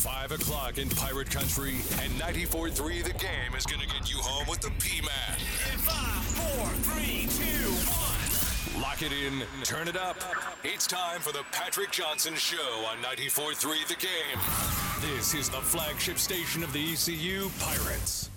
5 0.00 0.32
o'clock 0.32 0.78
in 0.78 0.88
Pirate 0.88 1.30
Country, 1.30 1.74
and 2.00 2.10
94.3 2.12 3.04
The 3.04 3.12
Game 3.12 3.54
is 3.54 3.66
going 3.66 3.82
to 3.82 3.86
get 3.86 4.10
you 4.10 4.16
home 4.16 4.46
with 4.48 4.62
the 4.62 4.70
P-Man. 4.80 5.36
In 5.70 5.78
five, 5.78 6.24
four, 6.24 6.66
three, 6.88 7.28
two, 7.28 7.70
one. 7.92 8.80
Lock 8.80 9.02
it 9.02 9.12
in, 9.12 9.42
turn 9.62 9.88
it 9.88 9.98
up. 9.98 10.16
It's 10.64 10.86
time 10.86 11.20
for 11.20 11.34
the 11.34 11.42
Patrick 11.52 11.90
Johnson 11.90 12.34
Show 12.34 12.86
on 12.90 12.96
94.3 13.02 13.88
The 13.88 13.94
Game. 13.96 15.16
This 15.16 15.34
is 15.34 15.50
the 15.50 15.58
flagship 15.58 16.16
station 16.16 16.62
of 16.62 16.72
the 16.72 16.94
ECU 16.94 17.50
Pirates. 17.60 18.30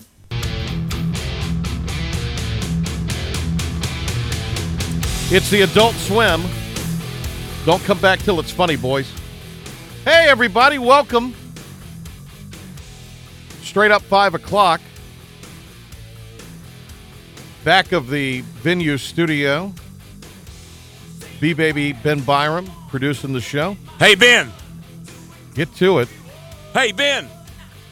It's 5.31 5.49
the 5.49 5.61
Adult 5.61 5.95
Swim. 5.95 6.41
Don't 7.65 7.81
come 7.85 7.99
back 7.99 8.19
till 8.19 8.41
it's 8.41 8.51
funny, 8.51 8.75
boys. 8.75 9.09
Hey, 10.03 10.27
everybody, 10.27 10.77
welcome. 10.77 11.33
Straight 13.73 13.89
up 13.89 14.03
5 14.03 14.35
o'clock. 14.35 14.81
Back 17.63 17.91
of 17.91 18.07
the 18.11 18.41
venue 18.41 18.99
studio. 18.99 19.73
B 21.39 21.53
Baby 21.53 21.93
Ben 21.93 22.19
Byram 22.19 22.69
producing 22.89 23.33
the 23.33 23.41
show. 23.41 23.75
Hey, 23.97 24.13
Ben. 24.13 24.51
Get 25.55 25.73
to 25.77 25.97
it. 25.97 26.09
Hey, 26.73 26.91
Ben. 26.91 27.27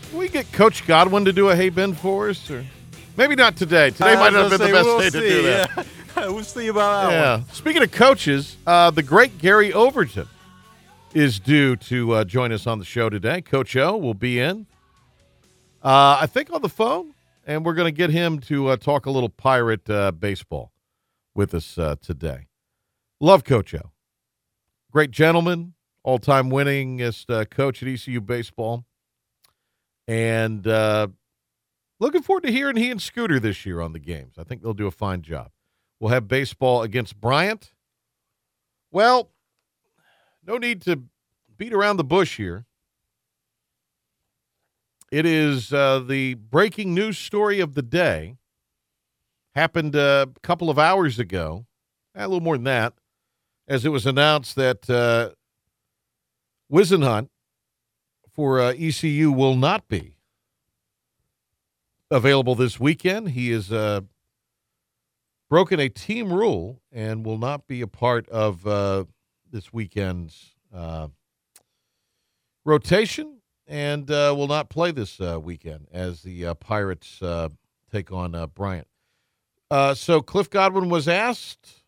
Can 0.04 0.20
we 0.20 0.30
get 0.30 0.52
Coach 0.52 0.86
Godwin 0.86 1.26
to 1.26 1.34
do 1.34 1.50
a 1.50 1.56
Hey 1.56 1.70
Ben 1.70 1.96
for 1.96 2.30
us? 2.30 2.52
Or 2.52 2.64
maybe 3.18 3.34
not 3.34 3.56
today. 3.56 3.90
Today 3.90 4.14
might 4.14 4.34
not 4.34 4.52
have 4.52 4.60
been 4.60 4.68
the 4.68 4.74
best 4.74 5.00
day 5.00 5.20
to 5.20 5.30
do 5.30 5.42
that. 5.42 5.88
Yeah. 6.16 6.28
we'll 6.28 6.44
see 6.44 6.68
about 6.68 7.10
that 7.10 7.12
Yeah. 7.12 7.54
Speaking 7.54 7.82
of 7.82 7.92
coaches, 7.92 8.56
uh, 8.68 8.92
the 8.92 9.02
great 9.02 9.40
Gary 9.40 9.74
Overton 9.74 10.28
is 11.16 11.40
due 11.40 11.76
to 11.78 12.12
uh, 12.12 12.24
join 12.24 12.52
us 12.52 12.68
on 12.68 12.78
the 12.78 12.86
show 12.86 13.10
today. 13.10 13.42
Coach 13.42 13.76
O 13.76 13.98
will 13.98 14.14
be 14.14 14.40
in, 14.40 14.68
uh, 15.84 16.20
I 16.22 16.28
think, 16.28 16.52
on 16.52 16.62
the 16.62 16.70
phone, 16.70 17.14
and 17.46 17.66
we're 17.66 17.74
going 17.74 17.88
to 17.88 17.98
get 17.98 18.10
him 18.10 18.40
to 18.42 18.70
uh, 18.70 18.78
talk 18.78 19.06
a 19.06 19.12
little 19.12 19.30
pirate 19.30 19.90
uh, 19.90 20.12
baseball 20.12 20.72
with 21.34 21.54
us 21.54 21.78
uh, 21.78 21.96
today. 22.02 22.48
Love 23.20 23.44
Coach 23.44 23.74
O. 23.74 23.92
Great 24.92 25.12
gentleman, 25.12 25.74
all 26.04 26.20
time 26.20 26.50
winningest 26.50 27.34
uh, 27.34 27.46
coach 27.46 27.82
at 27.82 27.90
ECU 27.90 28.20
baseball. 28.22 28.86
And 30.08 30.68
uh, 30.68 31.08
looking 32.00 32.22
forward 32.22 32.44
to 32.44 32.52
hearing 32.52 32.76
he 32.76 32.92
and 32.92 33.02
Scooter 33.02 33.40
this 33.40 33.66
year 33.66 33.80
on 33.80 33.94
the 33.94 34.00
games. 34.00 34.36
I 34.38 34.44
think 34.44 34.62
they'll 34.62 34.74
do 34.74 34.88
a 34.88 34.92
fine 34.92 35.22
job. 35.22 35.52
We'll 36.00 36.12
have 36.12 36.28
baseball 36.28 36.82
against 36.82 37.22
Bryant. 37.22 37.74
Well, 38.92 39.32
no 40.46 40.58
need 40.58 40.82
to 40.84 41.04
beat 41.58 41.74
around 41.74 41.98
the 41.98 42.04
bush 42.04 42.38
here. 42.38 42.66
It 45.12 45.26
is 45.26 45.74
uh, 45.74 46.00
the 46.00 46.36
breaking 46.36 46.94
news 46.94 47.18
story 47.18 47.60
of 47.60 47.74
the 47.74 47.82
day. 47.82 48.38
Happened 49.54 49.94
uh, 49.94 50.28
a 50.34 50.40
couple 50.40 50.70
of 50.70 50.80
hours 50.80 51.20
ago, 51.20 51.66
a 52.16 52.26
little 52.26 52.40
more 52.40 52.56
than 52.56 52.64
that, 52.64 52.94
as 53.68 53.84
it 53.84 53.90
was 53.90 54.06
announced 54.06 54.56
that 54.56 54.90
uh, 54.90 55.32
Whisenhunt 56.72 57.28
for 58.30 58.62
uh, 58.62 58.72
ECU 58.72 59.34
will 59.34 59.58
not 59.58 59.90
be 59.90 60.16
available 62.10 62.56
this 62.56 62.80
weekend. 62.80 63.32
He 63.32 63.52
is 63.52 63.70
uh, 63.70 64.02
broken 65.50 65.82
a 65.82 65.90
team 65.90 66.32
rule 66.32 66.80
and 66.90 67.26
will 67.26 67.38
not 67.38 67.68
be 67.68 67.82
a 67.82 67.88
part 67.88 68.30
of 68.30 68.66
uh, 68.66 69.04
this 69.52 69.74
weekend's 69.74 70.56
uh, 70.74 71.10
rotation 72.64 73.41
and 73.72 74.12
uh, 74.12 74.34
will 74.38 74.50
not 74.50 74.70
play 74.70 74.92
this 74.92 75.22
uh, 75.22 75.40
weekend 75.40 75.88
as 75.94 76.24
the 76.24 76.48
uh, 76.48 76.54
Pirates 76.56 77.24
take 77.90 78.12
on 78.12 78.52
Bryant. 78.54 78.88
So 79.96 80.22
Cliff 80.22 80.50
Godwin 80.50 80.90
was 80.90 81.08
asked 81.08 81.84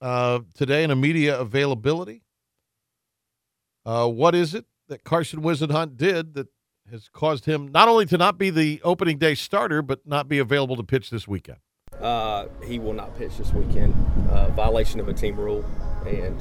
today 0.00 0.84
in 0.84 0.90
a 0.92 0.96
media 0.96 1.38
availability, 1.38 2.22
what 3.84 4.34
is 4.34 4.54
it 4.54 4.66
that 4.88 5.02
Carson 5.02 5.42
Whisenhunt 5.42 5.96
did 5.96 6.34
that 6.34 6.46
has 6.90 7.08
caused 7.08 7.46
him 7.46 7.68
not 7.68 7.88
only 7.88 8.06
to 8.06 8.16
not 8.16 8.38
be 8.38 8.50
the 8.50 8.80
opening 8.84 9.18
day 9.18 9.34
starter, 9.34 9.82
but 9.82 10.06
not 10.06 10.28
be 10.28 10.38
available 10.38 10.76
to 10.76 10.84
pitch 10.84 11.10
this 11.10 11.26
weekend? 11.26 11.58
Uh, 12.00 12.46
he 12.64 12.78
will 12.78 12.92
not 12.92 13.16
pitch 13.18 13.38
this 13.38 13.52
weekend. 13.52 13.94
Uh, 14.30 14.50
violation 14.50 15.00
of 15.00 15.08
a 15.08 15.12
team 15.12 15.36
rule, 15.36 15.64
and 16.06 16.40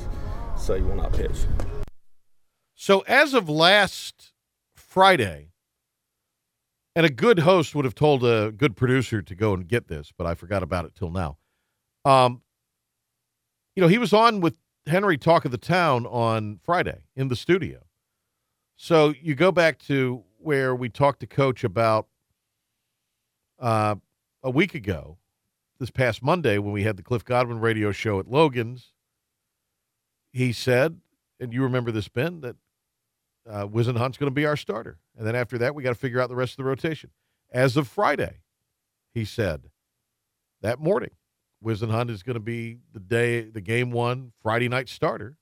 so 0.58 0.76
he 0.76 0.82
will 0.82 0.96
not 0.96 1.14
pitch. 1.14 1.38
So 2.84 3.00
as 3.08 3.34
of 3.34 3.48
last 3.48 4.34
Friday, 4.76 5.54
and 6.98 7.06
a 7.06 7.10
good 7.10 7.40
host 7.40 7.74
would 7.74 7.86
have 7.86 7.96
told 7.96 8.26
a 8.26 8.52
good 8.52 8.76
producer 8.76 9.22
to 9.22 9.36
go 9.36 9.54
and 9.54 9.66
get 9.66 9.88
this, 9.88 10.12
but 10.18 10.28
I 10.28 10.36
forgot 10.36 10.64
about 10.64 10.84
it 10.84 10.94
till 10.94 11.10
now. 11.10 11.38
Um, 12.04 12.42
you 13.74 13.80
know, 13.80 13.88
he 13.88 13.98
was 13.98 14.12
on 14.12 14.42
with 14.42 14.56
Henry 14.86 15.18
Talk 15.18 15.46
of 15.46 15.52
the 15.52 15.58
Town 15.58 16.06
on 16.06 16.60
Friday 16.62 17.06
in 17.16 17.30
the 17.30 17.38
studio. 17.38 17.86
So 18.76 19.14
you 19.22 19.34
go 19.34 19.54
back 19.54 19.80
to 19.84 20.26
where 20.40 20.76
we 20.76 20.90
talked 20.90 21.22
to 21.22 21.26
Coach 21.26 21.64
about 21.64 22.10
uh, 23.60 23.96
a 24.44 24.50
week 24.50 24.76
ago, 24.76 25.20
this 25.80 25.90
past 25.90 26.22
Monday 26.22 26.58
when 26.58 26.74
we 26.74 26.84
had 26.84 26.98
the 26.98 27.04
Cliff 27.04 27.24
Godwin 27.24 27.62
radio 27.62 27.94
show 27.94 28.20
at 28.20 28.30
Logan's. 28.30 28.92
He 30.34 30.52
said, 30.52 31.00
and 31.40 31.54
you 31.54 31.64
remember 31.64 31.90
this, 31.90 32.10
Ben, 32.10 32.42
that 32.42 32.58
uh, 33.50 33.66
Whisenhunt's 33.68 34.18
going 34.18 34.30
to 34.30 34.32
be 34.32 34.46
our 34.46 34.58
starter. 34.58 34.98
And 35.18 35.28
then 35.28 35.36
after 35.36 35.58
that, 35.60 35.76
we 35.76 35.84
got 35.84 35.90
to 35.90 35.96
figure 35.96 36.20
out 36.22 36.30
the 36.30 36.36
rest 36.36 36.54
of 36.54 36.58
the 36.58 36.64
rotation. 36.64 37.10
As 37.52 37.78
of 37.78 37.88
Friday, 37.88 38.40
he 39.14 39.26
said 39.26 39.70
that 40.62 40.80
morning, 40.80 41.12
Whisenhunt 41.64 42.10
is 42.10 42.24
going 42.24 42.34
to 42.36 42.40
be 42.40 42.80
the 42.94 43.00
day, 43.00 43.42
the 43.42 43.62
game 43.62 43.92
one 43.92 44.32
Friday 44.42 44.68
night 44.70 44.90
starter. 44.90 45.38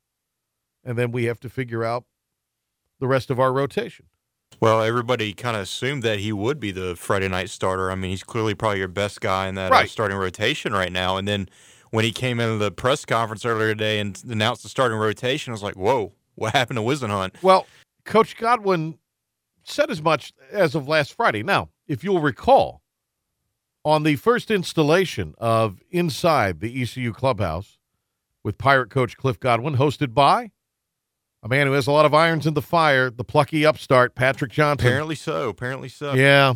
And 0.83 0.97
then 0.97 1.11
we 1.11 1.25
have 1.25 1.39
to 1.41 1.49
figure 1.49 1.83
out 1.83 2.05
the 2.99 3.07
rest 3.07 3.29
of 3.29 3.39
our 3.39 3.53
rotation. 3.53 4.07
Well, 4.59 4.81
everybody 4.81 5.33
kind 5.33 5.55
of 5.55 5.63
assumed 5.63 6.03
that 6.03 6.19
he 6.19 6.33
would 6.33 6.59
be 6.59 6.71
the 6.71 6.95
Friday 6.95 7.27
night 7.27 7.49
starter. 7.49 7.89
I 7.89 7.95
mean, 7.95 8.11
he's 8.11 8.23
clearly 8.23 8.53
probably 8.53 8.79
your 8.79 8.87
best 8.87 9.21
guy 9.21 9.47
in 9.47 9.55
that 9.55 9.71
uh, 9.71 9.75
Right. 9.75 9.89
starting 9.89 10.17
rotation 10.17 10.73
right 10.73 10.91
now. 10.91 11.17
And 11.17 11.27
then 11.27 11.49
when 11.91 12.03
he 12.03 12.11
came 12.11 12.39
into 12.39 12.57
the 12.57 12.71
press 12.71 13.05
conference 13.05 13.45
earlier 13.45 13.69
today 13.69 13.99
and 13.99 14.21
announced 14.29 14.63
the 14.63 14.69
starting 14.69 14.97
rotation, 14.97 15.51
I 15.51 15.53
was 15.53 15.63
like, 15.63 15.75
whoa, 15.75 16.13
what 16.35 16.53
happened 16.53 16.77
to 16.77 16.83
Whisenhunt? 16.83 17.41
Well, 17.41 17.65
Coach 18.05 18.37
Godwin 18.37 18.97
said 19.63 19.89
as 19.91 20.01
much 20.01 20.33
as 20.51 20.75
of 20.75 20.87
last 20.87 21.13
Friday. 21.13 21.43
Now, 21.43 21.69
if 21.87 22.03
you'll 22.03 22.21
recall, 22.21 22.81
on 23.83 24.03
the 24.03 24.15
first 24.15 24.51
installation 24.51 25.33
of 25.37 25.79
Inside 25.89 26.59
the 26.59 26.81
ECU 26.81 27.13
Clubhouse 27.13 27.77
with 28.43 28.57
Pirate 28.57 28.89
Coach 28.89 29.17
Cliff 29.17 29.39
Godwin, 29.39 29.77
hosted 29.77 30.13
by 30.13 30.51
a 31.43 31.47
man 31.47 31.65
who 31.67 31.73
has 31.73 31.87
a 31.87 31.91
lot 31.91 32.05
of 32.05 32.13
irons 32.13 32.45
in 32.45 32.53
the 32.53 32.61
fire, 32.61 33.09
the 33.09 33.23
plucky 33.23 33.65
upstart, 33.65 34.13
Patrick 34.15 34.51
Johnson. 34.51 34.87
Apparently 34.87 35.15
so. 35.15 35.49
Apparently 35.49 35.89
so. 35.89 36.13
Yeah. 36.13 36.53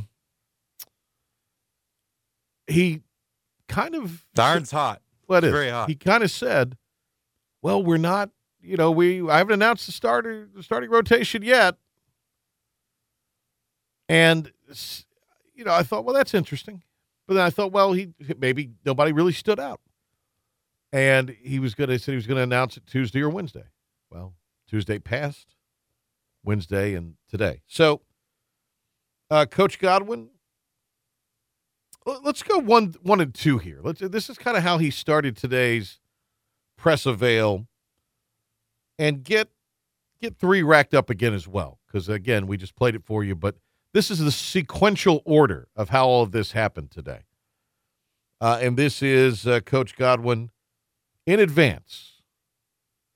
He 2.67 3.01
kind 3.67 3.95
of 3.95 4.25
The 4.35 4.41
iron's 4.43 4.71
hot. 4.71 5.01
Well, 5.27 5.37
it 5.37 5.45
It's 5.45 5.47
is. 5.47 5.53
very 5.53 5.69
hot. 5.69 5.89
He 5.89 5.95
kind 5.95 6.23
of 6.23 6.29
said, 6.31 6.77
"Well, 7.61 7.83
we're 7.83 7.97
not. 7.97 8.29
You 8.65 8.77
know, 8.77 8.91
we 8.91 9.27
I 9.29 9.37
haven't 9.37 9.53
announced 9.53 9.85
the 9.85 9.91
starter, 9.91 10.47
the 10.53 10.63
starting 10.63 10.89
rotation 10.89 11.43
yet." 11.43 11.75
And 14.07 14.51
you 15.55 15.63
know, 15.63 15.73
I 15.73 15.83
thought, 15.83 16.05
well, 16.05 16.13
that's 16.13 16.33
interesting. 16.33 16.83
But 17.27 17.35
then 17.35 17.43
I 17.43 17.49
thought, 17.49 17.71
well, 17.71 17.93
he 17.93 18.13
maybe 18.37 18.71
nobody 18.85 19.11
really 19.11 19.33
stood 19.33 19.59
out. 19.59 19.81
And 20.91 21.35
he 21.41 21.59
was 21.59 21.73
going 21.73 21.89
to 21.89 21.99
said 21.99 22.11
he 22.11 22.15
was 22.15 22.27
going 22.27 22.37
to 22.37 22.43
announce 22.43 22.77
it 22.77 22.85
Tuesday 22.85 23.21
or 23.21 23.29
Wednesday. 23.29 23.65
Well, 24.11 24.35
Tuesday 24.67 24.99
passed, 24.99 25.55
Wednesday, 26.43 26.93
and 26.93 27.15
today. 27.29 27.61
So, 27.67 28.01
uh, 29.29 29.45
Coach 29.45 29.79
Godwin, 29.79 30.29
let's 32.05 32.43
go 32.43 32.59
one 32.59 32.95
one 33.01 33.19
and 33.19 33.33
two 33.33 33.57
here. 33.57 33.79
Let's. 33.81 33.99
This 33.99 34.29
is 34.29 34.37
kind 34.37 34.55
of 34.55 34.63
how 34.63 34.77
he 34.77 34.91
started 34.91 35.35
today's 35.35 35.99
press 36.77 37.05
avail, 37.05 37.67
and 38.97 39.23
get 39.23 39.49
get 40.21 40.37
three 40.37 40.63
racked 40.63 40.93
up 40.93 41.09
again 41.09 41.33
as 41.33 41.47
well. 41.47 41.79
Because 41.87 42.09
again, 42.09 42.47
we 42.47 42.57
just 42.57 42.75
played 42.75 42.95
it 42.95 43.03
for 43.03 43.23
you, 43.23 43.35
but 43.35 43.55
this 43.93 44.11
is 44.11 44.19
the 44.19 44.31
sequential 44.31 45.21
order 45.25 45.67
of 45.75 45.89
how 45.89 46.07
all 46.07 46.23
of 46.23 46.31
this 46.31 46.51
happened 46.51 46.91
today. 46.91 47.21
Uh, 48.41 48.59
and 48.61 48.77
this 48.77 49.01
is 49.01 49.47
uh, 49.47 49.61
Coach 49.61 49.95
Godwin 49.95 50.51
in 51.25 51.39
advance, 51.39 52.21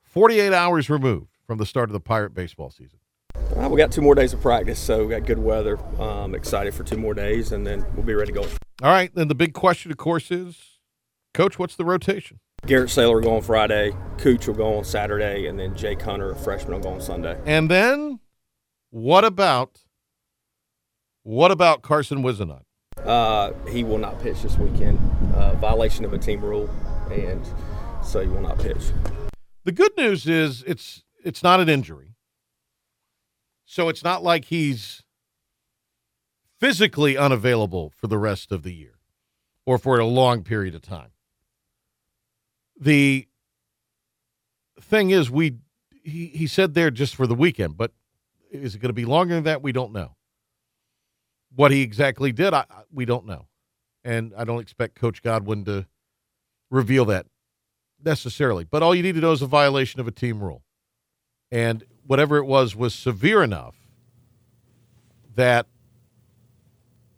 48 0.04 0.54
hours 0.54 0.90
removed 0.90 1.38
from 1.46 1.58
the 1.58 1.66
start 1.66 1.90
of 1.90 1.94
the 1.94 2.00
Pirate 2.00 2.34
baseball 2.34 2.70
season. 2.70 3.00
We 3.70 3.78
got 3.78 3.92
two 3.92 4.02
more 4.02 4.16
days 4.16 4.34
of 4.34 4.42
practice, 4.42 4.80
so 4.80 5.06
we 5.06 5.10
got 5.10 5.26
good 5.26 5.38
weather. 5.38 5.78
Um, 6.00 6.34
excited 6.34 6.74
for 6.74 6.84
two 6.84 6.98
more 6.98 7.14
days, 7.14 7.52
and 7.52 7.68
then 7.68 7.86
we'll 7.94 8.06
be 8.06 8.14
ready 8.14 8.32
to 8.32 8.40
go. 8.40 8.48
All 8.82 8.92
right, 8.92 9.14
then 9.14 9.28
the 9.28 9.36
big 9.36 9.54
question, 9.54 9.92
of 9.92 9.98
course, 9.98 10.32
is 10.32 10.80
Coach, 11.34 11.60
what's 11.60 11.76
the 11.76 11.86
rotation? 11.86 12.40
Garrett 12.66 12.90
Saylor 12.90 13.16
will 13.16 13.22
go 13.22 13.36
on 13.36 13.42
Friday, 13.42 13.94
Cooch 14.18 14.48
will 14.48 14.54
go 14.54 14.78
on 14.78 14.84
Saturday, 14.84 15.48
and 15.48 15.60
then 15.60 15.76
Jake 15.76 16.02
Hunter, 16.02 16.32
a 16.32 16.36
freshman, 16.36 16.74
will 16.74 16.82
go 16.82 16.90
on 16.90 17.02
Sunday. 17.02 17.40
And 17.46 17.70
then 17.70 18.20
what 18.92 19.26
about 19.26 19.80
what 21.24 21.52
about 21.52 21.82
Carson 21.82 22.24
Whisenhunt? 22.24 22.64
Uh, 22.98 23.54
he 23.70 23.84
will 23.84 23.98
not 23.98 24.20
pitch 24.22 24.42
this 24.42 24.58
weekend. 24.58 25.00
Uh, 25.36 25.54
violation 25.56 26.06
of 26.06 26.14
a 26.14 26.18
team 26.18 26.42
rule, 26.42 26.70
and 27.12 27.46
so 28.04 28.22
he 28.22 28.28
will 28.28 28.42
not 28.42 28.58
pitch. 28.60 28.82
The 29.64 29.72
good 29.72 29.96
news 29.98 30.28
is 30.28 30.64
it's 30.66 31.04
it's 31.24 31.44
not 31.44 31.60
an 31.60 31.70
injury. 31.70 32.16
So 33.66 33.90
it's 33.90 34.04
not 34.04 34.24
like 34.24 34.46
he's 34.46 35.04
physically 36.60 37.16
unavailable 37.16 37.94
for 37.96 38.08
the 38.08 38.18
rest 38.18 38.52
of 38.52 38.64
the 38.64 38.74
year 38.74 38.96
or 39.66 39.78
for 39.78 40.00
a 40.00 40.06
long 40.06 40.44
period 40.44 40.74
of 40.74 40.82
time. 40.82 41.12
The 42.80 43.28
thing 44.80 45.12
is 45.12 45.30
we 45.30 45.58
he, 46.04 46.28
he 46.28 46.48
said 46.48 46.74
there 46.74 46.92
just 46.92 47.16
for 47.16 47.28
the 47.28 47.36
weekend, 47.36 47.78
but 47.78 47.92
is 48.52 48.76
it 48.76 48.80
going 48.80 48.90
to 48.90 48.94
be 48.94 49.06
longer 49.06 49.36
than 49.36 49.44
that? 49.44 49.62
We 49.62 49.72
don't 49.72 49.94
know. 49.94 50.16
What 51.56 51.72
he 51.72 51.82
exactly 51.82 52.32
did, 52.32 52.54
I, 52.54 52.66
we 52.92 53.06
don't 53.06 53.26
know. 53.26 53.48
And 54.04 54.34
I 54.38 54.44
don't 54.44 54.62
expect 54.62 54.96
Coach 54.96 55.22
Godwin 55.22 55.66
to 55.66 55.86
reveal 56.72 57.06
that 57.06 57.26
necessarily. 58.04 58.64
But 58.64 58.82
all 58.82 58.96
you 58.96 59.04
need 59.04 59.16
to 59.16 59.22
know 59.22 59.32
is 59.32 59.42
a 59.42 59.48
violation 59.48 60.00
of 60.00 60.08
a 60.08 60.12
team 60.12 60.42
rule. 60.42 60.64
And 61.52 61.84
whatever 62.06 62.38
it 62.38 62.46
was 62.46 62.76
was 62.76 62.94
severe 62.94 63.44
enough 63.44 63.76
that 65.36 65.68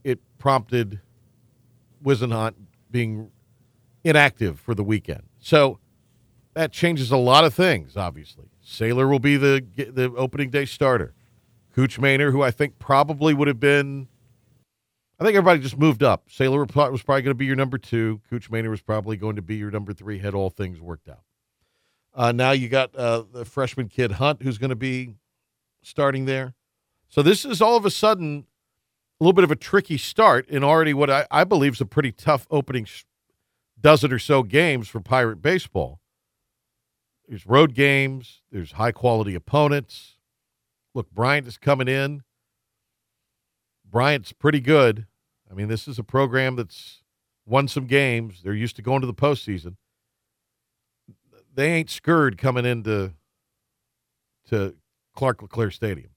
it 0.04 0.19
prompted 0.38 1.02
Whisenhunt 2.04 2.56
being 2.90 3.31
inactive 4.04 4.60
for 4.60 4.74
the 4.74 4.84
weekend. 4.84 5.24
So 5.41 5.79
that 6.53 6.71
changes 6.71 7.11
a 7.11 7.17
lot 7.17 7.43
of 7.43 7.53
things, 7.53 7.97
obviously. 7.97 8.45
Saylor 8.65 9.09
will 9.09 9.19
be 9.19 9.35
the 9.35 9.65
the 9.75 10.13
opening 10.15 10.49
day 10.49 10.65
starter. 10.65 11.13
Cooch 11.75 11.99
Maynor, 11.99 12.31
who 12.31 12.41
I 12.41 12.51
think 12.51 12.79
probably 12.79 13.33
would 13.33 13.47
have 13.47 13.59
been 13.59 14.07
I 15.21 15.23
think 15.23 15.35
everybody 15.35 15.59
just 15.59 15.77
moved 15.77 16.01
up. 16.01 16.29
Saylor 16.29 16.65
was 16.91 17.03
probably 17.03 17.21
going 17.21 17.29
to 17.29 17.35
be 17.35 17.45
your 17.45 17.55
number 17.55 17.77
two. 17.77 18.21
Cooch 18.27 18.49
Maynor 18.49 18.71
was 18.71 18.81
probably 18.81 19.17
going 19.17 19.35
to 19.35 19.43
be 19.43 19.55
your 19.55 19.69
number 19.69 19.93
three, 19.93 20.17
had 20.17 20.33
all 20.33 20.49
things 20.49 20.81
worked 20.81 21.07
out. 21.07 21.21
Uh, 22.15 22.31
now 22.31 22.49
you 22.51 22.67
got 22.67 22.95
uh, 22.95 23.23
the 23.31 23.45
freshman 23.45 23.88
kid 23.88 24.13
Hunt, 24.13 24.41
who's 24.41 24.57
going 24.57 24.71
to 24.71 24.75
be 24.75 25.13
starting 25.83 26.25
there. 26.25 26.55
So 27.07 27.21
this 27.21 27.45
is 27.45 27.61
all 27.61 27.77
of 27.77 27.85
a 27.85 27.91
sudden 27.91 28.47
a 29.19 29.23
little 29.23 29.33
bit 29.33 29.43
of 29.43 29.51
a 29.51 29.55
tricky 29.55 29.99
start 29.99 30.49
in 30.49 30.63
already 30.63 30.95
what 30.95 31.11
I, 31.11 31.27
I 31.29 31.43
believe 31.43 31.73
is 31.73 31.81
a 31.81 31.85
pretty 31.85 32.11
tough 32.11 32.47
opening 32.49 32.85
sh- 32.85 33.03
dozen 33.81 34.12
or 34.12 34.19
so 34.19 34.44
games 34.44 34.88
for 34.88 35.00
Pirate 35.00 35.42
baseball. 35.42 36.00
There's 37.28 37.45
road 37.45 37.74
games. 37.74 38.42
There's 38.51 38.74
high 38.74 38.92
quality 38.92 39.36
opponents. 39.36 40.18
Look, 40.94 41.12
Bryant 41.12 41.48
is 41.48 41.57
coming 41.57 41.88
in. 41.88 42.24
Bryant's 43.89 44.33
pretty 44.33 44.60
good. 44.60 45.07
I 45.50 45.54
mean, 45.54 45.68
this 45.68 45.88
is 45.88 46.00
a 46.00 46.04
program 46.04 46.56
that's 46.56 47.04
won 47.45 47.68
some 47.68 47.86
games. 47.86 48.42
They're 48.44 48.54
used 48.54 48.75
to 48.78 48.81
going 48.81 49.01
to 49.01 49.07
the 49.07 49.13
postseason. 49.13 49.75
They 51.54 51.72
ain't 51.72 51.89
scurred 51.89 52.38
coming 52.38 52.66
into 52.66 53.13
to 54.50 54.75
Clark 55.16 55.42
LeClair 55.42 55.72
Stadium. 55.72 56.12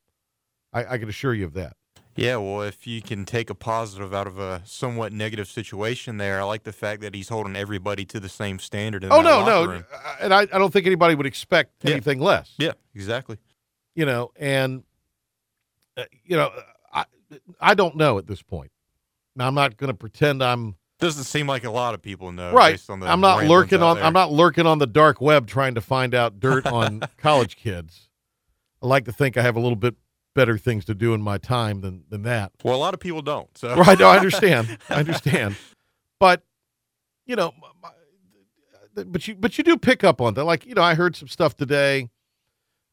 I, 0.73 0.85
I 0.95 0.99
can 0.99 1.09
assure 1.09 1.35
you 1.35 1.45
of 1.45 1.55
that. 1.55 1.77
Yeah, 2.17 2.37
well, 2.37 2.63
if 2.63 2.87
you 2.87 3.03
can 3.03 3.25
take 3.25 3.51
a 3.51 3.55
positive 3.55 4.15
out 4.15 4.27
of 4.27 4.39
a 4.39 4.63
somewhat 4.65 5.13
negative 5.13 5.49
situation 5.49 6.17
there, 6.17 6.41
I 6.41 6.45
like 6.45 6.63
the 6.63 6.73
fact 6.73 7.01
that 7.03 7.15
he's 7.15 7.29
holding 7.29 7.57
everybody 7.57 8.05
to 8.07 8.21
the 8.21 8.29
same 8.29 8.59
standard. 8.59 9.03
In 9.05 9.11
oh 9.13 9.21
no, 9.21 9.45
no, 9.45 9.65
room. 9.67 9.85
and 10.21 10.33
I, 10.33 10.43
I 10.43 10.47
don't 10.59 10.73
think 10.73 10.87
anybody 10.87 11.15
would 11.15 11.27
expect 11.27 11.73
Yeah. 11.83 11.93
anything 11.93 12.21
less. 12.21 12.55
Yeah, 12.59 12.73
exactly. 12.95 13.39
You 13.97 14.07
know, 14.07 14.31
and 14.37 14.85
uh, 15.97 16.05
you 16.25 16.37
know, 16.37 16.51
I 16.93 17.05
I 17.61 17.75
don't 17.75 17.97
know 17.97 18.19
at 18.19 18.27
this 18.27 18.43
point. 18.43 18.71
Now 19.37 19.47
I'm 19.49 19.55
not 19.55 19.77
going 19.77 19.89
to 19.89 19.95
pretend 19.97 20.43
I'm 20.43 20.77
Doesn't 21.01 21.25
seem 21.25 21.49
like 21.49 21.65
a 21.65 21.71
lot 21.71 21.95
of 21.95 22.03
people 22.03 22.31
know. 22.31 22.53
right. 22.53 22.75
Based 22.75 22.89
on 22.91 23.01
the 23.01 23.07
I'm 23.09 23.21
not 23.21 23.45
lurking 23.45 23.83
on. 23.83 23.97
there. 23.97 24.05
I'm 24.05 24.13
not 24.13 24.31
lurking 24.33 24.67
on 24.67 24.79
the 24.79 24.87
dark 24.87 25.21
web 25.21 25.47
trying 25.49 25.75
to 25.75 25.81
find 25.81 26.15
out 26.15 26.39
dirt 26.39 26.65
on 26.81 27.03
college 27.19 27.57
kids. 27.57 28.09
I 28.83 28.87
like 28.87 29.05
to 29.07 29.13
think 29.13 29.37
I 29.37 29.43
have 29.43 29.57
a 29.57 29.61
little 29.61 29.77
bit 29.77 29.97
better 30.35 30.59
things 30.59 30.85
to 30.87 30.95
do 30.95 31.15
in 31.15 31.23
my 31.23 31.39
time 31.39 31.81
than 31.81 32.05
than 32.09 32.23
that. 32.23 32.53
Well, 32.63 32.75
a 32.75 32.77
lot 32.77 32.95
of 32.95 33.01
people 33.01 33.23
don't. 33.23 33.57
So 33.57 33.75
Right? 33.75 33.99
No, 33.99 34.09
I 34.09 34.17
understand. 34.17 34.79
I 34.89 34.95
understand. 34.97 35.57
But 36.21 36.43
you 37.27 37.37
know, 37.37 37.53
but 38.95 39.27
you 39.27 39.35
but 39.35 39.59
you 39.59 39.65
do 39.65 39.77
pick 39.77 40.05
up 40.05 40.21
on 40.21 40.35
that. 40.35 40.45
Like 40.45 40.65
you 40.65 40.75
know, 40.75 40.83
I 40.83 40.95
heard 40.95 41.17
some 41.17 41.29
stuff 41.29 41.57
today 41.57 42.09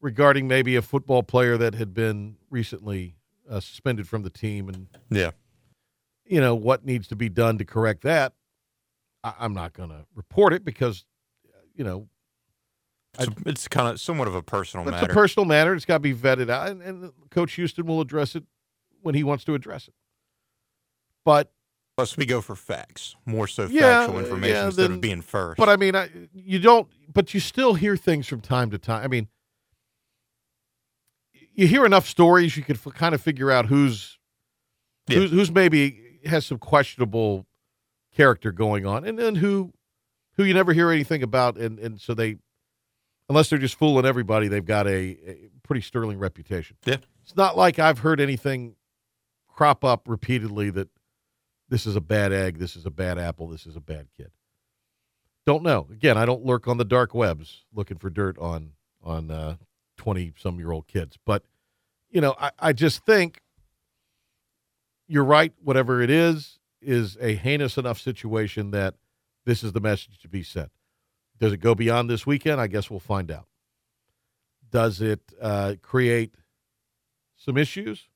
regarding 0.02 0.48
maybe 0.48 0.76
a 0.76 0.82
football 0.82 1.24
player 1.24 1.58
that 1.58 1.76
had 1.76 1.94
been 1.94 2.38
recently 2.50 3.16
uh, 3.50 3.60
suspended 3.60 4.08
from 4.08 4.24
the 4.24 4.30
team, 4.30 4.68
and 4.68 4.88
yeah, 5.10 5.32
you 6.26 6.42
know 6.42 6.56
what 6.56 6.84
needs 6.84 7.08
to 7.10 7.16
be 7.16 7.30
done 7.30 7.58
to 7.60 7.64
correct 7.64 8.02
that. 8.04 8.34
I, 9.24 9.34
I'm 9.40 9.54
not 9.54 9.74
going 9.74 9.90
to 9.90 10.06
report 10.16 10.52
it 10.52 10.66
because 10.66 11.06
you 11.76 11.84
know 11.84 12.08
it's, 13.20 13.28
it's 13.46 13.68
kind 13.68 13.88
of 13.90 14.00
somewhat 14.00 14.28
of 14.28 14.36
a 14.36 14.42
personal 14.42 14.86
matter. 14.86 15.04
it's 15.06 15.12
a 15.12 15.14
personal 15.14 15.46
matter. 15.46 15.74
It's 15.74 15.86
got 15.86 15.96
to 15.96 16.00
be 16.00 16.14
vetted 16.14 16.50
out, 16.50 16.70
and, 16.70 16.82
and 16.82 17.12
Coach 17.30 17.54
Houston 17.54 17.86
will 17.86 18.02
address 18.02 18.36
it 18.36 18.44
when 19.02 19.16
he 19.16 19.24
wants 19.24 19.44
to 19.46 19.54
address 19.54 19.88
it. 19.88 19.94
But 21.26 21.52
Plus, 21.98 22.16
we 22.18 22.26
go 22.26 22.40
for 22.42 22.56
facts, 22.56 23.16
more 23.26 23.48
so 23.48 23.68
Yeah, 23.68 23.82
factual 24.06 24.20
information 24.20 24.56
yeah, 24.56 24.66
instead 24.68 24.84
then- 24.84 24.92
of 24.94 25.02
being 25.02 25.22
first. 25.22 25.58
But 25.58 25.70
I 25.70 25.76
mean, 25.76 25.96
I, 25.96 26.10
you 26.34 26.58
don't. 26.60 26.88
But 27.14 27.34
you 27.34 27.40
still 27.42 27.74
hear 27.74 27.98
things 27.98 28.28
from 28.28 28.40
time 28.42 28.72
to 28.72 28.78
time. 28.78 29.04
I 29.04 29.08
mean, 29.08 29.28
you 31.54 31.68
hear 31.68 31.86
enough 31.86 32.08
stories, 32.08 32.56
you 32.56 32.64
can 32.64 32.76
f- 32.78 32.94
kind 32.94 33.14
of 33.14 33.22
figure 33.22 33.52
out 33.52 33.66
who's 33.66 34.18
Yeah. 35.10 35.18
who's, 35.20 35.32
who's 35.32 35.52
maybe 35.52 36.20
has 36.26 36.46
some 36.46 36.58
questionable 36.60 37.46
character 38.16 38.52
going 38.52 38.86
on, 38.86 39.04
and 39.06 39.20
then 39.20 39.36
who 39.36 39.74
who 40.38 40.44
you 40.46 40.54
never 40.54 40.72
hear 40.74 40.90
anything 40.92 41.22
about, 41.24 41.58
and 41.58 41.78
and 41.80 42.00
so 42.00 42.14
they, 42.14 42.38
unless 43.32 43.50
they're 43.50 43.58
just 43.58 43.76
fooling 43.76 44.06
everybody, 44.06 44.50
they've 44.50 44.66
got 44.66 44.88
a, 44.88 45.18
a 45.26 45.50
pretty 45.64 45.80
sterling 45.80 46.20
reputation. 46.20 46.76
Yeah. 46.86 46.98
it's 47.24 47.38
not 47.38 47.56
like 47.56 47.80
I've 47.80 48.00
heard 48.00 48.20
anything 48.20 48.76
crop 49.48 49.86
up 49.86 50.10
repeatedly 50.10 50.70
that 50.72 50.90
this 51.70 51.86
is 51.86 51.96
a 51.96 52.02
bad 52.02 52.34
egg, 52.34 52.60
this 52.60 52.76
is 52.76 52.86
a 52.86 52.92
bad 52.92 53.18
apple, 53.18 53.48
this 53.48 53.66
is 53.66 53.78
a 53.78 53.80
bad 53.80 54.08
kid. 54.18 54.32
Don't 55.46 55.64
know. 55.64 55.88
Again, 55.90 56.18
I 56.18 56.26
don't 56.26 56.44
lurk 56.44 56.68
on 56.68 56.76
the 56.78 56.84
dark 56.84 57.16
webs 57.16 57.64
looking 57.74 57.98
for 57.98 58.10
dirt 58.10 58.38
on 58.38 58.74
on 59.02 59.32
uh, 59.32 59.56
twenty 59.96 60.34
some 60.38 60.60
year 60.60 60.72
old 60.72 60.88
kids. 60.88 61.18
But 61.26 61.44
you 62.10 62.20
know, 62.20 62.36
I, 62.38 62.52
I 62.60 62.74
just 62.74 63.06
think 63.06 63.42
you're 65.08 65.24
right. 65.24 65.54
Whatever 65.64 66.02
it 66.02 66.10
is, 66.10 66.60
is 66.82 67.18
a 67.22 67.36
heinous 67.36 67.78
enough 67.78 68.00
situation 68.00 68.72
that 68.72 68.96
this 69.46 69.64
is 69.64 69.72
the 69.72 69.80
message 69.80 70.20
to 70.20 70.28
be 70.28 70.44
sent. 70.44 70.70
Does 71.42 71.54
it 71.54 71.58
go 71.58 71.74
beyond 71.74 72.08
this 72.08 72.28
weekend? 72.28 72.62
I 72.62 72.68
guess 72.68 72.92
we'll 72.92 73.00
find 73.00 73.32
out. 73.32 73.48
Does 74.70 75.02
it 75.02 75.22
uh, 75.42 75.74
create 75.82 76.36
some 77.36 77.58
issues? 77.58 78.10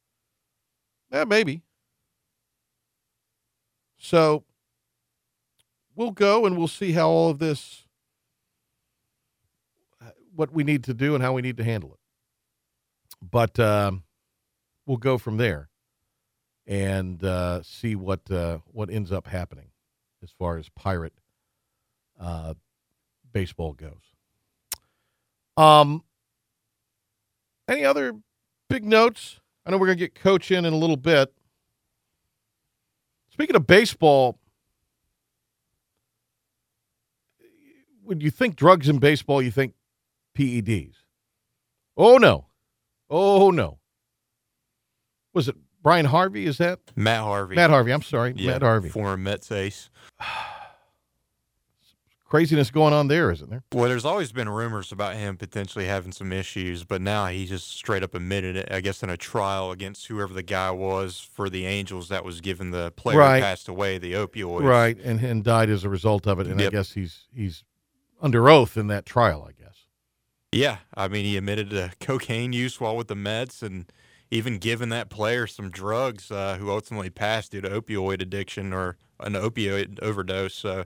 Yeah, 1.11 1.23
maybe. 1.23 1.63
So 3.97 4.43
we'll 5.95 6.11
go 6.11 6.45
and 6.45 6.55
we'll 6.55 6.67
see 6.67 6.91
how 6.91 7.09
all 7.09 7.31
of 7.31 7.39
this, 7.39 7.87
what 10.35 10.53
we 10.53 10.63
need 10.63 10.83
to 10.83 10.93
do 10.93 11.15
and 11.15 11.23
how 11.23 11.33
we 11.33 11.41
need 11.41 11.57
to 11.57 11.63
handle 11.63 11.93
it. 11.93 11.99
But 13.27 13.59
um, 13.59 14.03
we'll 14.85 14.97
go 14.97 15.17
from 15.17 15.37
there 15.37 15.69
and 16.67 17.23
uh, 17.23 17.63
see 17.63 17.95
what 17.95 18.29
uh, 18.29 18.59
what 18.65 18.91
ends 18.91 19.11
up 19.11 19.25
happening 19.25 19.71
as 20.21 20.29
far 20.29 20.57
as 20.57 20.69
pirate 20.69 21.13
uh, 22.19 22.53
baseball 23.35 23.73
goes. 23.73 24.13
Um, 25.57 26.03
any 27.67 27.83
other 27.83 28.13
big 28.69 28.85
notes? 28.85 29.41
I 29.65 29.71
know 29.71 29.77
we're 29.77 29.87
gonna 29.87 29.97
get 29.97 30.15
coach 30.15 30.51
in 30.51 30.63
in 30.63 30.71
a 30.71 30.77
little 30.77 30.95
bit. 30.95 31.33
Speaking 33.29 33.57
of 33.57 33.67
baseball, 33.67 34.39
when 38.05 38.21
you 38.21 38.31
think 38.31 38.55
drugs 38.55 38.87
in 38.87 38.99
baseball, 38.99 39.41
you 39.41 39.51
think 39.51 39.73
PEDs. 40.37 40.95
Oh 41.97 42.17
no, 42.17 42.45
oh 43.09 43.51
no. 43.51 43.79
Was 45.33 45.49
it 45.49 45.57
Brian 45.83 46.05
Harvey? 46.05 46.45
Is 46.45 46.57
that 46.59 46.79
Matt 46.95 47.19
Harvey. 47.19 47.55
Matt 47.55 47.69
Harvey? 47.69 47.91
I'm 47.91 48.01
sorry, 48.01 48.33
yeah, 48.37 48.51
Matt 48.51 48.61
Harvey. 48.61 48.87
former 48.87 49.17
Mets 49.17 49.51
ace. 49.51 49.89
Craziness 52.27 52.71
going 52.71 52.91
on 52.91 53.07
there, 53.07 53.29
isn't 53.31 53.49
there? 53.51 53.63
Well, 53.71 53.87
there's 53.87 54.03
always 54.03 54.31
been 54.31 54.49
rumors 54.49 54.91
about 54.91 55.15
him 55.15 55.37
potentially 55.37 55.85
having 55.85 56.11
some 56.11 56.33
issues, 56.33 56.83
but 56.83 56.99
now 56.99 57.27
he 57.27 57.45
just 57.45 57.69
straight 57.71 58.01
up 58.01 58.15
admitted 58.15 58.55
it. 58.55 58.67
I 58.71 58.81
guess 58.81 59.03
in 59.03 59.11
a 59.11 59.17
trial 59.17 59.71
against 59.71 60.07
whoever 60.07 60.33
the 60.33 60.41
guy 60.41 60.71
was 60.71 61.19
for 61.19 61.49
the 61.51 61.67
Angels 61.67 62.09
that 62.09 62.25
was 62.25 62.41
given 62.41 62.71
the 62.71 62.91
player 62.95 63.19
Right. 63.19 63.35
who 63.37 63.41
passed 63.43 63.67
away 63.67 63.99
the 63.99 64.13
opioids. 64.13 64.63
Right, 64.63 64.97
and 65.03 65.19
and 65.21 65.43
died 65.43 65.69
as 65.69 65.83
a 65.83 65.89
result 65.89 66.25
of 66.25 66.39
it. 66.39 66.47
And 66.47 66.59
I 66.59 66.69
guess 66.69 66.93
he's 66.93 67.27
he's 67.31 67.63
under 68.19 68.49
oath 68.49 68.75
in 68.75 68.87
that 68.87 69.05
trial, 69.05 69.45
I 69.47 69.51
guess. 69.51 69.85
Yeah, 70.51 70.77
I 70.95 71.07
mean, 71.07 71.25
he 71.25 71.37
admitted 71.37 71.69
to 71.71 71.91
cocaine 71.99 72.53
use 72.53 72.79
while 72.81 72.95
with 72.97 73.07
the 73.07 73.15
Mets, 73.15 73.61
and 73.61 73.91
even 74.31 74.57
given 74.57 74.89
that 74.89 75.09
player 75.11 75.45
some 75.45 75.69
drugs, 75.69 76.31
uh, 76.31 76.57
who 76.57 76.71
ultimately 76.71 77.11
passed 77.11 77.51
due 77.51 77.61
to 77.61 77.69
opioid 77.69 78.21
addiction 78.21 78.73
or 78.73 78.97
an 79.19 79.33
opioid 79.33 79.99
overdose. 80.01 80.55
So, 80.55 80.85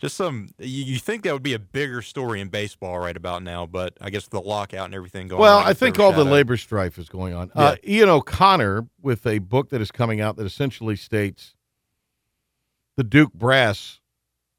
just 0.00 0.16
some 0.16 0.48
you, 0.58 0.84
you 0.84 0.98
think 0.98 1.22
that 1.24 1.32
would 1.32 1.42
be 1.42 1.54
a 1.54 1.58
bigger 1.58 2.02
story 2.02 2.40
in 2.40 2.48
baseball 2.48 2.98
right 2.98 3.16
about 3.16 3.42
now, 3.42 3.66
but 3.66 3.96
I 4.00 4.10
guess 4.10 4.26
the 4.26 4.40
lockout 4.40 4.86
and 4.86 4.94
everything 4.94 5.28
going. 5.28 5.40
Well, 5.40 5.58
on, 5.58 5.66
I 5.66 5.74
think 5.74 5.98
all 5.98 6.10
the 6.10 6.20
overshadowed. 6.20 6.32
labor 6.32 6.56
strife 6.56 6.98
is 6.98 7.08
going 7.08 7.34
on. 7.34 7.52
Uh, 7.54 7.76
Ian 7.86 8.08
O'Connor, 8.08 8.86
with 9.00 9.26
a 9.26 9.38
book 9.38 9.68
that 9.70 9.80
is 9.80 9.90
coming 9.90 10.20
out 10.20 10.36
that 10.36 10.46
essentially 10.46 10.96
states 10.96 11.54
the 12.96 13.04
Duke 13.04 13.34
brass, 13.34 14.00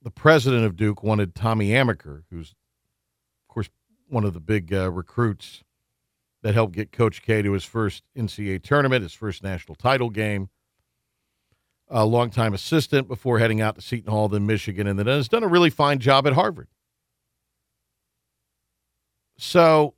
the 0.02 0.12
president 0.12 0.66
of 0.66 0.76
Duke 0.76 1.04
wanted 1.04 1.34
Tommy 1.34 1.70
Amaker, 1.70 2.24
who's, 2.30 2.52
of 2.52 3.54
course, 3.54 3.70
one 4.08 4.24
of 4.24 4.34
the 4.34 4.40
big 4.40 4.72
uh, 4.74 4.92
recruits 4.92 5.64
that 6.44 6.54
helped 6.54 6.74
get 6.74 6.92
Coach 6.92 7.22
K 7.22 7.42
to 7.42 7.52
his 7.52 7.64
first 7.64 8.04
NCAA 8.18 8.62
tournament, 8.62 9.04
his 9.04 9.14
first 9.14 9.44
national 9.44 9.76
title 9.76 10.10
game. 10.10 10.50
A 11.94 12.06
longtime 12.06 12.54
assistant 12.54 13.10
before 13.10 13.38
heading 13.40 13.60
out 13.60 13.76
to 13.76 13.82
Seton 13.82 14.10
Hall, 14.10 14.30
then 14.30 14.48
Michigan, 14.48 14.88
and 14.88 14.98
then 14.98 15.08
has 15.08 15.28
done 15.28 15.44
a 15.44 15.48
really 15.48 15.70
fine 15.70 16.00
job 16.00 16.26
at 16.26 16.34
Harvard. 16.34 16.70
So 19.38 19.96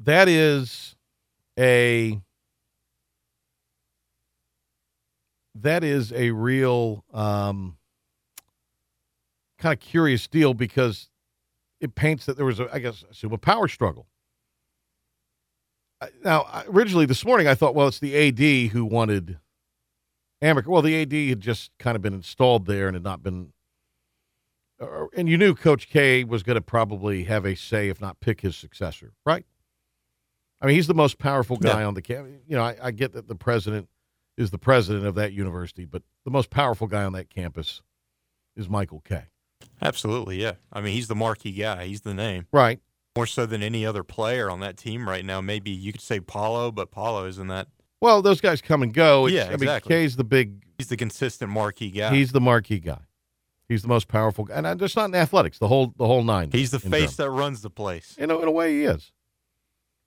that 0.00 0.28
is 0.28 0.96
a 1.58 2.20
that 5.54 5.84
is 5.84 6.12
a 6.12 6.30
real 6.30 7.04
um, 7.12 7.76
kind 9.58 9.72
of 9.72 9.80
curious 9.80 10.26
deal 10.26 10.54
because 10.54 11.08
it 11.80 11.94
paints 11.94 12.26
that 12.26 12.36
there 12.36 12.46
was 12.46 12.60
a 12.60 12.68
I 12.72 12.80
guess 12.80 13.04
assume 13.10 13.32
a 13.32 13.38
power 13.38 13.68
struggle. 13.68 14.06
Now, 16.24 16.64
originally 16.68 17.06
this 17.06 17.24
morning, 17.26 17.46
I 17.46 17.54
thought, 17.54 17.74
well, 17.74 17.88
it's 17.88 17.98
the 17.98 18.16
AD 18.16 18.72
who 18.72 18.86
wanted 18.86 19.38
Amaker. 20.42 20.66
Well, 20.66 20.82
the 20.82 21.00
AD 21.02 21.12
had 21.12 21.40
just 21.40 21.70
kind 21.78 21.96
of 21.96 22.02
been 22.02 22.14
installed 22.14 22.66
there 22.66 22.86
and 22.88 22.94
had 22.94 23.04
not 23.04 23.22
been. 23.22 23.52
uh, 24.80 25.06
And 25.16 25.28
you 25.28 25.36
knew 25.36 25.54
Coach 25.54 25.88
K 25.88 26.24
was 26.24 26.42
going 26.42 26.54
to 26.56 26.60
probably 26.62 27.24
have 27.24 27.44
a 27.44 27.54
say, 27.54 27.88
if 27.88 28.00
not 28.00 28.20
pick 28.20 28.40
his 28.40 28.56
successor, 28.56 29.12
right? 29.26 29.44
I 30.60 30.66
mean, 30.66 30.76
he's 30.76 30.86
the 30.88 30.94
most 30.94 31.18
powerful 31.18 31.56
guy 31.56 31.82
on 31.84 31.94
the 31.94 32.02
campus. 32.02 32.32
You 32.46 32.56
know, 32.56 32.62
I, 32.62 32.76
I 32.82 32.90
get 32.90 33.12
that 33.14 33.28
the 33.28 33.34
president 33.34 33.88
is 34.36 34.50
the 34.50 34.58
president 34.58 35.06
of 35.06 35.14
that 35.14 35.32
university, 35.32 35.84
but 35.86 36.02
the 36.24 36.30
most 36.30 36.50
powerful 36.50 36.86
guy 36.86 37.02
on 37.04 37.12
that 37.14 37.30
campus 37.30 37.80
is 38.56 38.68
Michael 38.68 39.00
K. 39.00 39.24
Absolutely, 39.82 40.40
yeah. 40.40 40.52
I 40.72 40.80
mean, 40.82 40.92
he's 40.94 41.08
the 41.08 41.14
marquee 41.14 41.52
guy. 41.52 41.86
He's 41.86 42.02
the 42.02 42.12
name 42.14 42.46
Right. 42.52 42.80
more 43.16 43.26
so 43.26 43.46
than 43.46 43.62
any 43.62 43.84
other 43.86 44.02
player 44.04 44.50
on 44.50 44.60
that 44.60 44.76
team 44.76 45.08
right 45.08 45.24
now. 45.24 45.40
Maybe 45.40 45.70
you 45.70 45.92
could 45.92 46.00
say 46.02 46.20
Paolo, 46.20 46.70
but 46.70 46.90
Paolo 46.90 47.26
isn't 47.26 47.48
that. 47.48 47.68
Well, 48.00 48.22
those 48.22 48.40
guys 48.40 48.60
come 48.62 48.82
and 48.82 48.92
go. 48.92 49.26
It's- 49.26 49.46
Yeah, 49.46 49.52
I 49.52 49.56
mean, 49.56 49.62
exactly. 49.64 49.94
K's 49.96 50.16
the 50.16 50.24
big 50.24 50.62
He's 50.78 50.88
the 50.88 50.96
consistent 50.96 51.50
marquee 51.50 51.90
guy. 51.90 52.14
He's 52.14 52.32
the 52.32 52.40
marquee 52.40 52.78
guy. 52.80 53.00
He's 53.68 53.82
the 53.82 53.88
most 53.88 54.08
powerful 54.08 54.44
guy, 54.44 54.54
and 54.54 54.66
uh, 54.66 54.74
just 54.74 54.96
not 54.96 55.04
in 55.04 55.14
athletics. 55.14 55.58
The 55.58 55.68
whole 55.68 55.92
the 55.96 56.06
whole 56.06 56.24
nine. 56.24 56.50
He's 56.50 56.70
the 56.70 56.80
face 56.80 57.14
Durham. 57.16 57.32
that 57.34 57.38
runs 57.38 57.60
the 57.62 57.70
place. 57.70 58.16
In 58.18 58.30
a, 58.30 58.38
in 58.38 58.48
a 58.48 58.50
way, 58.50 58.72
he 58.72 58.84
is. 58.84 59.12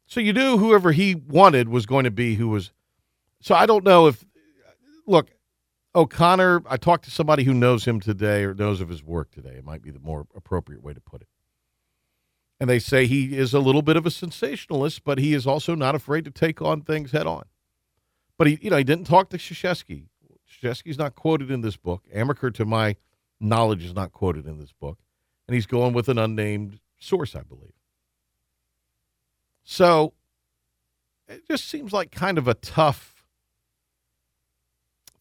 So 0.07 0.19
you 0.19 0.33
knew 0.33 0.57
whoever 0.57 0.91
he 0.91 1.15
wanted 1.15 1.69
was 1.69 1.85
going 1.85 2.03
to 2.03 2.11
be 2.11 2.35
who 2.35 2.49
was. 2.49 2.71
So 3.39 3.55
I 3.55 3.65
don't 3.65 3.85
know 3.85 4.07
if 4.07 4.25
look 5.07 5.29
O'Connor. 5.95 6.63
I 6.67 6.77
talked 6.77 7.05
to 7.05 7.11
somebody 7.11 7.43
who 7.43 7.53
knows 7.53 7.85
him 7.85 7.99
today 7.99 8.43
or 8.43 8.53
knows 8.53 8.81
of 8.81 8.89
his 8.89 9.03
work 9.03 9.31
today. 9.31 9.51
It 9.57 9.63
might 9.63 9.81
be 9.81 9.91
the 9.91 9.99
more 9.99 10.25
appropriate 10.35 10.83
way 10.83 10.93
to 10.93 10.99
put 11.01 11.21
it. 11.21 11.27
And 12.59 12.69
they 12.69 12.79
say 12.79 13.05
he 13.05 13.37
is 13.37 13.53
a 13.53 13.59
little 13.59 13.81
bit 13.81 13.95
of 13.95 14.05
a 14.05 14.11
sensationalist, 14.11 15.03
but 15.03 15.19
he 15.19 15.33
is 15.33 15.45
also 15.47 15.75
not 15.75 15.95
afraid 15.95 16.25
to 16.25 16.31
take 16.31 16.61
on 16.61 16.81
things 16.81 17.11
head 17.11 17.27
on. 17.27 17.43
But 18.37 18.47
he, 18.47 18.59
you 18.61 18.69
know, 18.69 18.77
he 18.77 18.83
didn't 18.83 19.05
talk 19.05 19.29
to 19.29 19.37
Krzyzewski. 19.37 20.05
Krzyzewski's 20.49 20.97
not 20.97 21.15
quoted 21.15 21.51
in 21.51 21.61
this 21.61 21.77
book. 21.77 22.03
Amaker, 22.13 22.53
to 22.55 22.65
my 22.65 22.95
knowledge, 23.39 23.83
is 23.83 23.93
not 23.93 24.11
quoted 24.11 24.45
in 24.45 24.59
this 24.59 24.71
book, 24.71 24.99
and 25.47 25.55
he's 25.55 25.65
going 25.65 25.93
with 25.93 26.09
an 26.09 26.17
unnamed 26.17 26.79
source, 26.99 27.35
I 27.35 27.41
believe. 27.41 27.73
So 29.63 30.13
it 31.27 31.47
just 31.47 31.65
seems 31.65 31.93
like 31.93 32.11
kind 32.11 32.37
of 32.37 32.47
a 32.47 32.53
tough 32.53 33.25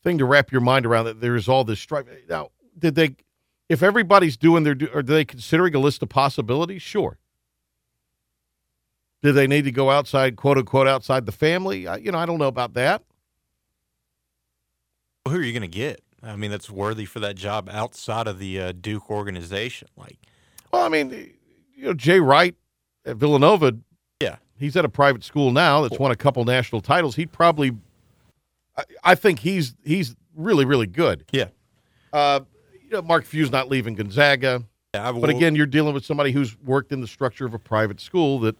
thing 0.02 0.18
to 0.18 0.24
wrap 0.24 0.50
your 0.50 0.60
mind 0.60 0.84
around 0.84 1.04
that 1.04 1.20
there 1.20 1.36
is 1.36 1.48
all 1.48 1.64
this 1.64 1.80
strife. 1.80 2.06
Now, 2.28 2.50
did 2.78 2.94
they, 2.94 3.16
if 3.68 3.82
everybody's 3.82 4.36
doing 4.36 4.64
their, 4.64 4.76
are 4.94 5.02
they 5.02 5.24
considering 5.24 5.74
a 5.74 5.78
list 5.78 6.02
of 6.02 6.08
possibilities? 6.08 6.82
Sure. 6.82 7.18
Do 9.22 9.32
they 9.32 9.46
need 9.46 9.62
to 9.64 9.72
go 9.72 9.90
outside, 9.90 10.36
quote 10.36 10.58
unquote, 10.58 10.88
outside 10.88 11.26
the 11.26 11.32
family? 11.32 11.86
I, 11.86 11.96
you 11.96 12.10
know, 12.10 12.18
I 12.18 12.26
don't 12.26 12.38
know 12.38 12.48
about 12.48 12.74
that. 12.74 13.02
Who 15.28 15.36
are 15.36 15.42
you 15.42 15.52
going 15.52 15.62
to 15.62 15.68
get? 15.68 16.02
I 16.22 16.36
mean, 16.36 16.50
that's 16.50 16.70
worthy 16.70 17.04
for 17.04 17.20
that 17.20 17.36
job 17.36 17.68
outside 17.72 18.26
of 18.26 18.38
the 18.38 18.60
uh, 18.60 18.72
Duke 18.72 19.10
organization. 19.10 19.88
Like, 19.96 20.18
Well, 20.72 20.82
I 20.82 20.88
mean, 20.88 21.10
you 21.74 21.84
know, 21.84 21.94
Jay 21.94 22.20
Wright 22.20 22.54
at 23.04 23.16
Villanova, 23.16 23.76
yeah, 24.20 24.36
he's 24.56 24.76
at 24.76 24.84
a 24.84 24.88
private 24.88 25.24
school 25.24 25.52
now 25.52 25.82
that's 25.82 25.98
won 25.98 26.10
a 26.10 26.16
couple 26.16 26.44
national 26.44 26.80
titles. 26.80 27.16
He'd 27.16 27.32
probably, 27.32 27.76
I, 28.76 28.84
I 29.04 29.14
think 29.14 29.40
he's 29.40 29.74
he's 29.84 30.14
really 30.34 30.64
really 30.64 30.86
good. 30.86 31.24
yeah. 31.32 31.48
Uh, 32.12 32.40
you 32.82 32.90
know, 32.90 33.02
Mark 33.02 33.24
Few's 33.24 33.50
not 33.50 33.70
leaving 33.70 33.94
Gonzaga, 33.94 34.64
yeah 34.94 35.08
I 35.08 35.12
but 35.12 35.30
again, 35.30 35.56
you're 35.56 35.66
dealing 35.66 35.94
with 35.94 36.04
somebody 36.04 36.30
who's 36.30 36.58
worked 36.60 36.92
in 36.92 37.00
the 37.00 37.06
structure 37.06 37.46
of 37.46 37.54
a 37.54 37.58
private 37.58 38.00
school 38.00 38.38
that 38.40 38.54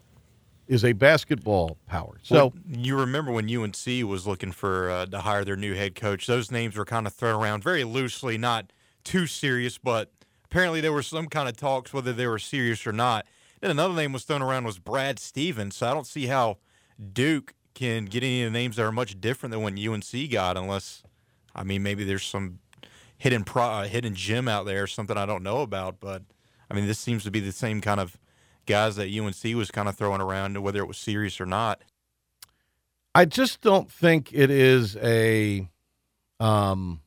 is 0.72 0.86
a 0.86 0.92
basketball 0.92 1.76
power. 1.86 2.18
So 2.22 2.34
Well, 2.34 2.52
you 2.66 2.98
remember 2.98 3.30
when 3.30 3.54
UNC 3.54 3.86
was 4.08 4.26
looking 4.26 4.52
for 4.52 4.90
uh, 4.90 5.06
to 5.06 5.20
hire 5.20 5.44
their 5.44 5.56
new 5.56 5.74
head 5.74 5.94
coach? 5.94 6.26
Those 6.26 6.50
names 6.50 6.76
were 6.76 6.86
kind 6.86 7.06
of 7.06 7.12
thrown 7.12 7.40
around 7.40 7.62
very 7.62 7.84
loosely, 7.84 8.38
not 8.38 8.72
too 9.04 9.26
serious, 9.26 9.76
but 9.76 10.10
apparently 10.46 10.80
there 10.80 10.92
were 10.92 11.02
some 11.02 11.26
kind 11.26 11.46
of 11.46 11.58
talks 11.58 11.92
whether 11.92 12.14
they 12.14 12.26
were 12.26 12.38
serious 12.38 12.86
or 12.86 12.92
not. 12.92 13.26
Then 13.60 13.70
another 13.70 13.92
name 13.92 14.14
was 14.14 14.24
thrown 14.24 14.40
around 14.40 14.64
was 14.64 14.78
Brad 14.78 15.18
Stevens. 15.18 15.76
So 15.76 15.88
I 15.88 15.92
don't 15.92 16.06
see 16.06 16.26
how 16.26 16.56
Duke 17.12 17.52
can 17.74 18.06
get 18.06 18.22
any 18.22 18.42
of 18.42 18.52
the 18.52 18.58
names 18.58 18.76
that 18.76 18.84
are 18.86 18.92
much 18.92 19.20
different 19.20 19.50
than 19.50 19.62
what 19.62 19.78
UNC 19.78 20.30
got, 20.30 20.56
unless 20.56 21.02
I 21.54 21.64
mean 21.64 21.82
maybe 21.82 22.02
there's 22.02 22.24
some 22.24 22.60
hidden 23.18 23.44
pro, 23.44 23.62
uh, 23.62 23.84
hidden 23.84 24.14
gem 24.14 24.48
out 24.48 24.64
there, 24.64 24.86
something 24.86 25.18
I 25.18 25.26
don't 25.26 25.42
know 25.42 25.60
about. 25.60 26.00
But 26.00 26.22
I 26.70 26.74
mean, 26.74 26.86
this 26.86 26.98
seems 26.98 27.24
to 27.24 27.30
be 27.30 27.40
the 27.40 27.52
same 27.52 27.82
kind 27.82 28.00
of 28.00 28.16
guys 28.66 28.96
that 28.96 29.08
UNC 29.08 29.56
was 29.56 29.70
kind 29.70 29.88
of 29.88 29.96
throwing 29.96 30.20
around, 30.20 30.62
whether 30.62 30.80
it 30.80 30.86
was 30.86 30.98
serious 30.98 31.40
or 31.40 31.46
not. 31.46 31.82
I 33.14 33.24
just 33.24 33.60
don't 33.60 33.90
think 33.90 34.32
it 34.32 34.50
is 34.50 34.96
a. 34.96 35.68
Um, 36.40 37.00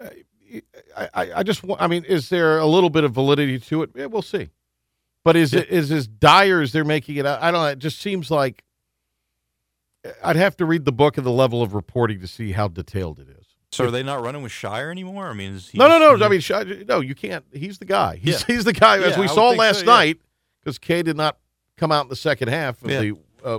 I, 0.00 1.08
I, 1.14 1.32
I 1.36 1.42
just 1.42 1.64
want. 1.64 1.82
I 1.82 1.86
mean, 1.86 2.04
is 2.04 2.28
there 2.28 2.58
a 2.58 2.66
little 2.66 2.90
bit 2.90 3.04
of 3.04 3.12
validity 3.12 3.58
to 3.58 3.82
it? 3.82 3.90
Yeah, 3.94 4.06
we'll 4.06 4.22
see. 4.22 4.50
But 5.24 5.36
is 5.36 5.54
it 5.54 5.68
is 5.70 5.90
as 5.90 6.06
dire 6.06 6.60
as 6.60 6.72
they're 6.72 6.84
making 6.84 7.16
it? 7.16 7.26
out? 7.26 7.42
I 7.42 7.50
don't. 7.50 7.62
know. 7.62 7.68
It 7.68 7.78
just 7.78 8.00
seems 8.00 8.30
like 8.30 8.62
I'd 10.22 10.36
have 10.36 10.56
to 10.58 10.66
read 10.66 10.84
the 10.84 10.92
book 10.92 11.16
and 11.16 11.26
the 11.26 11.30
level 11.30 11.62
of 11.62 11.74
reporting 11.74 12.20
to 12.20 12.26
see 12.28 12.52
how 12.52 12.68
detailed 12.68 13.18
it 13.18 13.28
is. 13.28 13.43
So 13.72 13.86
are 13.86 13.90
they 13.90 14.02
not 14.04 14.22
running 14.22 14.42
with 14.42 14.52
Scheyer 14.52 14.90
anymore? 14.90 15.28
I 15.28 15.32
mean, 15.32 15.54
is 15.54 15.68
he 15.70 15.78
No, 15.78 15.88
no, 15.88 15.98
just- 16.16 16.20
no. 16.20 16.26
I 16.26 16.28
mean, 16.28 16.40
Shi- 16.40 16.84
no, 16.88 17.00
you 17.00 17.14
can't. 17.14 17.44
He's 17.52 17.78
the 17.78 17.84
guy. 17.84 18.16
He's, 18.16 18.40
Yeah. 18.40 18.54
he's 18.54 18.64
the 18.64 18.72
guy, 18.72 18.98
as 18.98 19.12
Yeah, 19.14 19.20
we 19.20 19.24
I 19.26 19.34
saw 19.34 19.50
last 19.50 19.80
so, 19.80 19.84
yeah. 19.86 19.92
night, 19.92 20.18
because 20.60 20.78
Kay 20.78 21.02
did 21.02 21.16
not 21.16 21.38
come 21.76 21.90
out 21.90 22.04
in 22.04 22.08
the 22.08 22.14
second 22.16 22.48
half 22.48 22.80
of 22.84 22.90
Yeah. 22.90 23.00
the 23.00 23.14
uh, 23.44 23.58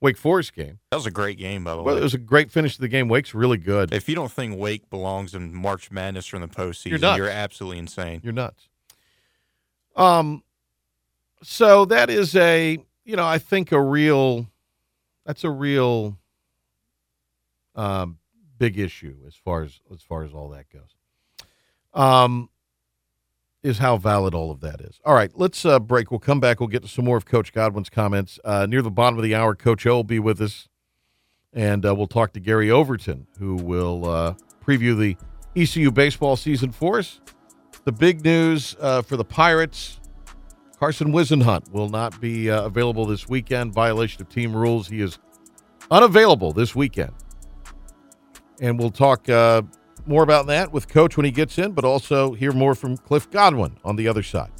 Wake 0.00 0.16
Forest 0.18 0.54
game. 0.54 0.80
that 0.90 0.96
was 0.96 1.06
a 1.06 1.10
great 1.10 1.38
game, 1.38 1.62
by 1.64 1.70
the 1.70 1.78
way. 1.78 1.84
Well, 1.84 1.94
way. 1.94 2.00
it 2.00 2.04
was 2.04 2.14
a 2.14 2.18
great 2.18 2.50
finish 2.50 2.74
to 2.74 2.80
the 2.80 2.88
game. 2.88 3.08
Wake's 3.08 3.32
really 3.32 3.56
good. 3.58 3.94
if 3.94 4.08
you 4.08 4.14
don't 4.16 4.30
think 4.32 4.58
Wake 4.58 4.90
belongs 4.90 5.34
in 5.34 5.54
March 5.54 5.90
Madness 5.90 6.32
or 6.32 6.36
in 6.36 6.42
the 6.42 6.48
postseason, 6.48 6.90
You're 6.90 6.98
nuts. 6.98 7.16
you're 7.18 7.28
absolutely 7.30 7.78
insane. 7.78 8.20
You're 8.24 8.32
nuts. 8.32 8.68
Um, 9.96 10.42
so 11.42 11.84
that 11.84 12.10
is 12.10 12.34
a, 12.34 12.78
you 13.04 13.14
know, 13.16 13.24
I 13.26 13.38
think 13.38 13.70
a 13.70 13.80
real, 13.80 14.48
that's 15.24 15.44
a 15.44 15.50
real, 15.50 16.18
um, 17.76 18.18
big 18.58 18.78
issue 18.78 19.16
as 19.26 19.34
far 19.34 19.62
as 19.62 19.80
as 19.92 20.02
far 20.02 20.24
as 20.24 20.32
all 20.32 20.48
that 20.50 20.66
goes. 20.70 20.96
Um, 21.92 22.50
is 23.62 23.78
how 23.78 23.96
valid 23.96 24.34
all 24.34 24.50
of 24.50 24.60
that 24.60 24.80
is. 24.80 25.00
All 25.04 25.14
right, 25.14 25.30
let's 25.34 25.64
uh, 25.64 25.78
break. 25.78 26.10
We'll 26.10 26.20
come 26.20 26.40
back. 26.40 26.60
We'll 26.60 26.68
get 26.68 26.82
to 26.82 26.88
some 26.88 27.04
more 27.04 27.16
of 27.16 27.24
Coach 27.24 27.52
Godwin's 27.52 27.88
comments 27.88 28.38
uh, 28.44 28.66
near 28.66 28.82
the 28.82 28.90
bottom 28.90 29.18
of 29.18 29.22
the 29.22 29.34
hour. 29.34 29.54
Coach 29.54 29.86
O 29.86 29.96
will 29.96 30.04
be 30.04 30.18
with 30.18 30.40
us, 30.40 30.68
and 31.52 31.86
uh, 31.86 31.94
we'll 31.94 32.06
talk 32.06 32.32
to 32.34 32.40
Gary 32.40 32.70
Overton, 32.70 33.26
who 33.38 33.56
will 33.56 34.06
uh, 34.06 34.34
preview 34.64 34.98
the 34.98 35.16
ECU 35.56 35.90
baseball 35.90 36.36
season 36.36 36.72
for 36.72 36.98
us. 36.98 37.20
The 37.84 37.92
big 37.92 38.24
news 38.24 38.76
uh, 38.80 39.02
for 39.02 39.16
the 39.16 39.24
Pirates 39.24 40.00
Carson 40.84 41.12
Whisenhunt 41.12 41.70
will 41.72 41.88
not 41.88 42.20
be 42.20 42.50
uh, 42.50 42.64
available 42.64 43.06
this 43.06 43.26
weekend. 43.26 43.72
Violation 43.72 44.20
of 44.20 44.28
team 44.28 44.54
rules. 44.54 44.88
He 44.88 45.00
is 45.00 45.18
unavailable 45.90 46.52
this 46.52 46.74
weekend. 46.74 47.12
And 48.64 48.78
we'll 48.78 48.88
talk 48.88 49.28
uh, 49.28 49.60
more 50.06 50.22
about 50.22 50.46
that 50.46 50.72
with 50.72 50.88
Coach 50.88 51.18
when 51.18 51.26
he 51.26 51.30
gets 51.30 51.58
in, 51.58 51.72
but 51.72 51.84
also 51.84 52.32
hear 52.32 52.50
more 52.50 52.74
from 52.74 52.96
Cliff 52.96 53.30
Godwin 53.30 53.76
on 53.84 53.96
the 53.96 54.08
other 54.08 54.22
side. 54.22 54.50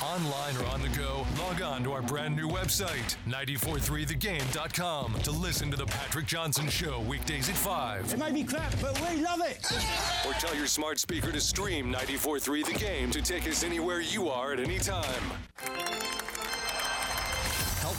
Online 0.00 0.56
or 0.58 0.66
on 0.66 0.80
the 0.80 0.88
go, 0.96 1.26
log 1.40 1.60
on 1.60 1.82
to 1.82 1.90
our 1.90 2.02
brand 2.02 2.36
new 2.36 2.48
website, 2.48 3.16
943thegame.com, 3.26 5.14
to 5.24 5.32
listen 5.32 5.72
to 5.72 5.76
The 5.76 5.86
Patrick 5.86 6.26
Johnson 6.26 6.68
Show 6.68 7.00
weekdays 7.00 7.48
at 7.48 7.56
5. 7.56 8.12
It 8.12 8.18
might 8.20 8.32
be 8.32 8.44
crap, 8.44 8.80
but 8.80 8.96
we 9.10 9.20
love 9.20 9.40
it. 9.44 9.72
Or 10.24 10.34
tell 10.34 10.54
your 10.54 10.68
smart 10.68 11.00
speaker 11.00 11.32
to 11.32 11.40
stream 11.40 11.86
943 11.86 12.62
The 12.62 12.74
Game 12.74 13.10
to 13.10 13.20
take 13.20 13.48
us 13.48 13.64
anywhere 13.64 14.00
you 14.00 14.28
are 14.28 14.52
at 14.52 14.60
any 14.60 14.78
time. 14.78 15.24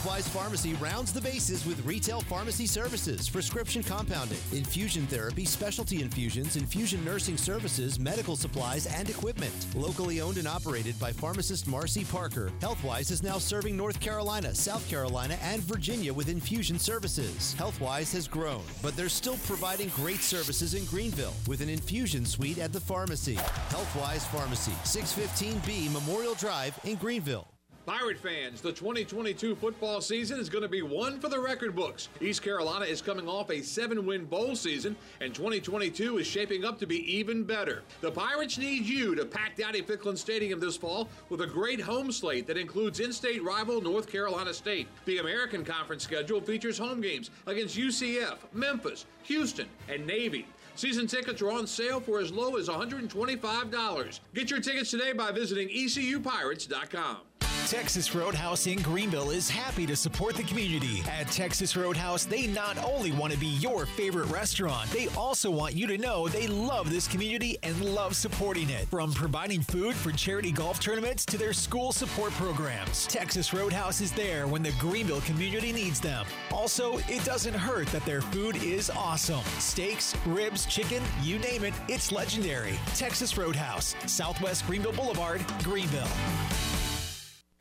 Healthwise 0.07 0.29
Pharmacy 0.29 0.73
rounds 0.75 1.11
the 1.11 1.19
bases 1.19 1.65
with 1.65 1.85
retail 1.85 2.21
pharmacy 2.21 2.65
services, 2.65 3.29
prescription 3.29 3.83
compounding, 3.83 4.37
infusion 4.53 5.05
therapy, 5.05 5.43
specialty 5.43 6.01
infusions, 6.01 6.55
infusion 6.55 7.03
nursing 7.03 7.35
services, 7.35 7.99
medical 7.99 8.37
supplies, 8.37 8.85
and 8.87 9.09
equipment. 9.09 9.53
Locally 9.75 10.21
owned 10.21 10.37
and 10.37 10.47
operated 10.47 10.97
by 10.97 11.11
pharmacist 11.11 11.67
Marcy 11.67 12.05
Parker, 12.05 12.51
Healthwise 12.61 13.11
is 13.11 13.21
now 13.21 13.37
serving 13.37 13.75
North 13.75 13.99
Carolina, 13.99 14.55
South 14.55 14.87
Carolina, 14.89 15.37
and 15.41 15.61
Virginia 15.63 16.13
with 16.13 16.29
infusion 16.29 16.79
services. 16.79 17.53
Healthwise 17.59 18.13
has 18.13 18.29
grown, 18.29 18.63
but 18.81 18.95
they're 18.95 19.09
still 19.09 19.37
providing 19.45 19.89
great 19.89 20.21
services 20.21 20.73
in 20.73 20.85
Greenville 20.85 21.33
with 21.49 21.59
an 21.59 21.67
infusion 21.67 22.25
suite 22.25 22.59
at 22.59 22.71
the 22.71 22.79
pharmacy. 22.79 23.35
Healthwise 23.35 24.25
Pharmacy, 24.27 24.71
615B 24.85 25.91
Memorial 25.91 26.35
Drive 26.35 26.79
in 26.85 26.95
Greenville. 26.95 27.56
Pirate 27.87 28.17
fans, 28.17 28.59
the 28.59 28.73
2022 28.73 29.55
football 29.55 30.01
season 30.01 30.41
is 30.41 30.49
going 30.49 30.61
to 30.61 30.67
be 30.67 30.81
one 30.81 31.21
for 31.21 31.29
the 31.29 31.39
record 31.39 31.73
books. 31.73 32.09
East 32.19 32.41
Carolina 32.41 32.83
is 32.83 33.01
coming 33.01 33.29
off 33.29 33.49
a 33.49 33.61
seven 33.61 34.05
win 34.05 34.25
bowl 34.25 34.57
season, 34.57 34.93
and 35.21 35.33
2022 35.33 36.17
is 36.17 36.27
shaping 36.27 36.65
up 36.65 36.77
to 36.79 36.85
be 36.85 37.09
even 37.09 37.45
better. 37.45 37.83
The 38.01 38.11
Pirates 38.11 38.57
need 38.57 38.85
you 38.85 39.15
to 39.15 39.23
pack 39.23 39.55
Dowdy 39.55 39.83
Ficklen 39.83 40.17
Stadium 40.17 40.59
this 40.59 40.75
fall 40.75 41.07
with 41.29 41.39
a 41.39 41.47
great 41.47 41.79
home 41.79 42.11
slate 42.11 42.45
that 42.47 42.57
includes 42.57 42.99
in 42.99 43.13
state 43.13 43.41
rival 43.41 43.79
North 43.79 44.11
Carolina 44.11 44.53
State. 44.53 44.89
The 45.05 45.19
American 45.19 45.63
Conference 45.63 46.03
schedule 46.03 46.41
features 46.41 46.77
home 46.77 46.99
games 46.99 47.29
against 47.45 47.77
UCF, 47.77 48.35
Memphis, 48.51 49.05
Houston, 49.23 49.69
and 49.87 50.05
Navy. 50.05 50.45
Season 50.75 51.07
tickets 51.07 51.41
are 51.41 51.51
on 51.51 51.65
sale 51.65 52.01
for 52.01 52.19
as 52.19 52.33
low 52.33 52.57
as 52.57 52.67
$125. 52.67 54.19
Get 54.33 54.51
your 54.51 54.59
tickets 54.59 54.91
today 54.91 55.13
by 55.13 55.31
visiting 55.31 55.69
ECUPirates.com. 55.69 57.26
Texas 57.67 58.15
Roadhouse 58.15 58.65
in 58.65 58.81
Greenville 58.81 59.29
is 59.29 59.49
happy 59.49 59.85
to 59.87 59.95
support 59.97 60.37
the 60.37 60.43
community. 60.43 61.03
At 61.05 61.29
Texas 61.29 61.75
Roadhouse, 61.75 62.23
they 62.23 62.47
not 62.47 62.77
only 62.77 63.11
want 63.11 63.33
to 63.33 63.39
be 63.39 63.47
your 63.47 63.85
favorite 63.85 64.29
restaurant, 64.29 64.89
they 64.91 65.09
also 65.17 65.51
want 65.51 65.75
you 65.75 65.85
to 65.87 65.97
know 65.97 66.29
they 66.29 66.47
love 66.47 66.89
this 66.89 67.09
community 67.09 67.57
and 67.63 67.83
love 67.83 68.15
supporting 68.15 68.69
it. 68.69 68.87
From 68.87 69.11
providing 69.11 69.59
food 69.59 69.95
for 69.95 70.13
charity 70.13 70.53
golf 70.53 70.79
tournaments 70.79 71.25
to 71.25 71.37
their 71.37 71.51
school 71.51 71.91
support 71.91 72.31
programs, 72.33 73.05
Texas 73.07 73.53
Roadhouse 73.53 73.99
is 73.99 74.13
there 74.13 74.47
when 74.47 74.63
the 74.63 74.71
Greenville 74.79 75.21
community 75.21 75.73
needs 75.73 75.99
them. 75.99 76.25
Also, 76.53 76.99
it 77.09 77.25
doesn't 77.25 77.53
hurt 77.53 77.87
that 77.87 78.05
their 78.05 78.21
food 78.21 78.55
is 78.63 78.89
awesome. 78.91 79.43
Steaks, 79.59 80.15
ribs, 80.25 80.67
chicken, 80.67 81.03
you 81.21 81.37
name 81.39 81.65
it, 81.65 81.73
it's 81.89 82.13
legendary. 82.13 82.79
Texas 82.95 83.37
Roadhouse, 83.37 83.93
Southwest 84.05 84.65
Greenville 84.65 84.93
Boulevard, 84.93 85.43
Greenville. 85.65 86.07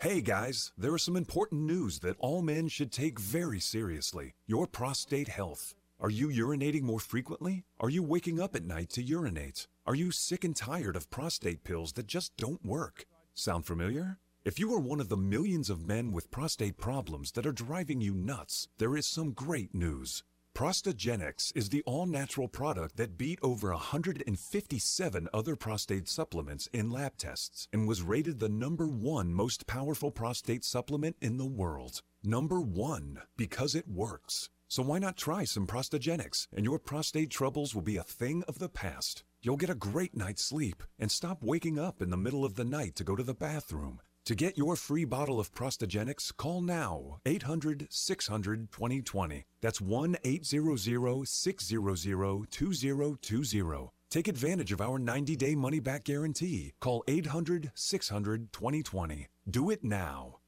Hey 0.06 0.20
guys, 0.20 0.70
there 0.78 0.94
is 0.94 1.02
some 1.02 1.16
important 1.16 1.62
news 1.62 1.98
that 1.98 2.14
all 2.20 2.40
men 2.40 2.68
should 2.68 2.92
take 2.92 3.18
very 3.18 3.58
seriously 3.58 4.36
your 4.46 4.68
prostate 4.68 5.26
health. 5.26 5.74
Are 5.98 6.10
you 6.10 6.28
urinating 6.28 6.82
more 6.82 7.00
frequently? 7.00 7.64
Are 7.80 7.90
you 7.90 8.04
waking 8.04 8.40
up 8.40 8.54
at 8.54 8.62
night 8.62 8.88
to 8.90 9.02
urinate? 9.02 9.66
Are 9.84 9.96
you 9.96 10.12
sick 10.12 10.44
and 10.44 10.54
tired 10.54 10.94
of 10.94 11.10
prostate 11.10 11.64
pills 11.64 11.92
that 11.94 12.06
just 12.06 12.36
don't 12.36 12.64
work? 12.64 13.06
Sound 13.34 13.66
familiar? 13.66 14.20
If 14.44 14.60
you 14.60 14.72
are 14.74 14.78
one 14.78 15.00
of 15.00 15.08
the 15.08 15.16
millions 15.16 15.70
of 15.70 15.88
men 15.88 16.12
with 16.12 16.30
prostate 16.30 16.76
problems 16.78 17.32
that 17.32 17.44
are 17.44 17.50
driving 17.50 18.00
you 18.00 18.14
nuts, 18.14 18.68
there 18.78 18.96
is 18.96 19.08
some 19.08 19.32
great 19.32 19.74
news. 19.74 20.22
Prostagenics 20.56 21.52
is 21.54 21.68
the 21.68 21.82
all 21.82 22.06
natural 22.06 22.48
product 22.48 22.96
that 22.96 23.18
beat 23.18 23.38
over 23.42 23.72
157 23.72 25.28
other 25.34 25.54
prostate 25.54 26.08
supplements 26.08 26.66
in 26.72 26.88
lab 26.88 27.18
tests 27.18 27.68
and 27.74 27.86
was 27.86 28.00
rated 28.00 28.38
the 28.38 28.48
number 28.48 28.88
one 28.88 29.34
most 29.34 29.66
powerful 29.66 30.10
prostate 30.10 30.64
supplement 30.64 31.14
in 31.20 31.36
the 31.36 31.44
world. 31.44 32.00
Number 32.24 32.58
one, 32.58 33.20
because 33.36 33.74
it 33.74 33.86
works. 33.86 34.48
So 34.66 34.82
why 34.82 34.98
not 34.98 35.18
try 35.18 35.44
some 35.44 35.66
Prostagenics 35.66 36.46
and 36.56 36.64
your 36.64 36.78
prostate 36.78 37.28
troubles 37.28 37.74
will 37.74 37.82
be 37.82 37.98
a 37.98 38.02
thing 38.02 38.42
of 38.48 38.58
the 38.58 38.70
past. 38.70 39.24
You'll 39.42 39.58
get 39.58 39.68
a 39.68 39.74
great 39.74 40.16
night's 40.16 40.42
sleep 40.42 40.82
and 40.98 41.12
stop 41.12 41.42
waking 41.42 41.78
up 41.78 42.00
in 42.00 42.08
the 42.08 42.16
middle 42.16 42.46
of 42.46 42.54
the 42.54 42.64
night 42.64 42.96
to 42.96 43.04
go 43.04 43.14
to 43.14 43.22
the 43.22 43.34
bathroom. 43.34 44.00
To 44.26 44.34
get 44.34 44.58
your 44.58 44.74
free 44.74 45.04
bottle 45.04 45.38
of 45.38 45.54
Prostagenics, 45.54 46.36
call 46.36 46.60
now 46.60 47.20
800 47.24 47.86
600 47.88 48.72
2020. 48.72 49.44
That's 49.60 49.80
1 49.80 50.16
800 50.24 51.28
600 51.28 52.50
2020. 52.50 53.90
Take 54.10 54.28
advantage 54.28 54.72
of 54.72 54.80
our 54.80 54.98
90 54.98 55.36
day 55.36 55.54
money 55.54 55.78
back 55.78 56.02
guarantee. 56.02 56.72
Call 56.80 57.04
800 57.06 57.70
600 57.76 58.52
2020. 58.52 59.28
Do 59.48 59.70
it 59.70 59.84
now. 59.84 60.38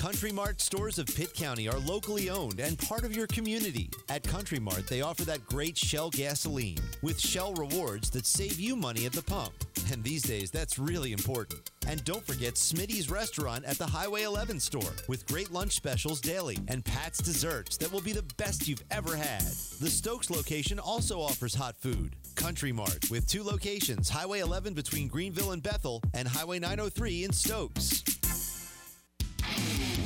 Country 0.00 0.32
Mart 0.32 0.62
stores 0.62 0.98
of 0.98 1.06
Pitt 1.08 1.34
County 1.34 1.68
are 1.68 1.78
locally 1.78 2.30
owned 2.30 2.58
and 2.58 2.78
part 2.78 3.04
of 3.04 3.14
your 3.14 3.26
community. 3.26 3.90
At 4.08 4.22
Country 4.22 4.58
Mart, 4.58 4.86
they 4.86 5.02
offer 5.02 5.26
that 5.26 5.44
great 5.44 5.76
Shell 5.76 6.08
gasoline 6.08 6.78
with 7.02 7.20
Shell 7.20 7.52
rewards 7.52 8.08
that 8.12 8.24
save 8.24 8.58
you 8.58 8.76
money 8.76 9.04
at 9.04 9.12
the 9.12 9.20
pump. 9.20 9.52
And 9.92 10.02
these 10.02 10.22
days, 10.22 10.50
that's 10.50 10.78
really 10.78 11.12
important. 11.12 11.70
And 11.86 12.02
don't 12.06 12.26
forget 12.26 12.54
Smitty's 12.54 13.10
restaurant 13.10 13.66
at 13.66 13.76
the 13.76 13.84
Highway 13.86 14.22
11 14.22 14.58
store 14.58 14.90
with 15.06 15.26
great 15.26 15.52
lunch 15.52 15.72
specials 15.72 16.22
daily 16.22 16.56
and 16.68 16.82
Pat's 16.82 17.18
desserts 17.18 17.76
that 17.76 17.92
will 17.92 18.00
be 18.00 18.12
the 18.12 18.24
best 18.38 18.66
you've 18.66 18.84
ever 18.90 19.14
had. 19.14 19.42
The 19.42 19.90
Stokes 19.90 20.30
location 20.30 20.78
also 20.78 21.20
offers 21.20 21.54
hot 21.54 21.76
food. 21.76 22.16
Country 22.36 22.72
Mart 22.72 23.10
with 23.10 23.28
two 23.28 23.42
locations 23.42 24.08
Highway 24.08 24.38
11 24.38 24.72
between 24.72 25.08
Greenville 25.08 25.52
and 25.52 25.62
Bethel 25.62 26.00
and 26.14 26.26
Highway 26.26 26.58
903 26.58 27.24
in 27.24 27.32
Stokes. 27.34 28.02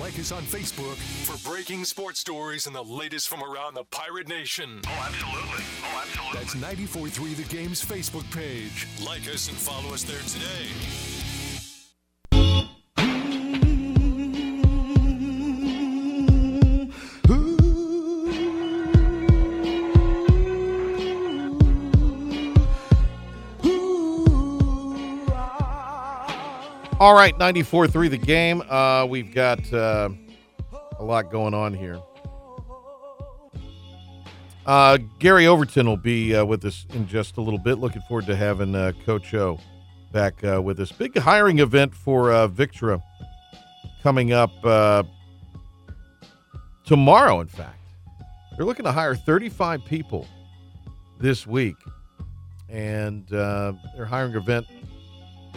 Like 0.00 0.18
us 0.18 0.32
on 0.32 0.42
Facebook 0.42 0.96
for 0.96 1.37
breaking 1.48 1.84
sports 1.84 2.20
stories 2.20 2.66
and 2.66 2.74
the 2.74 2.82
latest 2.82 3.28
from 3.28 3.42
around 3.42 3.74
the 3.74 3.84
Pirate 3.84 4.28
Nation. 4.28 4.80
Oh, 4.87 5.04
absolutely. 5.06 5.64
Oh, 5.82 6.02
absolutely. 6.02 6.38
That's 6.38 6.54
943 6.54 7.34
The 7.34 7.54
Game's 7.54 7.84
Facebook 7.84 8.30
page. 8.34 8.87
Like 9.04 9.22
us 9.32 9.48
and 9.48 9.56
follow 9.56 9.94
us 9.94 10.02
there 10.02 10.20
today. 10.22 11.13
All 27.04 27.12
right, 27.12 27.36
94-3 27.38 28.08
the 28.08 28.16
game. 28.16 28.62
Uh, 28.62 29.04
we've 29.04 29.30
got 29.30 29.70
uh, 29.74 30.08
a 30.98 31.04
lot 31.04 31.30
going 31.30 31.52
on 31.52 31.74
here. 31.74 32.00
Uh, 34.64 34.96
Gary 35.18 35.46
Overton 35.46 35.86
will 35.86 35.98
be 35.98 36.34
uh, 36.34 36.46
with 36.46 36.64
us 36.64 36.86
in 36.94 37.06
just 37.06 37.36
a 37.36 37.42
little 37.42 37.58
bit. 37.58 37.74
Looking 37.74 38.00
forward 38.08 38.24
to 38.24 38.34
having 38.34 38.74
uh, 38.74 38.92
Coach 39.04 39.34
O 39.34 39.60
back 40.12 40.42
uh, 40.44 40.62
with 40.62 40.80
us. 40.80 40.92
Big 40.92 41.18
hiring 41.18 41.58
event 41.58 41.94
for 41.94 42.32
uh, 42.32 42.48
Victra 42.48 43.02
coming 44.02 44.32
up 44.32 44.52
uh, 44.64 45.02
tomorrow, 46.86 47.40
in 47.40 47.48
fact. 47.48 47.80
They're 48.56 48.64
looking 48.64 48.86
to 48.86 48.92
hire 48.92 49.14
35 49.14 49.84
people 49.84 50.26
this 51.20 51.46
week, 51.46 51.76
and 52.70 53.30
uh, 53.30 53.74
their 53.94 54.06
hiring 54.06 54.36
event 54.36 54.66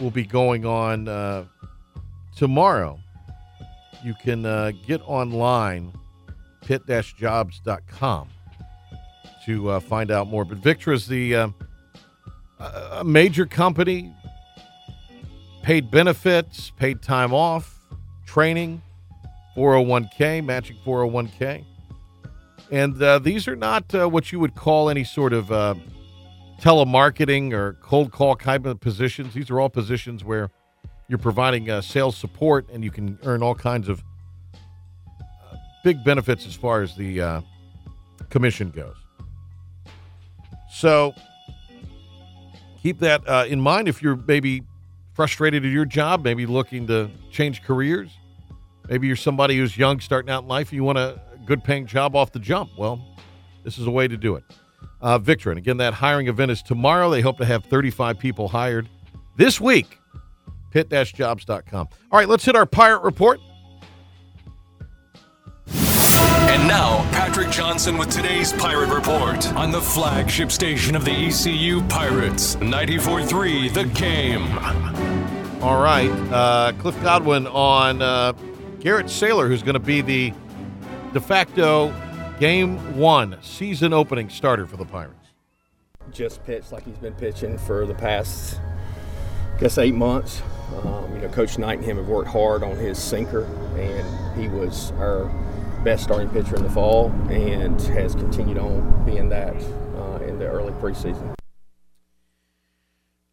will 0.00 0.10
be 0.10 0.24
going 0.24 0.64
on 0.64 1.08
uh, 1.08 1.44
tomorrow. 2.36 2.98
You 4.04 4.14
can 4.22 4.46
uh, 4.46 4.72
get 4.86 5.00
online, 5.06 5.92
pit-jobs.com, 6.62 8.28
to 9.46 9.70
uh, 9.70 9.80
find 9.80 10.10
out 10.10 10.28
more. 10.28 10.44
But 10.44 10.60
Victra 10.60 10.94
is 10.94 11.06
the 11.06 11.34
uh, 11.34 11.48
a 12.60 13.04
major 13.04 13.46
company, 13.46 14.12
paid 15.62 15.90
benefits, 15.90 16.70
paid 16.70 17.02
time 17.02 17.32
off, 17.32 17.78
training, 18.26 18.82
401k, 19.56 20.44
matching 20.44 20.76
401k. 20.84 21.64
And 22.70 23.02
uh, 23.02 23.18
these 23.18 23.48
are 23.48 23.56
not 23.56 23.94
uh, 23.94 24.08
what 24.08 24.30
you 24.30 24.38
would 24.38 24.54
call 24.54 24.90
any 24.90 25.04
sort 25.04 25.32
of 25.32 25.50
telemarketing 26.60 27.52
or 27.52 27.74
cold 27.74 28.12
call 28.12 28.36
kind 28.36 28.66
of 28.66 28.80
positions. 28.80 29.34
These 29.34 29.50
are 29.50 29.60
all 29.60 29.68
positions 29.68 30.24
where 30.24 30.50
you're 31.08 31.18
providing 31.18 31.70
uh, 31.70 31.80
sales 31.80 32.16
support 32.16 32.68
and 32.70 32.84
you 32.84 32.90
can 32.90 33.18
earn 33.22 33.42
all 33.42 33.54
kinds 33.54 33.88
of 33.88 34.02
big 35.84 36.02
benefits 36.04 36.46
as 36.46 36.54
far 36.54 36.82
as 36.82 36.94
the 36.96 37.20
uh, 37.20 37.40
commission 38.28 38.70
goes. 38.70 38.96
So 40.70 41.14
keep 42.82 42.98
that 43.00 43.26
uh, 43.26 43.46
in 43.48 43.60
mind 43.60 43.88
if 43.88 44.02
you're 44.02 44.16
maybe 44.16 44.62
frustrated 45.14 45.64
at 45.64 45.70
your 45.70 45.84
job, 45.84 46.24
maybe 46.24 46.46
looking 46.46 46.86
to 46.88 47.10
change 47.30 47.62
careers. 47.62 48.10
Maybe 48.88 49.06
you're 49.06 49.16
somebody 49.16 49.56
who's 49.56 49.76
young, 49.76 50.00
starting 50.00 50.30
out 50.30 50.44
in 50.44 50.48
life, 50.48 50.68
and 50.68 50.76
you 50.76 50.84
want 50.84 50.98
a 50.98 51.20
good 51.44 51.62
paying 51.62 51.86
job 51.86 52.16
off 52.16 52.32
the 52.32 52.38
jump. 52.38 52.70
Well, 52.78 53.04
this 53.64 53.78
is 53.78 53.86
a 53.86 53.90
way 53.90 54.08
to 54.08 54.16
do 54.16 54.36
it. 54.36 54.44
Uh, 55.00 55.18
and 55.26 55.58
again, 55.58 55.76
that 55.76 55.94
hiring 55.94 56.28
event 56.28 56.50
is 56.50 56.62
tomorrow. 56.62 57.10
They 57.10 57.20
hope 57.20 57.38
to 57.38 57.44
have 57.44 57.64
35 57.64 58.18
people 58.18 58.48
hired 58.48 58.88
this 59.36 59.60
week. 59.60 59.98
Pit-jobs.com. 60.70 61.88
All 62.10 62.18
right, 62.18 62.28
let's 62.28 62.44
hit 62.44 62.56
our 62.56 62.66
pirate 62.66 63.02
report. 63.02 63.40
And 65.70 66.66
now, 66.66 67.02
Patrick 67.12 67.50
Johnson 67.50 67.96
with 67.98 68.10
today's 68.10 68.52
Pirate 68.54 68.92
Report 68.92 69.52
on 69.54 69.70
the 69.70 69.80
flagship 69.80 70.50
station 70.50 70.96
of 70.96 71.04
the 71.04 71.12
ECU 71.12 71.82
Pirates, 71.88 72.56
94.3 72.56 73.72
The 73.72 73.84
Game. 73.84 75.62
All 75.62 75.80
right, 75.80 76.10
uh, 76.32 76.72
Cliff 76.78 77.00
Godwin 77.02 77.46
on 77.46 78.02
uh, 78.02 78.32
Garrett 78.80 79.06
Saylor, 79.06 79.46
who's 79.46 79.62
going 79.62 79.74
to 79.74 79.80
be 79.80 80.00
the 80.00 80.32
de 81.12 81.20
facto 81.20 81.92
game 82.38 82.96
one 82.96 83.36
season 83.42 83.92
opening 83.92 84.30
starter 84.30 84.66
for 84.66 84.76
the 84.76 84.84
Pirates. 84.84 85.14
Just 86.12 86.44
pitched 86.44 86.72
like 86.72 86.84
he's 86.84 86.96
been 86.96 87.14
pitching 87.14 87.58
for 87.58 87.84
the 87.84 87.94
past, 87.94 88.60
I 89.56 89.60
guess, 89.60 89.78
eight 89.78 89.94
months. 89.94 90.40
Um, 90.82 91.14
you 91.14 91.22
know, 91.22 91.28
Coach 91.28 91.58
Knight 91.58 91.78
and 91.78 91.84
him 91.84 91.96
have 91.96 92.08
worked 92.08 92.28
hard 92.28 92.62
on 92.62 92.76
his 92.76 92.98
sinker, 92.98 93.44
and 93.76 94.40
he 94.40 94.48
was 94.48 94.92
our 94.92 95.24
best 95.84 96.04
starting 96.04 96.28
pitcher 96.30 96.56
in 96.56 96.62
the 96.62 96.70
fall 96.70 97.10
and 97.30 97.80
has 97.82 98.14
continued 98.14 98.58
on 98.58 99.04
being 99.04 99.28
that 99.28 99.54
uh, 99.96 100.18
in 100.26 100.38
the 100.38 100.46
early 100.46 100.72
preseason. 100.74 101.37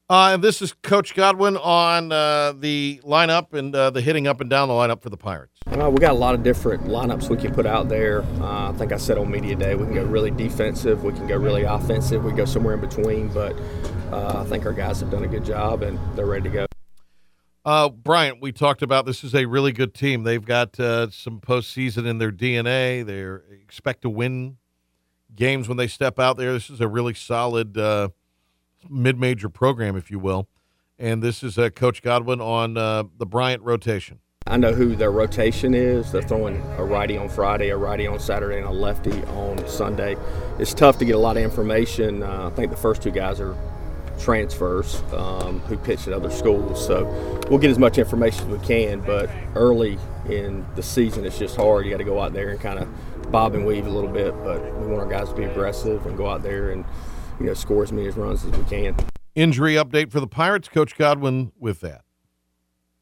Uh, 0.08 0.34
and 0.34 0.44
this 0.44 0.62
is 0.62 0.72
Coach 0.84 1.16
Godwin 1.16 1.58
on 1.58 2.12
uh, 2.12 2.54
the 2.56 3.02
lineup 3.04 3.54
and 3.54 3.76
uh, 3.76 3.90
the 3.90 4.02
hitting 4.02 4.28
up 4.28 4.40
and 4.40 4.48
down 4.48 4.68
the 4.68 4.74
lineup 4.76 5.02
for 5.02 5.10
the 5.10 5.18
Pirates. 5.18 5.58
Uh, 5.66 5.90
we 5.90 5.98
got 5.98 6.12
a 6.12 6.18
lot 6.18 6.36
of 6.36 6.44
different 6.44 6.84
lineups 6.84 7.28
we 7.28 7.38
can 7.38 7.52
put 7.52 7.66
out 7.66 7.90
there. 7.90 8.22
Uh, 8.40 8.70
I 8.70 8.74
think 8.74 8.92
I 8.92 8.98
said 8.98 9.18
on 9.18 9.32
media 9.32 9.56
day 9.56 9.74
we 9.74 9.86
can 9.86 9.96
go 9.96 10.04
really 10.04 10.30
defensive, 10.30 11.04
we 11.04 11.12
can 11.12 11.26
go 11.26 11.38
really 11.38 11.64
offensive, 11.64 12.24
we 12.24 12.34
go 12.34 12.46
somewhere 12.46 12.76
in 12.76 12.82
between. 12.82 13.30
But 13.30 13.56
uh, 14.12 14.44
I 14.46 14.48
think 14.48 14.68
our 14.68 14.74
guys 14.74 15.00
have 15.00 15.10
done 15.10 15.24
a 15.24 15.28
good 15.28 15.44
job 15.44 15.82
and 15.82 15.98
they're 16.16 16.28
ready 16.28 16.44
to 16.44 16.50
go. 16.50 16.66
Uh, 17.66 17.90
Bryant, 17.90 18.40
we 18.44 18.52
talked 18.52 18.84
about 18.84 19.08
this 19.08 19.24
is 19.24 19.34
a 19.34 19.48
really 19.48 19.72
good 19.72 19.96
team. 19.96 20.22
They've 20.22 20.46
got 20.46 20.80
uh, 20.80 21.10
some 21.10 21.40
postseason 21.40 22.06
in 22.06 22.20
their 22.20 22.32
DNA. 22.32 23.04
They 23.04 23.56
expect 23.56 24.04
to 24.04 24.10
win 24.12 24.58
games 25.36 25.68
when 25.68 25.78
they 25.78 25.88
step 25.88 26.20
out 26.20 26.38
there. 26.38 26.54
This 26.54 26.70
is 26.70 26.80
a 26.80 26.88
really 26.88 27.16
solid 27.16 27.76
uh, 27.76 28.10
mid-major 28.90 29.50
program, 29.50 29.96
if 29.96 30.10
you 30.12 30.20
will. 30.20 30.48
And 30.98 31.22
this 31.22 31.44
is 31.44 31.58
uh, 31.58 31.70
Coach 31.70 32.02
Godwin 32.02 32.40
on 32.40 32.78
uh, 32.78 33.04
the 33.18 33.26
Bryant 33.26 33.64
rotation. 33.64 34.20
I 34.48 34.58
know 34.58 34.74
who 34.74 34.96
their 34.96 35.12
rotation 35.12 35.74
is. 35.74 36.12
They're 36.12 36.22
throwing 36.22 36.62
a 36.78 36.84
righty 36.84 37.18
on 37.18 37.30
Friday, 37.30 37.70
a 37.70 37.78
righty 37.78 38.06
on 38.06 38.20
Saturday, 38.20 38.58
and 38.58 38.68
a 38.68 38.72
lefty 38.72 39.24
on 39.24 39.68
Sunday. 39.68 40.16
It's 40.60 40.74
tough 40.74 41.00
to 41.00 41.06
get 41.06 41.16
a 41.16 41.20
lot 41.20 41.36
of 41.36 41.44
information. 41.44 42.22
Uh, 42.22 42.50
I 42.52 42.56
think 42.56 42.70
the 42.70 42.78
first 42.78 43.02
two 43.02 43.12
guys 43.12 43.40
are 43.40 43.58
transfers 44.20 45.02
um, 45.14 45.60
who 45.62 45.78
pitched 45.78 46.08
at 46.08 46.14
other 46.14 46.30
schools. 46.30 46.86
So 46.86 47.06
we'll 47.50 47.60
get 47.60 47.72
as 47.72 47.80
much 47.80 47.98
information 47.98 48.52
as 48.52 48.60
we 48.60 48.66
can, 48.66 49.02
but 49.02 49.30
early 49.56 49.98
in 50.30 50.66
the 50.76 50.84
season, 50.84 51.26
it's 51.26 51.40
just 51.40 51.56
hard. 51.56 51.86
You 51.86 51.92
got 51.92 51.98
to 51.98 52.04
go 52.04 52.22
out 52.22 52.34
there 52.34 52.50
and 52.50 52.60
kind 52.60 52.80
of 52.80 53.32
bob 53.32 53.56
and 53.56 53.66
weave 53.66 53.88
a 53.88 53.90
little 53.90 54.12
bit, 54.12 54.32
but 54.44 54.64
we 54.78 54.88
want 54.88 55.00
our 55.02 55.10
guys 55.10 55.30
to 55.30 55.36
be 55.36 55.44
aggressive 55.44 56.06
and 56.06 56.16
go 56.16 56.30
out 56.30 56.44
there 56.44 56.70
and 56.70 56.86
you 57.40 57.46
know 57.46 57.54
score 57.54 57.84
as 57.84 57.92
many 57.92 58.10
runs 58.10 58.46
as 58.46 58.52
we 58.52 58.64
can. 58.66 58.96
Injury 59.36 59.74
update 59.74 60.12
for 60.12 60.20
the 60.20 60.28
Pirates, 60.28 60.70
Coach 60.70 60.98
Godwin 60.98 61.52
with 61.60 61.82
that. 61.82 62.06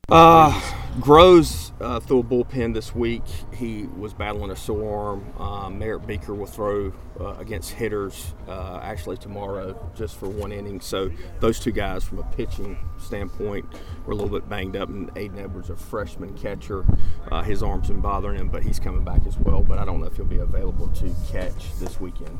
Uh, 0.10 0.60
Groves 1.00 1.72
uh, 1.80 2.00
threw 2.00 2.20
a 2.20 2.24
bullpen 2.24 2.74
this 2.74 2.94
week. 2.94 3.24
He 3.56 3.88
was 3.98 4.14
battling 4.14 4.52
a 4.52 4.56
sore 4.56 5.08
arm. 5.08 5.42
Um, 5.42 5.80
Merritt 5.80 6.06
Beeker 6.06 6.36
will 6.36 6.46
throw 6.46 6.94
uh, 7.20 7.36
against 7.40 7.72
hitters 7.72 8.36
uh, 8.48 8.80
actually 8.84 9.18
tomorrow 9.18 9.92
just 9.96 10.18
for 10.18 10.28
one 10.28 10.52
inning. 10.52 10.82
So 10.82 11.10
those 11.40 11.60
two 11.60 11.72
guys, 11.72 12.04
from 12.04 12.20
a 12.20 12.24
pitching 12.24 12.78
standpoint, 13.00 13.66
were 14.06 14.12
a 14.12 14.16
little 14.16 14.30
bit 14.30 14.48
banged 14.50 14.76
up. 14.76 14.90
And 14.90 15.12
Aiden 15.16 15.40
Edwards, 15.40 15.70
a 15.70 15.76
freshman 15.76 16.38
catcher, 16.38 16.86
uh, 17.32 17.42
his 17.42 17.64
arm's 17.64 17.88
been 17.88 18.02
bothering 18.02 18.40
him, 18.40 18.50
but 18.50 18.62
he's 18.62 18.80
coming 18.80 19.04
back 19.04 19.26
as 19.26 19.38
well. 19.40 19.64
But 19.64 19.80
I 19.80 19.86
don't 19.86 20.00
know 20.00 20.08
if 20.08 20.18
he'll 20.18 20.26
be 20.26 20.40
available 20.40 20.90
to 20.90 21.16
catch 21.32 21.74
this 21.80 22.00
weekend. 22.00 22.38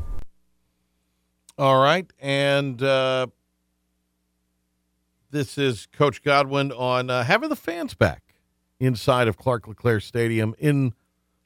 All 1.56 1.80
right, 1.80 2.12
and 2.18 2.82
uh, 2.82 3.28
this 5.30 5.56
is 5.56 5.86
Coach 5.92 6.20
Godwin 6.24 6.72
on 6.72 7.10
uh, 7.10 7.22
having 7.22 7.48
the 7.48 7.54
fans 7.54 7.94
back 7.94 8.34
inside 8.80 9.28
of 9.28 9.36
Clark 9.36 9.68
LeClair 9.68 10.00
Stadium 10.00 10.56
in 10.58 10.94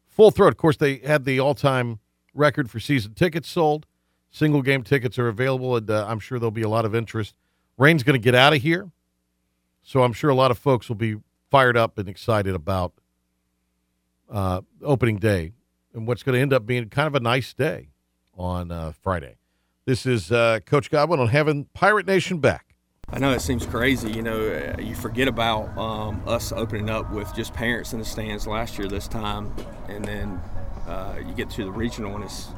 full 0.06 0.30
throat. 0.30 0.48
Of 0.48 0.56
course, 0.56 0.78
they 0.78 0.96
had 0.96 1.26
the 1.26 1.38
all-time 1.38 1.98
record 2.32 2.70
for 2.70 2.80
season 2.80 3.12
tickets 3.12 3.50
sold. 3.50 3.84
Single 4.30 4.62
game 4.62 4.82
tickets 4.82 5.18
are 5.18 5.28
available, 5.28 5.76
and 5.76 5.90
uh, 5.90 6.06
I'm 6.08 6.20
sure 6.20 6.38
there'll 6.38 6.52
be 6.52 6.62
a 6.62 6.70
lot 6.70 6.86
of 6.86 6.94
interest. 6.94 7.36
Rain's 7.76 8.02
going 8.02 8.18
to 8.18 8.24
get 8.24 8.34
out 8.34 8.54
of 8.54 8.62
here, 8.62 8.90
so 9.82 10.04
I'm 10.04 10.14
sure 10.14 10.30
a 10.30 10.34
lot 10.34 10.50
of 10.50 10.56
folks 10.56 10.88
will 10.88 10.96
be 10.96 11.16
fired 11.50 11.76
up 11.76 11.98
and 11.98 12.08
excited 12.08 12.54
about 12.54 12.94
uh, 14.30 14.62
opening 14.82 15.16
day 15.16 15.52
and 15.92 16.06
what's 16.06 16.22
going 16.22 16.34
to 16.34 16.40
end 16.40 16.54
up 16.54 16.64
being 16.64 16.88
kind 16.88 17.08
of 17.08 17.14
a 17.14 17.20
nice 17.20 17.52
day 17.52 17.90
on 18.34 18.72
uh, 18.72 18.92
Friday. 19.02 19.34
This 19.88 20.05
is 20.05 20.31
uh, 20.31 20.61
Coach 20.66 20.90
Godwin 20.90 21.18
on 21.18 21.29
having 21.29 21.64
Pirate 21.72 22.07
Nation 22.07 22.40
back. 22.40 22.74
I 23.09 23.18
know 23.18 23.33
it 23.33 23.40
seems 23.40 23.64
crazy. 23.64 24.12
You 24.12 24.20
know, 24.20 24.38
uh, 24.38 24.79
you 24.83 24.94
forget 24.94 25.29
about 25.29 25.74
um, 25.79 26.22
us 26.27 26.53
opening 26.53 26.90
up 26.90 27.11
with 27.11 27.35
just 27.35 27.55
parents 27.55 27.94
in 27.94 27.98
the 27.98 28.05
stands 28.05 28.46
last 28.46 28.77
year 28.77 28.87
this 28.87 29.09
time, 29.09 29.51
and 29.88 30.05
then 30.05 30.42
uh, 30.87 31.16
you 31.27 31.33
get 31.33 31.48
to 31.53 31.64
the 31.64 31.70
regional 31.70 32.14
and 32.16 32.22
it's 32.22 32.48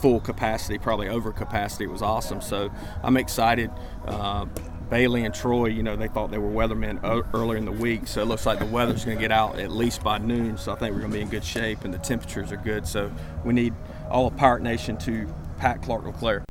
full 0.00 0.18
capacity, 0.18 0.76
probably 0.76 1.08
over 1.08 1.30
capacity. 1.30 1.84
It 1.84 1.90
was 1.90 2.02
awesome. 2.02 2.40
So 2.40 2.68
I'm 3.04 3.16
excited. 3.16 3.70
Uh, 4.04 4.46
Bailey 4.90 5.24
and 5.24 5.32
Troy, 5.32 5.66
you 5.66 5.84
know, 5.84 5.94
they 5.94 6.08
thought 6.08 6.32
they 6.32 6.38
were 6.38 6.50
weathermen 6.50 6.98
earlier 7.32 7.58
in 7.58 7.64
the 7.64 7.70
week, 7.70 8.08
so 8.08 8.22
it 8.22 8.24
looks 8.24 8.44
like 8.44 8.58
the 8.58 8.66
weather's 8.66 9.04
going 9.04 9.16
to 9.16 9.22
get 9.22 9.30
out 9.30 9.60
at 9.60 9.70
least 9.70 10.02
by 10.02 10.18
noon. 10.18 10.58
So 10.58 10.72
I 10.72 10.74
think 10.74 10.96
we're 10.96 11.02
going 11.02 11.12
to 11.12 11.18
be 11.18 11.22
in 11.22 11.28
good 11.28 11.44
shape, 11.44 11.84
and 11.84 11.94
the 11.94 11.98
temperatures 11.98 12.50
are 12.50 12.56
good. 12.56 12.88
So 12.88 13.08
we 13.44 13.54
need 13.54 13.72
all 14.10 14.26
of 14.26 14.36
Pirate 14.36 14.64
Nation 14.64 14.96
to 14.96 15.32
pack 15.58 15.80
Clark 15.80 16.06
LeClair. 16.06 16.44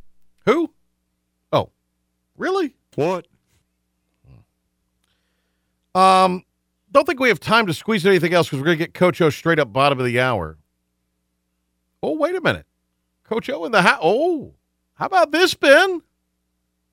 Who? 0.46 0.72
Oh, 1.52 1.70
really? 2.36 2.74
What? 2.94 3.26
Um, 5.94 6.44
don't 6.90 7.06
think 7.06 7.20
we 7.20 7.28
have 7.28 7.40
time 7.40 7.66
to 7.66 7.74
squeeze 7.74 8.06
anything 8.06 8.32
else 8.32 8.48
because 8.48 8.58
we're 8.60 8.66
going 8.66 8.78
to 8.78 8.84
get 8.84 8.94
Coach 8.94 9.20
O 9.20 9.30
straight 9.30 9.58
up 9.58 9.72
bottom 9.72 9.98
of 9.98 10.06
the 10.06 10.20
hour. 10.20 10.58
Oh, 12.02 12.16
wait 12.16 12.34
a 12.34 12.40
minute. 12.40 12.66
Coach 13.24 13.48
O 13.50 13.64
in 13.64 13.72
the 13.72 13.82
house. 13.82 14.00
Oh, 14.02 14.54
how 14.94 15.06
about 15.06 15.32
this, 15.32 15.54
Ben? 15.54 16.00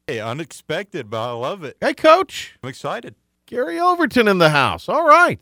Hey, 0.08 0.20
unexpected, 0.20 1.10
but 1.10 1.30
I 1.30 1.32
love 1.32 1.64
it. 1.64 1.78
Hey, 1.80 1.94
Coach. 1.94 2.58
I'm 2.64 2.70
excited. 2.70 3.16
Gary 3.46 3.80
Overton 3.80 4.28
in 4.28 4.38
the 4.38 4.50
house. 4.50 4.90
All 4.90 5.08
right. 5.08 5.42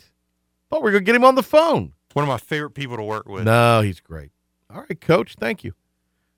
Thought 0.70 0.82
we 0.82 0.86
were 0.86 0.92
going 0.92 1.04
to 1.04 1.06
get 1.06 1.16
him 1.16 1.26
on 1.26 1.36
the 1.36 1.44
phone. 1.44 1.94
One 2.14 2.24
of 2.24 2.30
my 2.30 2.38
favorite 2.38 2.72
people 2.72 2.98
to 2.98 3.04
work 3.04 3.28
with. 3.28 3.44
No, 3.44 3.82
he's 3.82 4.00
great. 4.00 4.32
All 4.70 4.82
right, 4.82 5.00
Coach. 5.00 5.36
Thank 5.40 5.64
you. 5.64 5.74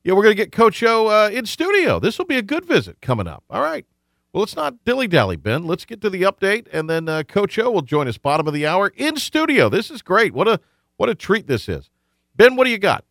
Yeah, 0.03 0.13
we're 0.13 0.23
going 0.23 0.35
to 0.35 0.41
get 0.43 0.51
Coach 0.51 0.81
O 0.83 1.07
uh, 1.07 1.29
in 1.29 1.45
studio. 1.45 1.99
This 1.99 2.17
will 2.17 2.25
be 2.25 2.37
a 2.37 2.41
good 2.41 2.65
visit 2.65 3.01
coming 3.01 3.27
up. 3.27 3.43
All 3.49 3.61
right. 3.61 3.85
Well, 4.31 4.41
let's 4.41 4.55
not 4.55 4.85
dilly 4.85 5.07
dally, 5.07 5.35
Ben. 5.35 5.65
Let's 5.65 5.85
get 5.85 6.01
to 6.01 6.09
the 6.09 6.21
update, 6.21 6.67
and 6.71 6.89
then 6.89 7.09
uh, 7.09 7.23
Coach 7.23 7.57
O 7.57 7.71
will 7.71 7.81
join 7.81 8.07
us 8.07 8.17
bottom 8.17 8.47
of 8.47 8.53
the 8.53 8.65
hour 8.65 8.93
in 8.95 9.17
studio. 9.17 9.69
This 9.69 9.89
is 9.89 10.01
great. 10.01 10.33
What 10.33 10.47
a 10.47 10.59
what 10.97 11.09
a 11.09 11.15
treat 11.15 11.47
this 11.47 11.67
is. 11.67 11.89
Ben, 12.35 12.55
what 12.55 12.65
do 12.65 12.71
you 12.71 12.77
got? 12.77 13.05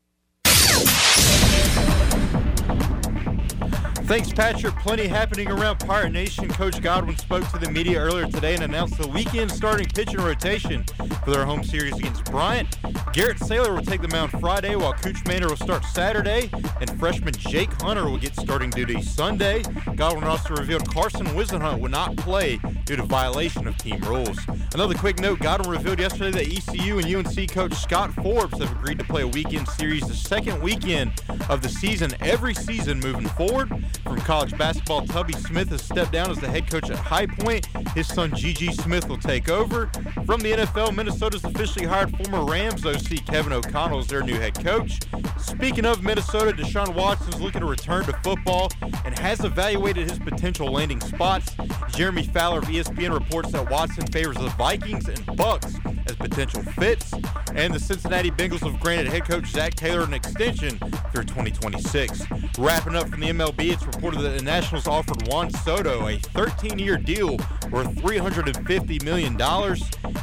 Thanks, 4.09 4.33
Patrick. 4.33 4.75
Plenty 4.77 5.07
happening 5.07 5.49
around 5.49 5.81
Pirate 5.81 6.13
Nation. 6.13 6.49
Coach 6.49 6.81
Godwin 6.81 7.19
spoke 7.19 7.47
to 7.51 7.59
the 7.59 7.71
media 7.71 7.99
earlier 7.99 8.27
today 8.27 8.55
and 8.55 8.65
announced 8.65 8.97
the 8.97 9.07
weekend 9.07 9.51
starting 9.51 9.87
pitching 9.87 10.21
rotation 10.21 10.83
for 11.23 11.31
their 11.31 11.45
home 11.45 11.63
series 11.63 11.95
against 11.99 12.25
Bryant. 12.25 12.79
Garrett 13.13 13.37
Saylor 13.37 13.75
will 13.75 13.85
take 13.85 14.01
the 14.01 14.09
mound 14.09 14.31
Friday, 14.41 14.77
while 14.77 14.95
Cooch 14.95 15.23
Manor 15.27 15.49
will 15.49 15.57
start 15.57 15.85
Saturday, 15.85 16.51
and 16.81 16.99
freshman 16.99 17.35
Jake 17.35 17.71
Hunter 17.83 18.07
will 18.07 18.17
get 18.17 18.35
starting 18.35 18.71
duty 18.71 19.03
Sunday. 19.03 19.63
Godwin 19.95 20.25
also 20.25 20.55
revealed 20.55 20.89
Carson 20.89 21.27
Whisenhunt 21.27 21.79
will 21.79 21.91
not 21.91 22.17
play 22.17 22.59
due 22.87 22.97
to 22.97 23.03
violation 23.03 23.69
of 23.69 23.77
team 23.77 24.01
rules. 24.01 24.39
Another 24.73 24.95
quick 24.95 25.21
note: 25.21 25.41
Godwin 25.41 25.71
revealed 25.71 25.99
yesterday 25.99 26.31
that 26.31 26.57
ECU 26.57 26.99
and 26.99 27.15
UNC 27.15 27.51
coach 27.51 27.75
Scott 27.75 28.15
Forbes 28.15 28.59
have 28.59 28.73
agreed 28.73 28.99
to 29.01 29.05
play 29.05 29.21
a 29.21 29.29
weekend 29.29 29.69
series 29.69 30.09
the 30.09 30.15
second 30.15 30.63
weekend 30.63 31.13
of 31.51 31.61
the 31.61 31.69
season 31.69 32.15
every 32.21 32.55
season 32.55 33.01
moving 33.01 33.29
forward. 33.29 33.71
From 34.05 34.17
college 34.19 34.57
basketball, 34.57 35.07
Tubby 35.07 35.33
Smith 35.35 35.69
has 35.71 35.83
stepped 35.83 36.13
down 36.13 36.31
as 36.31 36.39
the 36.39 36.49
head 36.49 36.71
coach 36.71 36.91
at 36.91 36.97
High 36.97 37.27
Point. 37.27 37.67
His 37.95 38.07
son 38.07 38.35
G.G. 38.35 38.73
Smith 38.73 39.09
will 39.09 39.19
take 39.19 39.49
over. 39.49 39.87
From 40.27 40.41
the 40.41 40.53
NFL, 40.53 40.95
Minnesota's 40.95 41.45
officially 41.45 41.87
hired 41.87 42.17
former 42.17 42.45
Rams 42.45 42.85
OC 42.85 43.25
Kevin 43.27 43.53
O'Connell 43.53 43.99
as 43.99 44.07
their 44.07 44.23
new 44.23 44.39
head 44.39 44.55
coach. 44.63 45.01
Speaking 45.39 45.87
of 45.87 46.03
Minnesota, 46.03 46.53
Deshaun 46.53 46.95
Watson 46.95 47.35
is 47.35 47.41
looking 47.41 47.61
to 47.61 47.67
return 47.67 48.05
to 48.05 48.13
football 48.25 48.71
and 49.05 49.19
has 49.19 49.45
evaluated 49.45 50.09
his 50.09 50.19
potential 50.19 50.71
landing 50.71 51.01
spots. 51.01 51.55
Jeremy 51.91 52.25
Fowler 52.25 52.59
of 52.59 52.65
ESPN 52.65 53.13
reports 53.13 53.53
that 53.53 53.71
Watson 53.71 54.07
favors 54.07 54.37
the 54.37 54.49
Vikings 54.51 55.09
and 55.09 55.25
Bucks 55.37 55.77
as 56.07 56.17
potential 56.17 56.63
fits, 56.63 57.13
and 57.55 57.75
the 57.75 57.81
Cincinnati 57.81 58.31
Bengals 58.31 58.61
have 58.61 58.81
granted 58.81 59.09
head 59.09 59.25
coach 59.25 59.47
Zac 59.47 59.75
Taylor 59.75 60.05
an 60.05 60.15
extension 60.15 60.79
through 61.13 61.25
2026. 61.25 62.23
Wrapping 62.59 62.95
up 62.95 63.09
from 63.09 63.21
the 63.21 63.29
MLB, 63.29 63.73
it's 63.73 63.88
reported 63.95 64.21
that 64.21 64.39
the 64.39 64.43
Nationals 64.43 64.87
offered 64.87 65.27
Juan 65.27 65.51
Soto 65.51 66.07
a 66.07 66.17
13-year 66.19 66.99
deal 66.99 67.37
worth 67.71 67.95
$350 67.97 69.03
million, 69.03 69.41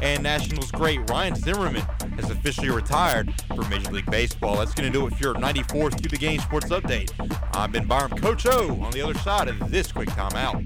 and 0.01 0.23
Nationals 0.23 0.71
great 0.71 1.07
Ryan 1.09 1.35
Zimmerman 1.35 1.81
has 2.17 2.29
officially 2.29 2.69
retired 2.69 3.33
from 3.55 3.69
Major 3.69 3.91
League 3.91 4.09
Baseball. 4.09 4.57
That's 4.57 4.73
going 4.73 4.91
to 4.91 4.97
do 4.97 5.07
it 5.07 5.15
for 5.15 5.23
your 5.23 5.33
94th 5.35 6.01
to 6.01 6.09
the 6.09 6.17
Game 6.17 6.39
Sports 6.39 6.69
Update. 6.69 7.11
I've 7.55 7.71
been 7.71 7.87
Byron 7.87 8.17
Coach 8.17 8.45
O 8.45 8.81
on 8.81 8.91
the 8.91 9.01
other 9.01 9.17
side 9.19 9.47
of 9.47 9.71
this 9.71 9.91
quick 9.91 10.09
timeout. 10.09 10.65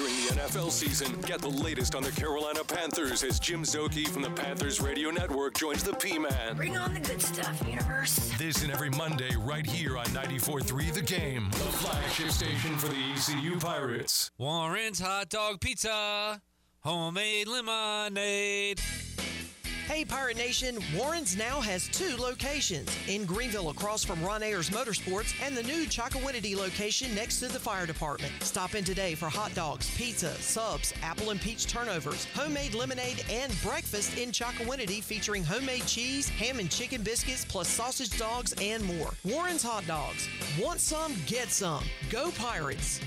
During 0.00 0.14
the 0.14 0.32
NFL 0.32 0.70
season, 0.70 1.20
get 1.26 1.42
the 1.42 1.50
latest 1.50 1.94
on 1.94 2.02
the 2.02 2.10
Carolina 2.10 2.64
Panthers 2.64 3.22
as 3.22 3.38
Jim 3.38 3.64
Szoke 3.64 4.08
from 4.08 4.22
the 4.22 4.30
Panthers 4.30 4.80
Radio 4.80 5.10
Network 5.10 5.58
joins 5.58 5.84
the 5.84 5.92
P-Man. 5.92 6.56
Bring 6.56 6.78
on 6.78 6.94
the 6.94 7.00
good 7.00 7.20
stuff, 7.20 7.62
universe. 7.68 8.16
This 8.38 8.62
and 8.62 8.72
every 8.72 8.88
Monday 8.88 9.28
right 9.36 9.66
here 9.66 9.98
on 9.98 10.06
94.3 10.06 10.94
The 10.94 11.02
Game, 11.02 11.50
the 11.50 11.58
flagship 11.58 12.30
station 12.30 12.78
for 12.78 12.88
the 12.88 12.96
ECU 13.12 13.58
Pirates. 13.58 14.30
Warren's 14.38 15.00
Hot 15.00 15.28
Dog 15.28 15.60
Pizza, 15.60 16.40
homemade 16.78 17.46
lemonade. 17.46 18.80
Hey, 19.90 20.04
Pirate 20.04 20.36
Nation, 20.36 20.78
Warren's 20.96 21.36
now 21.36 21.60
has 21.60 21.88
two 21.88 22.16
locations 22.16 22.88
in 23.08 23.24
Greenville 23.24 23.70
across 23.70 24.04
from 24.04 24.22
Ron 24.22 24.40
Ayers 24.40 24.70
Motorsports 24.70 25.34
and 25.44 25.56
the 25.56 25.64
new 25.64 25.84
Chocowinity 25.84 26.56
location 26.56 27.12
next 27.12 27.40
to 27.40 27.48
the 27.48 27.58
fire 27.58 27.86
department. 27.86 28.32
Stop 28.38 28.76
in 28.76 28.84
today 28.84 29.16
for 29.16 29.28
hot 29.28 29.52
dogs, 29.52 29.90
pizza, 29.96 30.32
subs, 30.34 30.94
apple 31.02 31.30
and 31.30 31.40
peach 31.40 31.66
turnovers, 31.66 32.24
homemade 32.36 32.72
lemonade, 32.72 33.24
and 33.28 33.52
breakfast 33.64 34.16
in 34.16 34.30
Chocowinity 34.30 35.02
featuring 35.02 35.42
homemade 35.42 35.86
cheese, 35.86 36.28
ham 36.28 36.60
and 36.60 36.70
chicken 36.70 37.02
biscuits, 37.02 37.44
plus 37.44 37.66
sausage 37.66 38.16
dogs 38.16 38.54
and 38.62 38.84
more. 38.84 39.10
Warren's 39.24 39.64
Hot 39.64 39.84
Dogs. 39.88 40.28
Want 40.60 40.78
some? 40.78 41.16
Get 41.26 41.48
some. 41.48 41.82
Go 42.10 42.30
Pirates. 42.30 43.00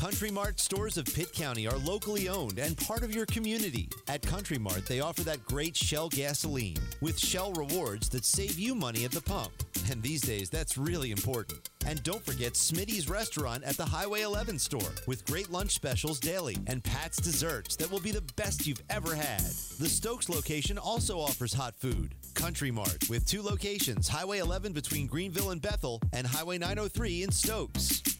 Country 0.00 0.30
Mart 0.30 0.58
stores 0.58 0.96
of 0.96 1.04
Pitt 1.04 1.30
County 1.34 1.68
are 1.68 1.76
locally 1.76 2.30
owned 2.30 2.58
and 2.58 2.74
part 2.74 3.02
of 3.02 3.14
your 3.14 3.26
community. 3.26 3.86
At 4.08 4.22
Country 4.22 4.56
Mart, 4.56 4.86
they 4.86 5.00
offer 5.00 5.22
that 5.24 5.44
great 5.44 5.76
Shell 5.76 6.08
gasoline 6.08 6.78
with 7.02 7.18
Shell 7.18 7.52
rewards 7.52 8.08
that 8.08 8.24
save 8.24 8.58
you 8.58 8.74
money 8.74 9.04
at 9.04 9.10
the 9.10 9.20
pump. 9.20 9.52
And 9.90 10.02
these 10.02 10.22
days, 10.22 10.48
that's 10.48 10.78
really 10.78 11.10
important. 11.10 11.68
And 11.86 12.02
don't 12.02 12.24
forget 12.24 12.54
Smitty's 12.54 13.10
restaurant 13.10 13.62
at 13.62 13.76
the 13.76 13.84
Highway 13.84 14.22
11 14.22 14.58
store 14.58 14.90
with 15.06 15.26
great 15.26 15.50
lunch 15.50 15.72
specials 15.72 16.18
daily 16.18 16.56
and 16.66 16.82
Pat's 16.82 17.18
desserts 17.18 17.76
that 17.76 17.90
will 17.90 18.00
be 18.00 18.10
the 18.10 18.24
best 18.36 18.66
you've 18.66 18.82
ever 18.88 19.14
had. 19.14 19.42
The 19.78 19.88
Stokes 19.88 20.30
location 20.30 20.78
also 20.78 21.20
offers 21.20 21.52
hot 21.52 21.76
food. 21.76 22.14
Country 22.32 22.70
Mart 22.70 23.10
with 23.10 23.26
two 23.26 23.42
locations 23.42 24.08
Highway 24.08 24.38
11 24.38 24.72
between 24.72 25.06
Greenville 25.06 25.50
and 25.50 25.60
Bethel 25.60 26.00
and 26.14 26.26
Highway 26.26 26.56
903 26.56 27.24
in 27.24 27.30
Stokes. 27.30 28.19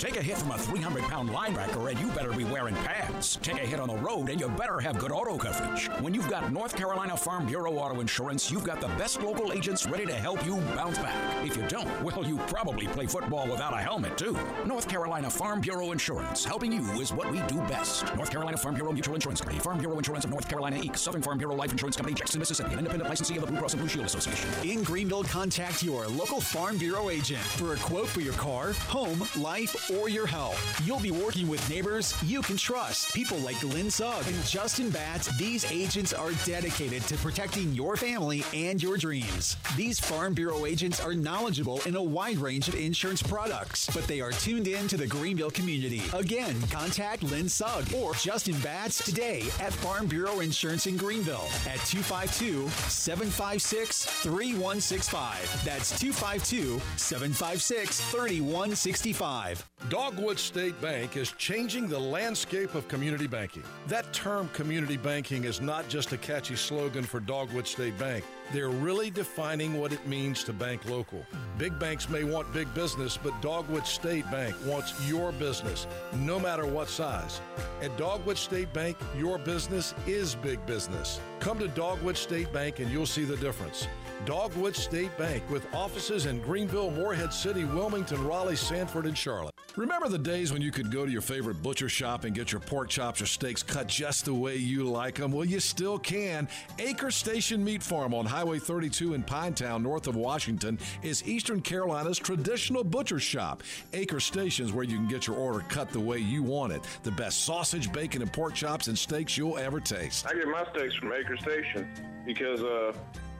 Take 0.00 0.16
a 0.16 0.22
hit 0.22 0.38
from 0.38 0.50
a 0.52 0.56
300 0.56 1.02
pound 1.02 1.28
linebacker 1.28 1.90
and 1.90 2.00
you 2.00 2.08
better 2.12 2.32
be 2.32 2.44
wearing 2.44 2.74
pads. 2.76 3.36
Take 3.42 3.56
a 3.56 3.66
hit 3.66 3.78
on 3.78 3.88
the 3.88 3.96
road 3.96 4.30
and 4.30 4.40
you 4.40 4.48
better 4.48 4.80
have 4.80 4.98
good 4.98 5.12
auto 5.12 5.36
coverage. 5.36 5.88
When 6.00 6.14
you've 6.14 6.30
got 6.30 6.50
North 6.50 6.74
Carolina 6.74 7.14
Farm 7.18 7.44
Bureau 7.44 7.74
Auto 7.74 8.00
Insurance, 8.00 8.50
you've 8.50 8.64
got 8.64 8.80
the 8.80 8.88
best 8.96 9.20
local 9.20 9.52
agents 9.52 9.84
ready 9.84 10.06
to 10.06 10.14
help 10.14 10.42
you 10.46 10.56
bounce 10.74 10.96
back. 10.96 11.14
If 11.44 11.54
you 11.54 11.68
don't, 11.68 11.86
well, 12.02 12.24
you 12.24 12.38
probably 12.46 12.86
play 12.86 13.04
football 13.04 13.46
without 13.46 13.74
a 13.74 13.76
helmet 13.76 14.16
too. 14.16 14.38
North 14.64 14.88
Carolina 14.88 15.28
Farm 15.28 15.60
Bureau 15.60 15.92
Insurance, 15.92 16.46
helping 16.46 16.72
you 16.72 16.80
is 16.98 17.12
what 17.12 17.30
we 17.30 17.42
do 17.42 17.58
best. 17.68 18.02
North 18.16 18.30
Carolina 18.30 18.56
Farm 18.56 18.76
Bureau 18.76 18.92
Mutual 18.92 19.16
Insurance 19.16 19.42
Company, 19.42 19.60
Farm 19.60 19.76
Bureau 19.76 19.98
Insurance 19.98 20.24
of 20.24 20.30
North 20.30 20.48
Carolina 20.48 20.76
Inc., 20.78 20.96
Southern 20.96 21.20
Farm 21.20 21.36
Bureau 21.36 21.56
Life 21.56 21.72
Insurance 21.72 21.96
Company, 21.96 22.14
Jackson, 22.14 22.38
Mississippi, 22.38 22.72
an 22.72 22.78
independent 22.78 23.10
licensee 23.10 23.36
of 23.36 23.42
the 23.42 23.48
Blue 23.48 23.58
Cross 23.58 23.74
and 23.74 23.80
Blue 23.80 23.88
Shield 23.88 24.06
Association. 24.06 24.48
In 24.66 24.82
Greenville, 24.82 25.24
contact 25.24 25.82
your 25.82 26.08
local 26.08 26.40
Farm 26.40 26.78
Bureau 26.78 27.10
agent 27.10 27.42
for 27.42 27.74
a 27.74 27.76
quote 27.76 28.08
for 28.08 28.22
your 28.22 28.32
car, 28.34 28.72
home, 28.88 29.28
life, 29.36 29.89
or 29.98 30.08
your 30.08 30.26
health. 30.26 30.80
You'll 30.84 31.00
be 31.00 31.10
working 31.10 31.48
with 31.48 31.68
neighbors 31.68 32.14
you 32.24 32.42
can 32.42 32.56
trust. 32.56 33.12
People 33.14 33.38
like 33.38 33.62
Lynn 33.62 33.90
Sugg 33.90 34.26
and 34.26 34.44
Justin 34.44 34.90
Batts. 34.90 35.36
These 35.38 35.70
agents 35.70 36.12
are 36.12 36.32
dedicated 36.44 37.02
to 37.04 37.16
protecting 37.16 37.72
your 37.72 37.96
family 37.96 38.44
and 38.54 38.82
your 38.82 38.96
dreams. 38.96 39.56
These 39.76 40.00
Farm 40.00 40.34
Bureau 40.34 40.66
agents 40.66 41.00
are 41.00 41.14
knowledgeable 41.14 41.80
in 41.86 41.96
a 41.96 42.02
wide 42.02 42.38
range 42.38 42.68
of 42.68 42.74
insurance 42.74 43.22
products, 43.22 43.88
but 43.94 44.04
they 44.04 44.20
are 44.20 44.32
tuned 44.32 44.68
in 44.68 44.88
to 44.88 44.96
the 44.96 45.06
Greenville 45.06 45.50
community. 45.50 46.02
Again, 46.12 46.60
contact 46.70 47.22
Lynn 47.22 47.48
Sugg 47.48 47.92
or 47.94 48.14
Justin 48.14 48.58
Batts 48.60 49.04
today 49.04 49.42
at 49.60 49.72
Farm 49.72 50.06
Bureau 50.06 50.40
Insurance 50.40 50.86
in 50.86 50.96
Greenville 50.96 51.48
at 51.66 51.78
252 51.86 52.68
756 52.88 54.04
3165. 54.04 55.64
That's 55.64 55.98
252 55.98 56.80
756 56.96 58.00
3165. 58.10 59.68
Dogwood 59.88 60.38
State 60.38 60.78
Bank 60.82 61.16
is 61.16 61.32
changing 61.32 61.88
the 61.88 61.98
landscape 61.98 62.74
of 62.74 62.86
community 62.86 63.26
banking. 63.26 63.62
That 63.86 64.12
term 64.12 64.48
community 64.52 64.98
banking 64.98 65.44
is 65.44 65.60
not 65.60 65.88
just 65.88 66.12
a 66.12 66.18
catchy 66.18 66.54
slogan 66.54 67.02
for 67.02 67.18
Dogwood 67.18 67.66
State 67.66 67.98
Bank. 67.98 68.24
They're 68.52 68.68
really 68.68 69.10
defining 69.10 69.78
what 69.78 69.92
it 69.92 70.04
means 70.08 70.42
to 70.44 70.52
bank 70.52 70.84
local. 70.86 71.24
Big 71.56 71.78
banks 71.78 72.08
may 72.08 72.24
want 72.24 72.52
big 72.52 72.72
business, 72.74 73.16
but 73.16 73.40
Dogwood 73.40 73.86
State 73.86 74.28
Bank 74.28 74.56
wants 74.66 75.08
your 75.08 75.30
business, 75.32 75.86
no 76.16 76.40
matter 76.40 76.66
what 76.66 76.88
size. 76.88 77.40
At 77.80 77.96
Dogwood 77.96 78.38
State 78.38 78.72
Bank, 78.72 78.96
your 79.16 79.38
business 79.38 79.94
is 80.06 80.34
big 80.34 80.64
business. 80.66 81.20
Come 81.38 81.60
to 81.60 81.68
Dogwood 81.68 82.16
State 82.16 82.52
Bank 82.52 82.80
and 82.80 82.90
you'll 82.90 83.06
see 83.06 83.24
the 83.24 83.36
difference. 83.36 83.86
Dogwood 84.26 84.76
State 84.76 85.16
Bank 85.16 85.48
with 85.48 85.66
offices 85.72 86.26
in 86.26 86.40
Greenville, 86.40 86.90
Morehead 86.90 87.32
City, 87.32 87.64
Wilmington, 87.64 88.22
Raleigh, 88.24 88.56
Sanford, 88.56 89.06
and 89.06 89.16
Charlotte. 89.16 89.54
Remember 89.76 90.08
the 90.08 90.18
days 90.18 90.52
when 90.52 90.60
you 90.60 90.70
could 90.72 90.90
go 90.90 91.06
to 91.06 91.12
your 91.12 91.22
favorite 91.22 91.62
butcher 91.62 91.88
shop 91.88 92.24
and 92.24 92.34
get 92.34 92.50
your 92.50 92.60
pork 92.60 92.88
chops 92.88 93.22
or 93.22 93.26
steaks 93.26 93.62
cut 93.62 93.86
just 93.86 94.24
the 94.24 94.34
way 94.34 94.56
you 94.56 94.84
like 94.84 95.14
them? 95.14 95.30
Well, 95.30 95.44
you 95.44 95.60
still 95.60 95.98
can. 95.98 96.48
Acre 96.78 97.10
Station 97.10 97.64
Meat 97.64 97.82
Farm 97.82 98.12
on 98.12 98.26
Highway 98.40 98.58
32 98.58 99.12
in 99.12 99.22
Pinetown, 99.22 99.82
north 99.82 100.06
of 100.06 100.16
Washington, 100.16 100.78
is 101.02 101.22
Eastern 101.28 101.60
Carolina's 101.60 102.18
traditional 102.18 102.82
butcher 102.82 103.18
shop. 103.18 103.62
Acre 103.92 104.18
Station 104.18 104.64
is 104.64 104.72
where 104.72 104.82
you 104.82 104.96
can 104.96 105.08
get 105.08 105.26
your 105.26 105.36
order 105.36 105.62
cut 105.68 105.90
the 105.90 106.00
way 106.00 106.16
you 106.16 106.42
want 106.42 106.72
it. 106.72 106.80
The 107.02 107.10
best 107.10 107.44
sausage, 107.44 107.92
bacon, 107.92 108.22
and 108.22 108.32
pork 108.32 108.54
chops 108.54 108.88
and 108.88 108.98
steaks 108.98 109.36
you'll 109.36 109.58
ever 109.58 109.78
taste. 109.78 110.26
I 110.26 110.32
get 110.32 110.48
my 110.48 110.64
steaks 110.70 110.94
from 110.94 111.12
Acre 111.12 111.36
Station 111.36 111.86
because 112.24 112.62
uh, 112.62 112.94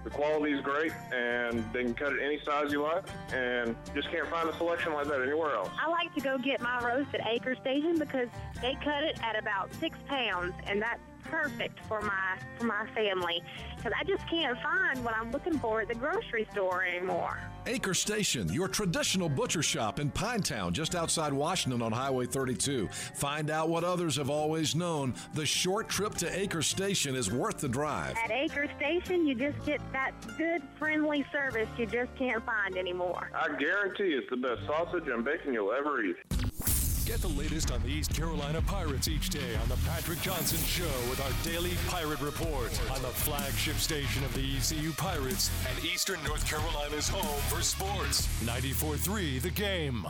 the 0.05 0.11
quality 0.11 0.53
is 0.53 0.61
great 0.61 0.93
and 1.15 1.65
they 1.73 1.83
can 1.83 1.95
cut 1.95 2.13
it 2.13 2.21
any 2.23 2.39
size 2.45 2.71
you 2.71 2.83
like 2.83 3.05
and 3.33 3.75
just 3.95 4.11
can't 4.11 4.29
find 4.29 4.51
a 4.51 4.57
selection 4.59 4.93
like 4.93 5.07
that 5.07 5.23
anywhere 5.23 5.55
else. 5.55 5.71
I 5.83 5.89
like 5.89 6.15
to 6.15 6.21
go 6.21 6.37
get 6.37 6.61
my 6.61 6.79
roast 6.87 7.15
at 7.15 7.27
Acre 7.27 7.55
Station 7.55 7.99
because 7.99 8.29
they 8.61 8.77
cut 8.85 9.03
it 9.03 9.19
at 9.23 9.39
about 9.39 9.73
six 9.77 9.97
pounds 10.09 10.53
and 10.67 10.83
that's 10.83 11.01
perfect 11.25 11.79
for 11.87 12.01
my 12.01 12.39
for 12.59 12.65
my 12.65 12.87
family 12.95 13.43
because 13.77 13.93
I 13.99 14.05
just 14.05 14.27
can't 14.29 14.59
find 14.61 15.05
what 15.05 15.15
I'm 15.15 15.31
looking 15.33 15.59
for 15.59 15.81
at 15.81 15.89
the 15.89 15.95
grocery 15.95 16.47
store 16.53 16.85
anymore. 16.85 17.39
Acre 17.67 17.95
Station, 17.95 18.51
your 18.53 18.69
traditional 18.69 19.29
butcher 19.29 19.63
shop 19.63 20.01
in 20.01 20.11
Pinetown, 20.11 20.73
just 20.73 20.95
outside 20.95 21.33
Washington 21.33 21.83
on 21.83 21.93
Highway 21.93 22.27
32. 22.27 22.89
Find 23.15 23.51
out 23.51 23.69
what 23.69 23.85
others 23.85 24.17
have 24.17 24.31
always 24.31 24.75
known. 24.75 25.15
The 25.35 25.45
short 25.45 25.89
trip 25.89 26.15
to 26.17 26.39
Acre 26.39 26.63
Station 26.63 27.15
is 27.15 27.31
worth 27.31 27.59
the 27.59 27.69
drive. 27.69 28.17
At 28.23 28.31
Acre 28.31 28.69
Station, 28.77 29.27
you 29.27 29.35
just 29.35 29.63
get 29.67 29.81
that 29.93 30.13
good, 30.39 30.63
friendly 30.79 31.25
service 31.31 31.69
you 31.77 31.87
just 31.87 32.15
can't 32.17 32.45
find 32.45 32.77
anymore. 32.77 33.31
I 33.35 33.49
guarantee 33.59 34.15
it's 34.15 34.29
the 34.31 34.37
best 34.37 34.67
sausage 34.67 35.09
and 35.09 35.25
bacon 35.25 35.53
you'll 35.53 35.73
ever 35.73 36.03
eat. 36.03 36.17
Get 37.11 37.23
the 37.23 37.29
latest 37.29 37.73
on 37.73 37.83
the 37.83 37.89
East 37.89 38.15
Carolina 38.15 38.63
Pirates 38.63 39.09
each 39.09 39.31
day 39.31 39.57
on 39.61 39.69
the 39.69 39.77
Patrick 39.85 40.23
Johnson 40.23 40.61
Show 40.65 40.85
with 41.11 41.21
our 41.21 41.33
daily 41.43 41.73
Pirate 41.89 42.21
Report 42.21 42.71
on 42.95 43.03
the 43.03 43.09
flagship 43.09 43.75
station 43.79 44.23
of 44.23 44.33
the 44.33 44.57
ECU 44.57 44.93
Pirates 44.93 45.51
and 45.69 45.85
Eastern 45.85 46.23
North 46.23 46.49
Carolina's 46.49 47.09
home 47.09 47.41
for 47.49 47.63
sports. 47.63 48.29
94 48.47 48.97
3 48.97 49.39
The 49.41 49.51
Game. 49.51 50.07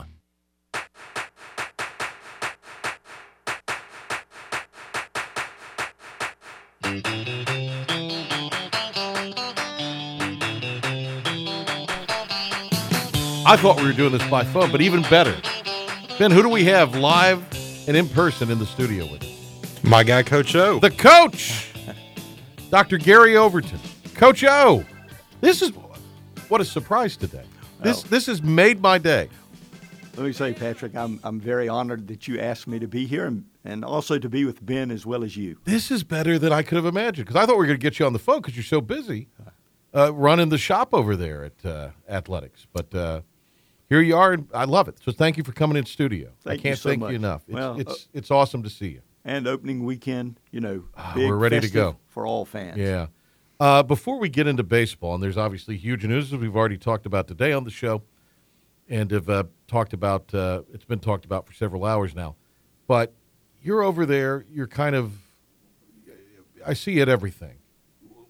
I 13.43 13.57
thought 13.57 13.77
we 13.77 13.87
were 13.87 13.93
doing 13.93 14.11
this 14.11 14.29
by 14.29 14.43
phone, 14.43 14.71
but 14.71 14.81
even 14.81 15.01
better. 15.09 15.35
Ben, 16.17 16.29
who 16.31 16.43
do 16.43 16.49
we 16.49 16.65
have 16.65 16.95
live 16.95 17.43
and 17.87 17.97
in 17.97 18.07
person 18.09 18.51
in 18.51 18.59
the 18.59 18.65
studio 18.65 19.05
with 19.11 19.23
us? 19.23 19.83
My 19.83 20.03
guy, 20.03 20.21
Coach 20.21 20.55
O. 20.55 20.79
The 20.79 20.91
coach, 20.91 21.71
Dr. 22.69 22.97
Gary 22.97 23.35
Overton. 23.35 23.79
Coach 24.13 24.43
O, 24.43 24.85
this 25.39 25.61
is 25.63 25.71
what 26.47 26.61
a 26.61 26.65
surprise 26.65 27.17
today. 27.17 27.43
This 27.81 28.03
this 28.03 28.27
has 28.27 28.43
made 28.43 28.81
my 28.81 28.99
day. 28.99 29.29
Let 30.15 30.25
me 30.27 30.33
say, 30.33 30.53
Patrick, 30.53 30.95
I'm 30.95 31.19
I'm 31.23 31.39
very 31.39 31.67
honored 31.67 32.07
that 32.09 32.27
you 32.27 32.39
asked 32.39 32.67
me 32.67 32.77
to 32.77 32.87
be 32.87 33.07
here 33.07 33.25
and, 33.25 33.45
and 33.65 33.83
also 33.83 34.19
to 34.19 34.29
be 34.29 34.45
with 34.45 34.63
Ben 34.63 34.91
as 34.91 35.05
well 35.05 35.23
as 35.23 35.35
you. 35.35 35.57
This 35.63 35.89
is 35.89 36.03
better 36.03 36.37
than 36.37 36.53
I 36.53 36.61
could 36.61 36.75
have 36.75 36.85
imagined 36.85 37.25
because 37.27 37.41
I 37.41 37.47
thought 37.47 37.55
we 37.55 37.59
were 37.59 37.67
going 37.67 37.79
to 37.79 37.83
get 37.83 37.97
you 37.97 38.05
on 38.05 38.13
the 38.13 38.19
phone 38.19 38.41
because 38.41 38.55
you're 38.55 38.63
so 38.63 38.81
busy 38.81 39.29
uh, 39.95 40.13
running 40.13 40.49
the 40.49 40.57
shop 40.59 40.93
over 40.93 41.15
there 41.15 41.45
at 41.45 41.65
uh, 41.65 41.89
Athletics. 42.07 42.67
But 42.71 42.93
uh, 42.93 43.21
here 43.91 43.99
you 44.01 44.15
are, 44.15 44.31
and 44.31 44.47
I 44.53 44.63
love 44.63 44.87
it. 44.87 44.99
So 45.03 45.11
thank 45.11 45.35
you 45.35 45.43
for 45.43 45.51
coming 45.51 45.75
in 45.75 45.85
studio. 45.85 46.29
Thank 46.45 46.51
I 46.51 46.53
you 46.53 46.61
can't 46.61 46.79
so 46.79 46.89
thank 46.89 47.01
much. 47.01 47.09
you 47.09 47.17
enough. 47.17 47.41
It's, 47.45 47.53
Well, 47.53 47.77
it's 47.77 47.91
uh, 47.91 47.97
it's 48.13 48.31
awesome 48.31 48.63
to 48.63 48.69
see 48.69 48.87
you. 48.87 49.01
And 49.25 49.47
opening 49.49 49.83
weekend, 49.83 50.39
you 50.49 50.61
know, 50.61 50.85
Ah, 50.95 51.11
we're 51.17 51.35
ready 51.35 51.59
to 51.59 51.69
go. 51.69 51.97
for 52.07 52.25
all 52.25 52.45
fans. 52.45 52.77
Yeah. 52.77 53.07
Uh, 53.59 53.83
before 53.83 54.17
we 54.17 54.29
get 54.29 54.47
into 54.47 54.63
baseball, 54.63 55.13
and 55.13 55.21
there's 55.21 55.37
obviously 55.37 55.75
huge 55.75 56.05
news 56.05 56.31
as 56.31 56.39
we've 56.39 56.55
already 56.55 56.77
talked 56.77 57.05
about 57.05 57.27
today 57.27 57.51
on 57.51 57.65
the 57.65 57.69
show, 57.69 58.01
and 58.87 59.11
have 59.11 59.29
uh, 59.29 59.43
talked 59.67 59.91
about. 59.91 60.33
Uh, 60.33 60.61
it's 60.73 60.85
been 60.85 60.99
talked 60.99 61.25
about 61.25 61.45
for 61.45 61.51
several 61.53 61.83
hours 61.83 62.15
now. 62.15 62.37
But 62.87 63.13
you're 63.61 63.83
over 63.83 64.05
there. 64.05 64.45
You're 64.49 64.67
kind 64.67 64.95
of. 64.95 65.13
I 66.65 66.73
see 66.73 66.99
it 66.99 67.09
everything. 67.09 67.57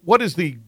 What 0.02 0.20
is 0.22 0.34
the 0.34 0.58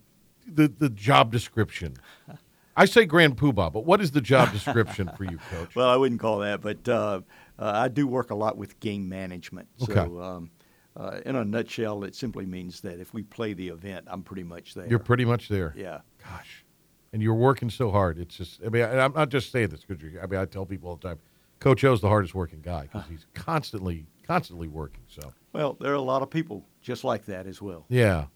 the 0.46 0.68
the 0.68 0.88
job 0.88 1.32
description? 1.32 1.96
I 2.76 2.86
say 2.86 3.04
grand 3.06 3.36
poobah, 3.36 3.72
but 3.72 3.84
what 3.84 4.00
is 4.00 4.10
the 4.10 4.20
job 4.20 4.52
description 4.52 5.10
for 5.16 5.24
you, 5.24 5.38
coach? 5.50 5.76
Well, 5.76 5.88
I 5.88 5.96
wouldn't 5.96 6.20
call 6.20 6.38
that, 6.40 6.60
but 6.60 6.88
uh, 6.88 7.20
uh, 7.58 7.72
I 7.74 7.88
do 7.88 8.06
work 8.06 8.30
a 8.30 8.34
lot 8.34 8.56
with 8.56 8.80
game 8.80 9.08
management. 9.08 9.68
Okay. 9.82 9.94
So, 9.94 10.20
um, 10.20 10.50
uh, 10.96 11.20
in 11.26 11.36
a 11.36 11.44
nutshell, 11.44 12.04
it 12.04 12.14
simply 12.14 12.46
means 12.46 12.80
that 12.82 13.00
if 13.00 13.12
we 13.14 13.22
play 13.22 13.52
the 13.52 13.68
event, 13.68 14.06
I'm 14.08 14.22
pretty 14.22 14.44
much 14.44 14.74
there. 14.74 14.86
You're 14.88 14.98
pretty 15.00 15.24
much 15.24 15.48
there. 15.48 15.74
Yeah. 15.76 16.00
Gosh. 16.22 16.64
And 17.12 17.22
you're 17.22 17.34
working 17.34 17.70
so 17.70 17.90
hard. 17.90 18.18
It's 18.18 18.36
just, 18.36 18.60
I 18.64 18.68
mean, 18.70 18.82
I, 18.82 19.04
I'm 19.04 19.12
not 19.12 19.28
just 19.28 19.52
saying 19.52 19.68
this 19.68 19.84
because 19.84 20.02
I 20.22 20.26
mean, 20.26 20.40
I 20.40 20.44
tell 20.44 20.66
people 20.66 20.90
all 20.90 20.96
the 20.96 21.08
time, 21.08 21.18
Coach 21.60 21.84
O's 21.84 22.00
the 22.00 22.08
hardest 22.08 22.34
working 22.34 22.60
guy 22.60 22.82
because 22.82 23.04
he's 23.08 23.26
constantly, 23.34 24.06
constantly 24.26 24.68
working. 24.68 25.02
So, 25.06 25.32
Well, 25.52 25.76
there 25.80 25.92
are 25.92 25.96
a 25.96 26.00
lot 26.00 26.22
of 26.22 26.30
people 26.30 26.66
just 26.80 27.04
like 27.04 27.24
that 27.26 27.46
as 27.46 27.62
well. 27.62 27.86
yeah. 27.88 28.26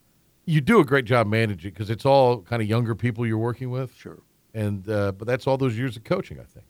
You 0.44 0.62
do 0.62 0.80
a 0.80 0.84
great 0.86 1.04
job 1.04 1.26
managing 1.26 1.72
because 1.72 1.90
it's 1.90 2.06
all 2.06 2.40
kind 2.40 2.62
of 2.62 2.68
younger 2.68 2.94
people 2.94 3.26
you're 3.26 3.36
working 3.36 3.68
with. 3.68 3.94
Sure. 3.94 4.22
And, 4.54 4.88
uh, 4.88 5.12
but 5.12 5.26
that's 5.26 5.46
all 5.46 5.56
those 5.56 5.76
years 5.76 5.96
of 5.96 6.04
coaching, 6.04 6.40
I 6.40 6.44
think. 6.44 6.66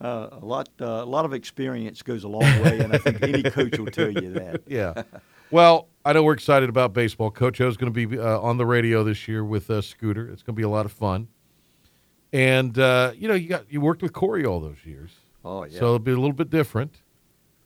Uh, 0.00 0.28
a 0.32 0.44
lot, 0.44 0.68
uh, 0.80 0.86
a 0.86 1.04
lot 1.04 1.24
of 1.24 1.32
experience 1.32 2.02
goes 2.02 2.24
a 2.24 2.28
long 2.28 2.42
way, 2.42 2.80
and 2.80 2.92
I 2.92 2.98
think 2.98 3.22
any 3.22 3.42
coach 3.44 3.78
will 3.78 3.86
tell 3.86 4.10
you 4.10 4.32
that. 4.32 4.62
yeah. 4.66 5.04
Well, 5.52 5.86
I 6.04 6.12
know 6.12 6.24
we're 6.24 6.32
excited 6.32 6.68
about 6.68 6.92
baseball. 6.92 7.30
Coach 7.30 7.60
O's 7.60 7.76
going 7.76 7.92
to 7.92 8.06
be 8.06 8.18
uh, 8.18 8.40
on 8.40 8.56
the 8.56 8.66
radio 8.66 9.04
this 9.04 9.28
year 9.28 9.44
with 9.44 9.70
uh, 9.70 9.80
Scooter. 9.80 10.28
It's 10.28 10.42
going 10.42 10.54
to 10.54 10.58
be 10.58 10.64
a 10.64 10.68
lot 10.68 10.86
of 10.86 10.92
fun. 10.92 11.28
And 12.32 12.76
uh, 12.78 13.12
you 13.14 13.28
know, 13.28 13.34
you 13.34 13.48
got 13.48 13.70
you 13.70 13.80
worked 13.80 14.02
with 14.02 14.12
Corey 14.12 14.44
all 14.44 14.58
those 14.58 14.84
years. 14.84 15.10
Oh, 15.44 15.64
yeah. 15.64 15.78
So 15.78 15.84
it'll 15.86 15.98
be 15.98 16.12
a 16.12 16.16
little 16.16 16.32
bit 16.32 16.50
different. 16.50 17.02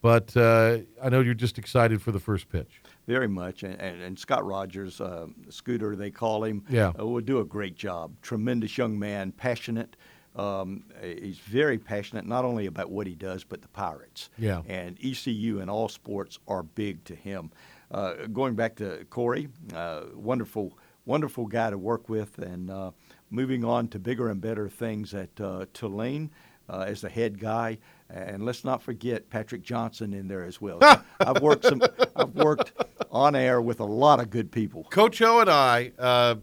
But 0.02 0.37
uh, 0.37 0.78
I 1.02 1.09
know 1.09 1.20
you're 1.20 1.35
just 1.35 1.59
excited 1.59 2.02
for 2.02 2.12
the 2.12 2.20
first 2.20 2.48
pitch. 2.48 2.82
Very 3.07 3.29
much, 3.29 3.62
and, 3.62 3.81
and, 3.81 4.03
and 4.03 4.19
Scott 4.19 4.45
Rogers, 4.45 5.01
uh, 5.01 5.27
Scooter, 5.49 5.95
they 5.95 6.11
call 6.11 6.42
him, 6.45 6.64
Yeah. 6.69 6.92
uh, 6.99 7.07
will 7.07 7.21
do 7.21 7.38
a 7.38 7.45
great 7.45 7.77
job. 7.77 8.12
Tremendous 8.21 8.77
young 8.77 8.99
man, 8.99 9.31
passionate. 9.33 9.97
Um, 10.35 10.85
he's 11.01 11.38
very 11.38 11.79
passionate, 11.79 12.27
not 12.27 12.45
only 12.45 12.66
about 12.66 12.90
what 12.90 13.07
he 13.07 13.14
does, 13.14 13.45
but 13.45 13.62
the 13.62 13.69
Pirates. 13.69 14.29
Yeah. 14.37 14.62
And 14.66 14.99
ECU 15.03 15.61
and 15.61 15.71
all 15.71 15.88
sports 15.88 16.38
are 16.49 16.62
big 16.64 17.05
to 17.05 17.14
him. 17.14 17.53
Uh, 17.92 18.27
going 18.33 18.55
back 18.57 18.75
to 18.77 19.07
Corey, 19.09 19.49
uh, 19.73 20.03
wonderful, 20.14 20.77
wonderful 21.05 21.47
guy 21.47 21.71
to 21.71 21.79
work 21.79 22.09
with, 22.09 22.38
and 22.38 22.71
uh, 22.71 22.90
moving 23.31 23.64
on 23.64 23.87
to 23.88 23.99
bigger 24.01 24.29
and 24.29 24.40
better 24.40 24.69
things 24.69 25.14
at 25.14 25.40
uh, 25.40 25.66
Tulane. 25.73 26.31
Uh, 26.69 26.85
as 26.88 27.01
the 27.01 27.09
head 27.09 27.38
guy, 27.38 27.79
and 28.09 28.45
let's 28.45 28.64
not 28.64 28.83
forget 28.83 29.29
Patrick 29.31 29.62
Johnson 29.62 30.12
in 30.12 30.29
there 30.29 30.45
as 30.45 30.61
well. 30.61 30.79
I've 31.21 31.42
worked 31.42 31.64
some, 31.64 31.83
I've 32.14 32.35
worked 32.35 32.73
on 33.11 33.35
air 33.35 33.61
with 33.61 33.81
a 33.81 33.85
lot 33.85 34.21
of 34.21 34.31
good 34.31 34.51
people. 34.51 34.85
Coach 34.85 35.21
O 35.23 35.40
and 35.40 35.51
I, 35.51 35.92
uh, 35.99 36.37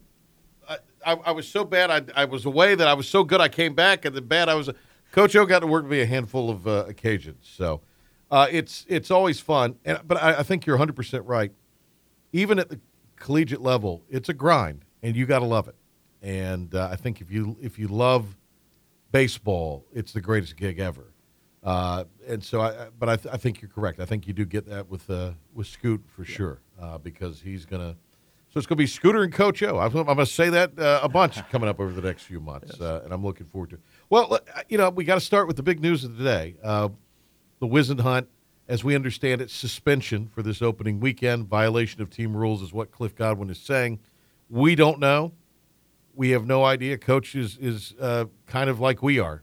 I, 1.05 1.13
I, 1.15 1.31
was 1.31 1.47
so 1.47 1.63
bad. 1.63 1.91
I, 1.91 2.21
I 2.21 2.25
was 2.25 2.45
away 2.45 2.75
that 2.75 2.87
I 2.87 2.93
was 2.93 3.07
so 3.07 3.23
good. 3.23 3.41
I 3.41 3.49
came 3.49 3.73
back, 3.73 4.05
and 4.05 4.15
the 4.15 4.21
bad. 4.21 4.49
I 4.49 4.55
was. 4.55 4.69
Coach 5.11 5.35
O 5.35 5.45
got 5.45 5.59
to 5.59 5.67
work 5.67 5.83
with 5.83 5.91
me 5.91 6.01
a 6.01 6.05
handful 6.05 6.49
of 6.49 6.67
uh, 6.67 6.85
occasions. 6.87 7.49
So 7.55 7.81
uh, 8.31 8.47
it's 8.51 8.85
it's 8.87 9.11
always 9.11 9.39
fun. 9.39 9.75
And, 9.85 9.99
but 10.07 10.21
I, 10.21 10.39
I 10.39 10.43
think 10.43 10.65
you're 10.65 10.75
100 10.75 10.95
percent 10.95 11.25
right. 11.25 11.51
Even 12.31 12.57
at 12.57 12.69
the 12.69 12.79
collegiate 13.15 13.61
level, 13.61 14.03
it's 14.09 14.29
a 14.29 14.33
grind, 14.33 14.85
and 15.03 15.15
you 15.15 15.25
got 15.25 15.39
to 15.39 15.45
love 15.45 15.67
it. 15.67 15.75
And 16.21 16.73
uh, 16.73 16.89
I 16.91 16.95
think 16.95 17.21
if 17.21 17.31
you 17.31 17.57
if 17.61 17.77
you 17.77 17.87
love 17.87 18.37
baseball, 19.11 19.85
it's 19.93 20.13
the 20.13 20.21
greatest 20.21 20.57
gig 20.57 20.79
ever. 20.79 21.12
Uh, 21.63 22.03
and 22.27 22.43
so, 22.43 22.61
I, 22.61 22.87
but 22.99 23.07
I, 23.09 23.15
th- 23.15 23.33
I 23.33 23.37
think 23.37 23.61
you're 23.61 23.69
correct. 23.69 23.99
I 23.99 24.05
think 24.05 24.27
you 24.27 24.33
do 24.33 24.45
get 24.45 24.65
that 24.67 24.89
with 24.89 25.09
uh, 25.09 25.31
with 25.53 25.67
Scoot 25.67 26.03
for 26.07 26.25
sure 26.25 26.59
uh, 26.81 26.97
because 26.97 27.41
he's 27.41 27.65
gonna. 27.65 27.95
So 28.49 28.57
it's 28.59 28.67
gonna 28.67 28.77
be 28.77 28.85
Scooter 28.87 29.23
and 29.23 29.31
Coach 29.33 29.63
O. 29.63 29.79
I'm, 29.79 29.95
I'm 29.95 30.05
gonna 30.05 30.25
say 30.25 30.49
that 30.49 30.77
uh, 30.77 30.99
a 31.01 31.09
bunch 31.09 31.37
coming 31.51 31.69
up 31.69 31.79
over 31.79 31.91
the 31.93 32.01
next 32.01 32.23
few 32.23 32.39
months, 32.39 32.79
uh, 32.81 33.01
and 33.03 33.13
I'm 33.13 33.23
looking 33.23 33.47
forward 33.47 33.69
to. 33.71 33.75
it. 33.77 33.81
Well, 34.09 34.39
you 34.67 34.77
know, 34.77 34.89
we 34.89 35.05
got 35.05 35.15
to 35.15 35.21
start 35.21 35.47
with 35.47 35.55
the 35.55 35.63
big 35.63 35.79
news 35.79 36.03
of 36.03 36.17
the 36.17 36.23
day. 36.23 36.55
Uh, 36.61 36.89
the 37.59 37.67
Whisenhunt, 37.67 38.27
as 38.67 38.83
we 38.83 38.93
understand 38.93 39.39
it, 39.41 39.49
suspension 39.49 40.27
for 40.27 40.43
this 40.43 40.61
opening 40.61 40.99
weekend. 40.99 41.47
Violation 41.47 42.01
of 42.01 42.09
team 42.09 42.35
rules 42.35 42.61
is 42.61 42.73
what 42.73 42.91
Cliff 42.91 43.15
Godwin 43.15 43.49
is 43.49 43.57
saying. 43.57 43.99
We 44.49 44.75
don't 44.75 44.99
know. 44.99 45.31
We 46.13 46.31
have 46.31 46.45
no 46.45 46.63
idea. 46.65 46.97
Coach 46.97 47.35
is 47.35 47.57
is 47.57 47.95
uh, 47.99 48.25
kind 48.45 48.69
of 48.69 48.79
like 48.79 49.01
we 49.01 49.17
are, 49.17 49.41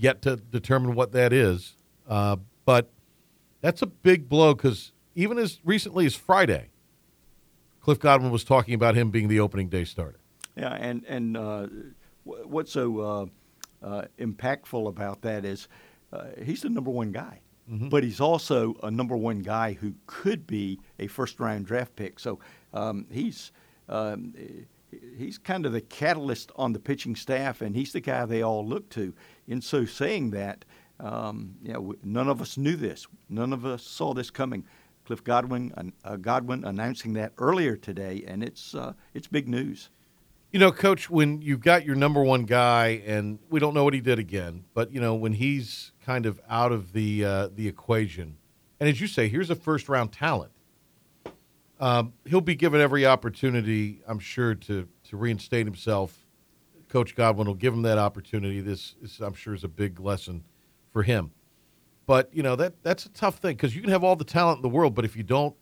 yet 0.00 0.22
to 0.22 0.36
determine 0.36 0.94
what 0.94 1.12
that 1.12 1.32
is. 1.32 1.74
Uh, 2.08 2.36
but 2.64 2.90
that's 3.60 3.82
a 3.82 3.86
big 3.86 4.28
blow 4.28 4.54
because 4.54 4.92
even 5.14 5.38
as 5.38 5.60
recently 5.64 6.06
as 6.06 6.14
Friday, 6.14 6.68
Cliff 7.80 7.98
Godwin 7.98 8.30
was 8.30 8.44
talking 8.44 8.74
about 8.74 8.94
him 8.94 9.10
being 9.10 9.28
the 9.28 9.40
opening 9.40 9.68
day 9.68 9.84
starter. 9.84 10.18
Yeah, 10.56 10.72
and 10.74 11.04
and 11.06 11.36
uh, 11.36 11.66
what's 12.24 12.72
so 12.72 13.00
uh, 13.00 13.26
uh, 13.86 14.04
impactful 14.18 14.88
about 14.88 15.22
that 15.22 15.44
is 15.44 15.68
uh, 16.12 16.24
he's 16.42 16.62
the 16.62 16.70
number 16.70 16.90
one 16.90 17.12
guy, 17.12 17.40
Mhm. 17.70 17.88
but 17.90 18.02
he's 18.02 18.20
also 18.20 18.74
a 18.82 18.90
number 18.90 19.16
one 19.16 19.40
guy 19.40 19.72
who 19.74 19.94
could 20.06 20.46
be 20.46 20.78
a 20.98 21.06
first 21.06 21.38
round 21.40 21.66
draft 21.66 21.94
pick. 21.96 22.18
So 22.18 22.38
um, 22.74 23.06
he's 23.10 23.52
um, 23.88 24.34
he's 25.16 25.38
kind 25.38 25.64
of 25.66 25.72
the 25.72 25.80
catalyst 25.80 26.50
on 26.56 26.72
the 26.72 26.80
pitching 26.80 27.14
staff, 27.16 27.60
and 27.62 27.74
he's 27.76 27.92
the 27.92 28.00
guy 28.00 28.24
they 28.26 28.42
all 28.42 28.66
look 28.66 28.88
to. 28.90 29.14
And 29.50 29.62
so 29.62 29.84
saying 29.84 30.30
that, 30.30 30.64
um, 30.98 31.56
you 31.62 31.72
know, 31.72 31.94
none 32.04 32.28
of 32.28 32.40
us 32.40 32.56
knew 32.56 32.76
this. 32.76 33.06
None 33.28 33.52
of 33.52 33.66
us 33.66 33.82
saw 33.82 34.14
this 34.14 34.30
coming. 34.30 34.64
Cliff 35.04 35.24
Godwin, 35.24 35.92
uh, 36.04 36.16
Godwin 36.16 36.64
announcing 36.64 37.14
that 37.14 37.32
earlier 37.38 37.76
today, 37.76 38.22
and 38.28 38.44
it's 38.44 38.74
uh, 38.74 38.92
it's 39.12 39.26
big 39.26 39.48
news. 39.48 39.90
You 40.52 40.60
know, 40.60 40.70
Coach, 40.70 41.10
when 41.10 41.42
you've 41.42 41.62
got 41.62 41.84
your 41.84 41.96
number 41.96 42.22
one 42.22 42.44
guy, 42.44 43.02
and 43.06 43.38
we 43.48 43.58
don't 43.60 43.74
know 43.74 43.82
what 43.82 43.94
he 43.94 44.00
did 44.00 44.18
again, 44.18 44.64
but 44.74 44.92
you 44.92 45.00
know 45.00 45.14
when 45.14 45.32
he's 45.32 45.90
kind 46.04 46.26
of 46.26 46.40
out 46.48 46.70
of 46.70 46.92
the 46.92 47.24
uh, 47.24 47.48
the 47.52 47.66
equation, 47.66 48.36
and 48.78 48.88
as 48.88 49.00
you 49.00 49.06
say, 49.06 49.28
here's 49.28 49.50
a 49.50 49.56
first 49.56 49.88
round 49.88 50.12
talent. 50.12 50.52
Um, 51.80 52.12
he'll 52.26 52.40
be 52.40 52.54
given 52.54 52.80
every 52.80 53.06
opportunity, 53.06 54.02
I'm 54.06 54.20
sure, 54.20 54.54
to 54.54 54.86
to 55.08 55.16
reinstate 55.16 55.66
himself. 55.66 56.26
Coach 56.90 57.14
Godwin 57.14 57.46
will 57.46 57.54
give 57.54 57.72
him 57.72 57.82
that 57.82 57.98
opportunity. 57.98 58.60
This, 58.60 58.96
is, 59.00 59.20
I'm 59.20 59.34
sure, 59.34 59.54
is 59.54 59.64
a 59.64 59.68
big 59.68 59.98
lesson 60.00 60.44
for 60.92 61.02
him. 61.02 61.30
But 62.06 62.28
you 62.32 62.42
know 62.42 62.56
that 62.56 62.82
that's 62.82 63.06
a 63.06 63.08
tough 63.10 63.36
thing 63.38 63.54
because 63.56 63.74
you 63.76 63.80
can 63.82 63.90
have 63.90 64.02
all 64.02 64.16
the 64.16 64.24
talent 64.24 64.58
in 64.58 64.62
the 64.62 64.68
world, 64.68 64.94
but 64.96 65.04
if 65.04 65.16
you 65.16 65.22
don't, 65.22 65.54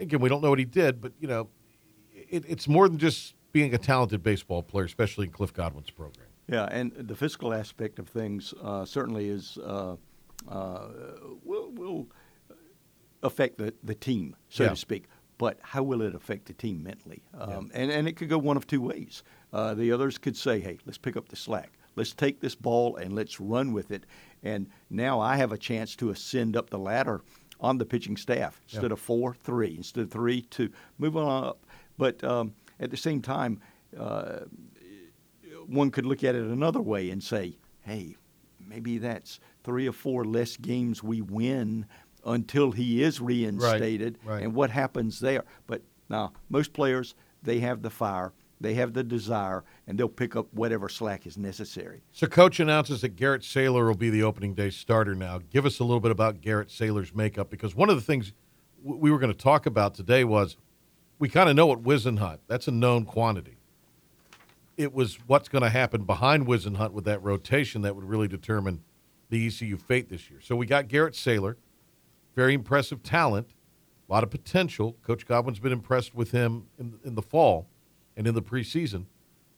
again, 0.00 0.20
we 0.20 0.28
don't 0.28 0.42
know 0.42 0.50
what 0.50 0.58
he 0.58 0.64
did, 0.64 1.00
but 1.00 1.12
you 1.20 1.28
know, 1.28 1.48
it, 2.12 2.44
it's 2.48 2.66
more 2.66 2.88
than 2.88 2.98
just 2.98 3.34
being 3.52 3.72
a 3.72 3.78
talented 3.78 4.22
baseball 4.22 4.62
player, 4.64 4.84
especially 4.84 5.26
in 5.26 5.32
Cliff 5.32 5.52
Godwin's 5.52 5.90
program. 5.90 6.26
Yeah, 6.48 6.64
and 6.70 6.92
the 6.92 7.14
physical 7.14 7.54
aspect 7.54 8.00
of 8.00 8.08
things 8.08 8.52
uh, 8.62 8.84
certainly 8.84 9.28
is 9.28 9.58
uh, 9.58 9.94
uh, 10.48 10.88
will 11.44 11.70
will 11.70 12.08
affect 13.22 13.58
the, 13.58 13.72
the 13.84 13.94
team, 13.94 14.34
so 14.48 14.64
Yeah. 14.64 14.70
to 14.70 14.76
speak. 14.76 15.04
But 15.36 15.58
how 15.62 15.84
will 15.84 16.02
it 16.02 16.16
affect 16.16 16.46
the 16.46 16.52
team 16.52 16.82
mentally? 16.82 17.22
Um, 17.38 17.70
and 17.72 17.92
and 17.92 18.08
it 18.08 18.16
could 18.16 18.28
go 18.28 18.38
one 18.38 18.56
of 18.56 18.66
two 18.66 18.80
ways. 18.80 19.22
Uh, 19.52 19.74
the 19.74 19.92
others 19.92 20.18
could 20.18 20.36
say, 20.36 20.60
"Hey, 20.60 20.78
let's 20.84 20.98
pick 20.98 21.16
up 21.16 21.28
the 21.28 21.36
slack. 21.36 21.72
Let's 21.96 22.12
take 22.12 22.40
this 22.40 22.54
ball 22.54 22.96
and 22.96 23.14
let's 23.14 23.40
run 23.40 23.72
with 23.72 23.90
it." 23.90 24.04
And 24.42 24.68
now 24.90 25.20
I 25.20 25.36
have 25.36 25.52
a 25.52 25.58
chance 25.58 25.96
to 25.96 26.10
ascend 26.10 26.56
up 26.56 26.70
the 26.70 26.78
ladder 26.78 27.22
on 27.60 27.78
the 27.78 27.84
pitching 27.84 28.16
staff 28.16 28.60
instead 28.70 28.92
of 28.92 29.00
four, 29.00 29.34
three, 29.34 29.76
instead 29.76 30.04
of 30.04 30.10
three, 30.10 30.42
two, 30.42 30.70
move 30.98 31.16
on 31.16 31.44
up. 31.44 31.66
But 31.96 32.22
um, 32.22 32.54
at 32.78 32.90
the 32.90 32.96
same 32.96 33.20
time, 33.20 33.60
uh, 33.98 34.40
one 35.66 35.90
could 35.90 36.06
look 36.06 36.24
at 36.24 36.34
it 36.34 36.44
another 36.44 36.80
way 36.80 37.10
and 37.10 37.22
say, 37.22 37.58
hey, 37.80 38.16
maybe 38.66 38.98
that's 38.98 39.40
three 39.64 39.88
or 39.88 39.92
four 39.92 40.24
less 40.24 40.56
games 40.56 41.02
we 41.02 41.20
win 41.20 41.86
until 42.24 42.72
he 42.72 43.02
is 43.02 43.20
reinstated, 43.20 44.18
right. 44.24 44.42
and 44.42 44.54
what 44.54 44.70
happens 44.70 45.20
there. 45.20 45.44
But 45.66 45.82
now, 46.08 46.32
most 46.48 46.72
players 46.72 47.14
they 47.42 47.60
have 47.60 47.82
the 47.82 47.90
fire, 47.90 48.32
they 48.60 48.74
have 48.74 48.92
the 48.92 49.04
desire, 49.04 49.64
and 49.86 49.98
they'll 49.98 50.08
pick 50.08 50.34
up 50.34 50.52
whatever 50.52 50.88
slack 50.88 51.26
is 51.26 51.38
necessary. 51.38 52.02
So, 52.12 52.26
coach 52.26 52.58
announces 52.60 53.02
that 53.02 53.10
Garrett 53.10 53.42
Saylor 53.42 53.86
will 53.86 53.94
be 53.94 54.10
the 54.10 54.22
opening 54.22 54.54
day 54.54 54.70
starter 54.70 55.14
now. 55.14 55.40
Give 55.50 55.64
us 55.64 55.78
a 55.78 55.84
little 55.84 56.00
bit 56.00 56.10
about 56.10 56.40
Garrett 56.40 56.68
Saylor's 56.68 57.14
makeup 57.14 57.50
because 57.50 57.74
one 57.74 57.88
of 57.88 57.96
the 57.96 58.02
things 58.02 58.32
we 58.82 59.10
were 59.10 59.18
going 59.18 59.32
to 59.32 59.38
talk 59.38 59.66
about 59.66 59.94
today 59.94 60.24
was 60.24 60.56
we 61.18 61.28
kind 61.28 61.48
of 61.48 61.56
know 61.56 61.66
what 61.66 61.82
Whisenhunt. 61.82 62.38
That's 62.46 62.68
a 62.68 62.72
known 62.72 63.04
quantity. 63.04 63.56
It 64.76 64.92
was 64.92 65.18
what's 65.26 65.48
going 65.48 65.62
to 65.62 65.70
happen 65.70 66.04
behind 66.04 66.46
Whisenhunt 66.46 66.92
with 66.92 67.04
that 67.04 67.22
rotation 67.22 67.82
that 67.82 67.96
would 67.96 68.04
really 68.04 68.28
determine 68.28 68.82
the 69.28 69.46
ECU 69.46 69.76
fate 69.76 70.08
this 70.08 70.30
year. 70.30 70.40
So 70.40 70.56
we 70.56 70.66
got 70.66 70.88
Garrett 70.88 71.14
Saylor, 71.14 71.56
very 72.34 72.54
impressive 72.54 73.02
talent, 73.02 73.48
a 74.08 74.12
lot 74.12 74.22
of 74.22 74.30
potential. 74.30 74.96
Coach 75.04 75.26
Godwin's 75.26 75.58
been 75.58 75.72
impressed 75.72 76.14
with 76.14 76.30
him 76.30 76.66
in, 76.78 76.94
in 77.04 77.14
the 77.14 77.22
fall 77.22 77.66
and 78.18 78.26
in 78.26 78.34
the 78.34 78.42
preseason, 78.42 79.06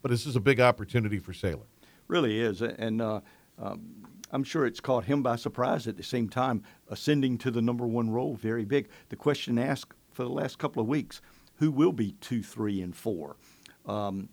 but 0.03 0.11
this 0.11 0.27
is 0.27 0.37
a 0.37 0.41
big 0.41 0.61
opportunity 0.61 1.19
for 1.19 1.33
Saylor. 1.33 1.65
Really 2.07 2.39
is, 2.39 2.61
and 2.61 3.01
uh, 3.01 3.21
um, 3.59 3.81
I'm 4.31 4.45
sure 4.45 4.67
it's 4.67 4.81
caught 4.81 5.05
him 5.05 5.23
by 5.23 5.37
surprise. 5.37 5.89
At 5.89 5.97
the 5.97 6.03
same 6.03 6.29
time, 6.29 6.63
ascending 6.89 7.39
to 7.39 7.51
the 7.51 7.63
number 7.63 7.87
one 7.87 8.11
role, 8.11 8.37
very 8.37 8.67
big. 8.67 8.89
The 9.09 9.17
question 9.17 9.59
asked 9.59 9.95
for 10.13 10.25
the 10.25 10.31
last 10.31 10.59
couple 10.59 10.83
of 10.83 10.89
weeks: 10.89 11.23
Who 11.57 11.71
will 11.71 11.93
be 11.93 12.13
two, 12.21 12.43
three, 12.43 12.83
and 12.83 12.95
four? 12.95 13.37
Um, 13.87 14.29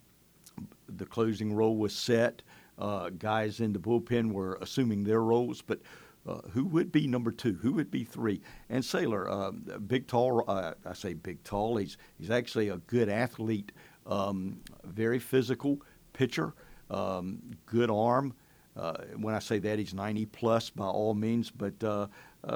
the 0.90 1.06
closing 1.06 1.54
role 1.54 1.78
was 1.78 1.96
set. 1.96 2.42
Uh, 2.78 3.10
guys 3.10 3.62
in 3.62 3.74
the 3.74 3.80
bullpen 3.80 4.34
were 4.34 4.58
assuming 4.62 5.04
their 5.04 5.22
roles, 5.22 5.62
but 5.62 5.80
uh, 6.28 6.42
who 6.52 6.66
would 6.66 6.92
be 6.92 7.08
number 7.08 7.32
two? 7.32 7.54
Who 7.54 7.74
would 7.74 7.90
be 7.90 8.04
three? 8.04 8.42
And 8.70 8.84
Saylor, 8.84 9.30
uh, 9.30 9.78
big, 9.80 10.08
tall. 10.08 10.44
Uh, 10.48 10.74
I 10.86 10.94
say 10.94 11.14
big, 11.14 11.44
tall. 11.44 11.78
He's 11.78 11.98
he's 12.18 12.30
actually 12.30 12.70
a 12.70 12.78
good 12.78 13.08
athlete, 13.08 13.72
um, 14.08 14.62
very 14.84 15.20
physical 15.20 15.82
pitcher, 16.14 16.54
um, 16.90 17.40
good 17.66 17.92
arm. 17.92 18.34
Uh, 18.76 18.94
when 19.16 19.34
I 19.34 19.40
say 19.40 19.60
that, 19.60 19.80
he's 19.80 19.94
90 19.94 20.28
plus 20.28 20.70
by 20.70 20.86
all 20.86 21.14
means. 21.14 21.50
But 21.50 21.84
uh, 21.84 22.08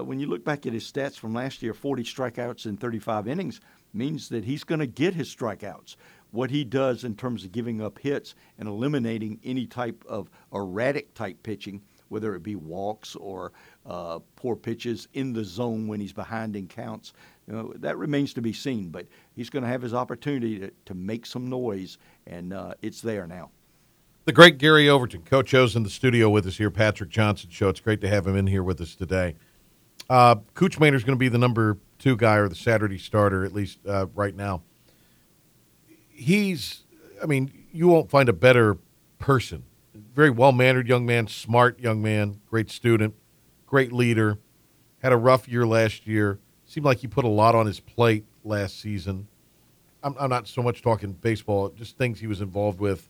when 0.03 0.19
you 0.19 0.27
look 0.27 0.45
back 0.45 0.65
at 0.65 0.73
his 0.73 0.89
stats 0.89 1.15
from 1.15 1.33
last 1.33 1.61
year, 1.61 1.73
40 1.73 2.03
strikeouts 2.03 2.65
in 2.65 2.77
35 2.77 3.27
innings 3.27 3.59
means 3.93 4.29
that 4.29 4.45
he's 4.45 4.63
going 4.63 4.79
to 4.79 4.87
get 4.87 5.15
his 5.15 5.33
strikeouts 5.33 5.95
what 6.31 6.49
he 6.49 6.63
does 6.63 7.03
in 7.03 7.15
terms 7.15 7.43
of 7.43 7.51
giving 7.51 7.81
up 7.81 7.99
hits 7.99 8.35
and 8.57 8.67
eliminating 8.67 9.39
any 9.43 9.65
type 9.65 10.03
of 10.07 10.29
erratic 10.53 11.13
type 11.13 11.43
pitching, 11.43 11.81
whether 12.07 12.35
it 12.35 12.43
be 12.43 12.55
walks 12.55 13.15
or 13.17 13.51
uh, 13.85 14.19
poor 14.35 14.55
pitches 14.55 15.07
in 15.13 15.33
the 15.33 15.43
zone 15.43 15.87
when 15.87 15.99
he's 15.99 16.13
behind 16.13 16.55
in 16.55 16.67
counts. 16.67 17.13
You 17.51 17.57
know, 17.57 17.73
that 17.79 17.97
remains 17.97 18.33
to 18.35 18.41
be 18.41 18.53
seen, 18.53 18.89
but 18.89 19.07
he's 19.35 19.49
going 19.49 19.63
to 19.63 19.69
have 19.69 19.81
his 19.81 19.93
opportunity 19.93 20.59
to, 20.59 20.71
to 20.85 20.93
make 20.93 21.25
some 21.25 21.49
noise, 21.49 21.97
and 22.25 22.53
uh, 22.53 22.75
it's 22.81 23.01
there 23.01 23.27
now. 23.27 23.51
The 24.23 24.31
great 24.31 24.57
Gary 24.57 24.87
Overton, 24.87 25.23
Coach 25.23 25.53
O's 25.53 25.75
in 25.75 25.83
the 25.83 25.89
studio 25.89 26.29
with 26.29 26.45
us 26.45 26.57
here, 26.57 26.71
Patrick 26.71 27.09
Johnson 27.09 27.49
Show. 27.49 27.67
It's 27.69 27.81
great 27.81 27.99
to 28.01 28.07
have 28.07 28.25
him 28.25 28.37
in 28.37 28.47
here 28.47 28.63
with 28.63 28.79
us 28.79 28.95
today. 28.95 29.35
Uh, 30.09 30.35
Kuchmaner's 30.53 31.03
going 31.03 31.17
to 31.17 31.19
be 31.19 31.27
the 31.27 31.37
number 31.37 31.77
two 31.99 32.15
guy 32.15 32.35
or 32.35 32.47
the 32.47 32.55
Saturday 32.55 32.97
starter, 32.97 33.43
at 33.43 33.51
least 33.51 33.79
uh, 33.85 34.05
right 34.15 34.35
now 34.35 34.61
he's, 36.21 36.83
I 37.21 37.25
mean, 37.25 37.51
you 37.71 37.87
won't 37.87 38.09
find 38.09 38.29
a 38.29 38.33
better 38.33 38.77
person. 39.17 39.63
Very 39.93 40.29
well 40.29 40.51
mannered 40.51 40.87
young 40.87 41.05
man, 41.05 41.27
smart 41.27 41.79
young 41.79 42.01
man, 42.01 42.41
great 42.49 42.69
student, 42.69 43.15
great 43.65 43.91
leader. 43.91 44.37
Had 44.99 45.11
a 45.11 45.17
rough 45.17 45.47
year 45.47 45.65
last 45.65 46.05
year. 46.05 46.39
Seemed 46.71 46.85
like 46.85 46.99
he 46.99 47.07
put 47.07 47.25
a 47.25 47.27
lot 47.27 47.53
on 47.53 47.65
his 47.65 47.81
plate 47.81 48.23
last 48.45 48.79
season. 48.79 49.27
I'm, 50.01 50.15
I'm 50.17 50.29
not 50.29 50.47
so 50.47 50.63
much 50.63 50.81
talking 50.81 51.11
baseball, 51.11 51.67
just 51.67 51.97
things 51.97 52.21
he 52.21 52.27
was 52.27 52.39
involved 52.39 52.79
with 52.79 53.09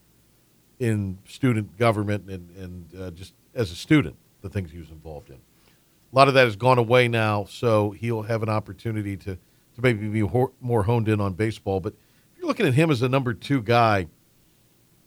in 0.80 1.20
student 1.28 1.78
government 1.78 2.28
and, 2.28 2.50
and 2.58 3.00
uh, 3.00 3.12
just 3.12 3.36
as 3.54 3.70
a 3.70 3.76
student, 3.76 4.16
the 4.42 4.50
things 4.50 4.72
he 4.72 4.80
was 4.80 4.90
involved 4.90 5.30
in. 5.30 5.36
A 5.36 6.16
lot 6.16 6.28
of 6.28 6.34
that 6.34 6.46
has 6.46 6.56
gone 6.56 6.80
away 6.80 7.08
now, 7.08 7.44
so 7.44 7.92
he'll 7.92 8.24
have 8.24 8.42
an 8.42 8.50
opportunity 8.50 9.16
to, 9.18 9.36
to 9.36 9.82
maybe 9.84 10.08
be 10.08 10.28
more 10.60 10.82
honed 10.82 11.08
in 11.08 11.22
on 11.22 11.34
baseball. 11.34 11.80
But 11.80 11.94
if 12.34 12.40
you're 12.40 12.48
looking 12.48 12.66
at 12.66 12.74
him 12.74 12.90
as 12.90 13.04
a 13.04 13.10
number 13.10 13.32
two 13.32 13.62
guy. 13.62 14.08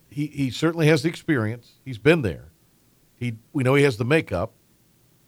He 0.09 0.27
he 0.27 0.49
certainly 0.49 0.87
has 0.87 1.03
the 1.03 1.09
experience. 1.09 1.73
He's 1.83 1.97
been 1.97 2.21
there. 2.21 2.53
He 3.17 3.35
we 3.51 3.63
know 3.63 3.75
he 3.75 3.83
has 3.83 3.97
the 3.97 4.05
makeup. 4.05 4.53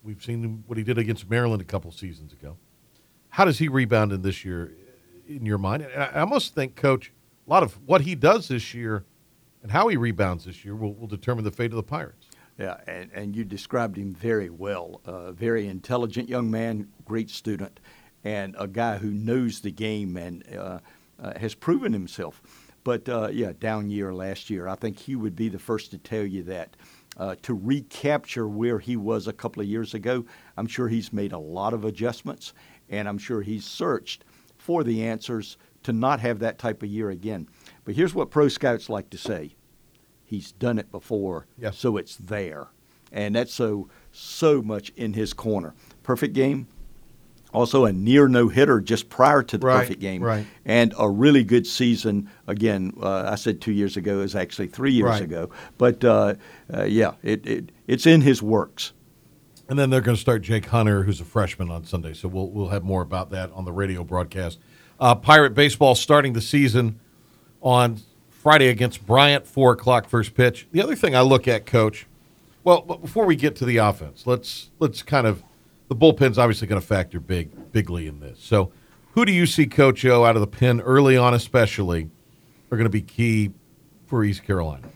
We've 0.02 0.24
seen 0.24 0.64
what 0.66 0.78
he 0.78 0.84
did 0.86 0.98
against 0.98 1.30
Maryland 1.30 1.62
a 1.62 1.66
couple 1.66 1.92
seasons 1.92 2.32
ago. 2.32 2.56
How 3.38 3.46
does 3.46 3.60
he 3.60 3.68
rebound 3.68 4.12
in 4.12 4.24
this 4.24 4.44
year, 4.44 4.74
in 5.28 5.46
your 5.46 5.60
mind? 5.60 5.84
And 5.84 6.02
I 6.02 6.22
almost 6.22 6.56
think, 6.56 6.76
Coach, 6.76 7.12
a 7.46 7.50
lot 7.52 7.62
of 7.62 7.78
what 7.86 8.02
he 8.02 8.16
does 8.16 8.48
this 8.48 8.74
year 8.74 9.06
and 9.62 9.72
how 9.72 9.90
he 9.90 9.96
rebounds 9.96 10.46
this 10.46 10.66
year 10.66 10.76
will, 10.76 10.96
will 10.96 11.06
determine 11.06 11.44
the 11.44 11.52
fate 11.52 11.70
of 11.70 11.76
the 11.76 11.84
Pirates. 11.84 12.30
Yeah, 12.58 12.78
and, 12.88 13.12
and 13.14 13.36
you 13.36 13.44
described 13.44 13.96
him 13.96 14.12
very 14.12 14.50
well. 14.50 15.02
Uh, 15.06 15.34
very 15.34 15.68
intelligent 15.68 16.28
young 16.28 16.50
man, 16.50 16.88
great 17.06 17.30
student, 17.30 17.80
and 18.24 18.56
a 18.58 18.68
guy 18.68 18.98
who 18.98 19.12
knows 19.12 19.60
the 19.60 19.70
game 19.70 20.18
and 20.18 20.44
uh, 20.58 20.80
uh, 21.22 21.38
has 21.38 21.54
proven 21.54 21.94
himself. 21.94 22.42
But 22.84 23.08
uh, 23.08 23.28
yeah, 23.32 23.52
down 23.60 23.92
year 23.92 24.16
last 24.16 24.50
year. 24.50 24.68
I 24.68 24.74
think 24.74 24.98
he 24.98 25.16
would 25.16 25.36
be 25.36 25.50
the 25.50 25.60
first 25.60 25.92
to 25.92 26.00
tell 26.00 26.26
you 26.26 26.42
that. 26.44 26.76
Uh, 27.18 27.36
to 27.42 27.56
recapture 27.56 28.48
where 28.48 28.78
he 28.78 28.96
was 28.96 29.28
a 29.28 29.34
couple 29.34 29.60
of 29.60 29.68
years 29.68 29.96
ago, 29.96 30.24
I'm 30.56 30.68
sure 30.68 30.88
he's 30.88 31.12
made 31.12 31.32
a 31.32 31.40
lot 31.40 31.74
of 31.74 31.84
adjustments, 31.84 32.54
and 32.90 33.08
I'm 33.08 33.18
sure 33.18 33.42
he's 33.42 33.66
searched 33.66 34.24
for 34.58 34.84
the 34.84 35.04
answers 35.04 35.58
to 35.84 35.94
not 35.94 36.20
have 36.20 36.40
that 36.40 36.60
type 36.60 36.84
of 36.84 36.90
year 36.90 37.10
again. 37.10 37.48
But 37.86 37.96
here's 37.96 38.14
what 38.14 38.32
pro 38.32 38.48
scouts 38.48 38.90
like 38.90 39.10
to 39.12 39.18
say: 39.18 39.56
He's 40.26 40.52
done 40.52 40.80
it 40.80 40.92
before, 40.92 41.48
yes. 41.58 41.78
so 41.78 41.98
it's 41.98 42.18
there, 42.18 42.68
and 43.12 43.36
that's 43.36 43.54
so 43.54 43.90
so 44.12 44.62
much 44.62 44.90
in 44.96 45.14
his 45.14 45.34
corner. 45.34 45.74
Perfect 46.04 46.34
game, 46.34 46.68
also 47.54 47.86
a 47.86 47.94
near 47.94 48.28
no 48.28 48.50
hitter 48.50 48.82
just 48.82 49.10
prior 49.10 49.44
to 49.44 49.58
the 49.58 49.68
right, 49.68 49.80
perfect 49.80 50.02
game, 50.02 50.22
right. 50.22 50.46
and 50.66 50.94
a 51.00 51.10
really 51.10 51.44
good 51.44 51.66
season. 51.66 52.30
Again, 52.48 52.94
uh, 53.02 53.30
I 53.32 53.36
said 53.36 53.62
two 53.62 53.72
years 53.72 53.98
ago 53.98 54.20
is 54.20 54.36
actually 54.36 54.68
three 54.68 54.92
years 54.92 55.12
right. 55.12 55.22
ago, 55.22 55.50
but 55.78 56.04
uh, 56.04 56.36
uh, 56.74 56.84
yeah, 56.84 57.14
it, 57.24 57.46
it 57.48 57.72
it's 57.88 58.06
in 58.06 58.22
his 58.22 58.44
works. 58.44 58.94
And 59.70 59.78
then 59.78 59.90
they're 59.90 60.02
going 60.02 60.16
to 60.16 60.22
start 60.22 60.42
Jake 60.44 60.68
Hunter, 60.68 61.04
who's 61.04 61.20
a 61.20 61.26
freshman 61.26 61.70
on 61.70 61.84
Sunday. 61.84 62.14
So 62.14 62.28
we'll 62.28 62.50
we'll 62.50 62.70
have 62.70 62.84
more 62.84 63.02
about 63.02 63.32
that 63.32 63.52
on 63.52 63.66
the 63.66 63.72
radio 63.72 64.04
broadcast. 64.04 64.60
Uh, 65.00 65.14
Pirate 65.16 65.54
baseball 65.54 65.94
starting 65.94 66.34
the 66.34 66.42
season 66.42 67.00
on 67.62 68.00
Friday 68.30 68.70
against 68.70 69.06
Bryant, 69.06 69.46
four 69.46 69.74
o'clock 69.74 70.08
first 70.08 70.34
pitch. 70.34 70.68
The 70.72 70.82
other 70.82 70.96
thing 70.96 71.16
I 71.16 71.22
look 71.22 71.48
at, 71.48 71.66
Coach. 71.66 72.08
Well, 72.64 72.82
before 72.82 73.26
we 73.26 73.36
get 73.36 73.56
to 73.58 73.66
the 73.66 73.78
offense, 73.78 74.26
let's 74.26 74.70
let's 74.80 75.04
kind 75.04 75.28
of 75.28 75.44
the 75.88 75.96
bullpen's 75.96 76.38
obviously 76.38 76.68
going 76.68 76.82
to 76.82 76.88
factor 76.88 77.20
big, 77.20 77.72
bigly 77.72 78.08
in 78.08 78.20
this. 78.20 78.40
So, 78.40 78.72
who 79.12 79.26
do 79.26 79.32
you 79.32 79.46
see, 79.46 79.66
Coach 79.66 80.06
O, 80.06 80.26
out 80.26 80.36
of 80.36 80.42
the 80.42 80.48
pen 80.48 80.82
early 80.82 81.18
on, 81.18 81.34
especially, 81.34 82.10
are 82.72 82.78
going 82.78 82.86
to 82.86 82.90
be 82.90 83.02
key 83.02 83.52
for 84.06 84.24
East 84.24 84.44
Carolina? 84.44 84.90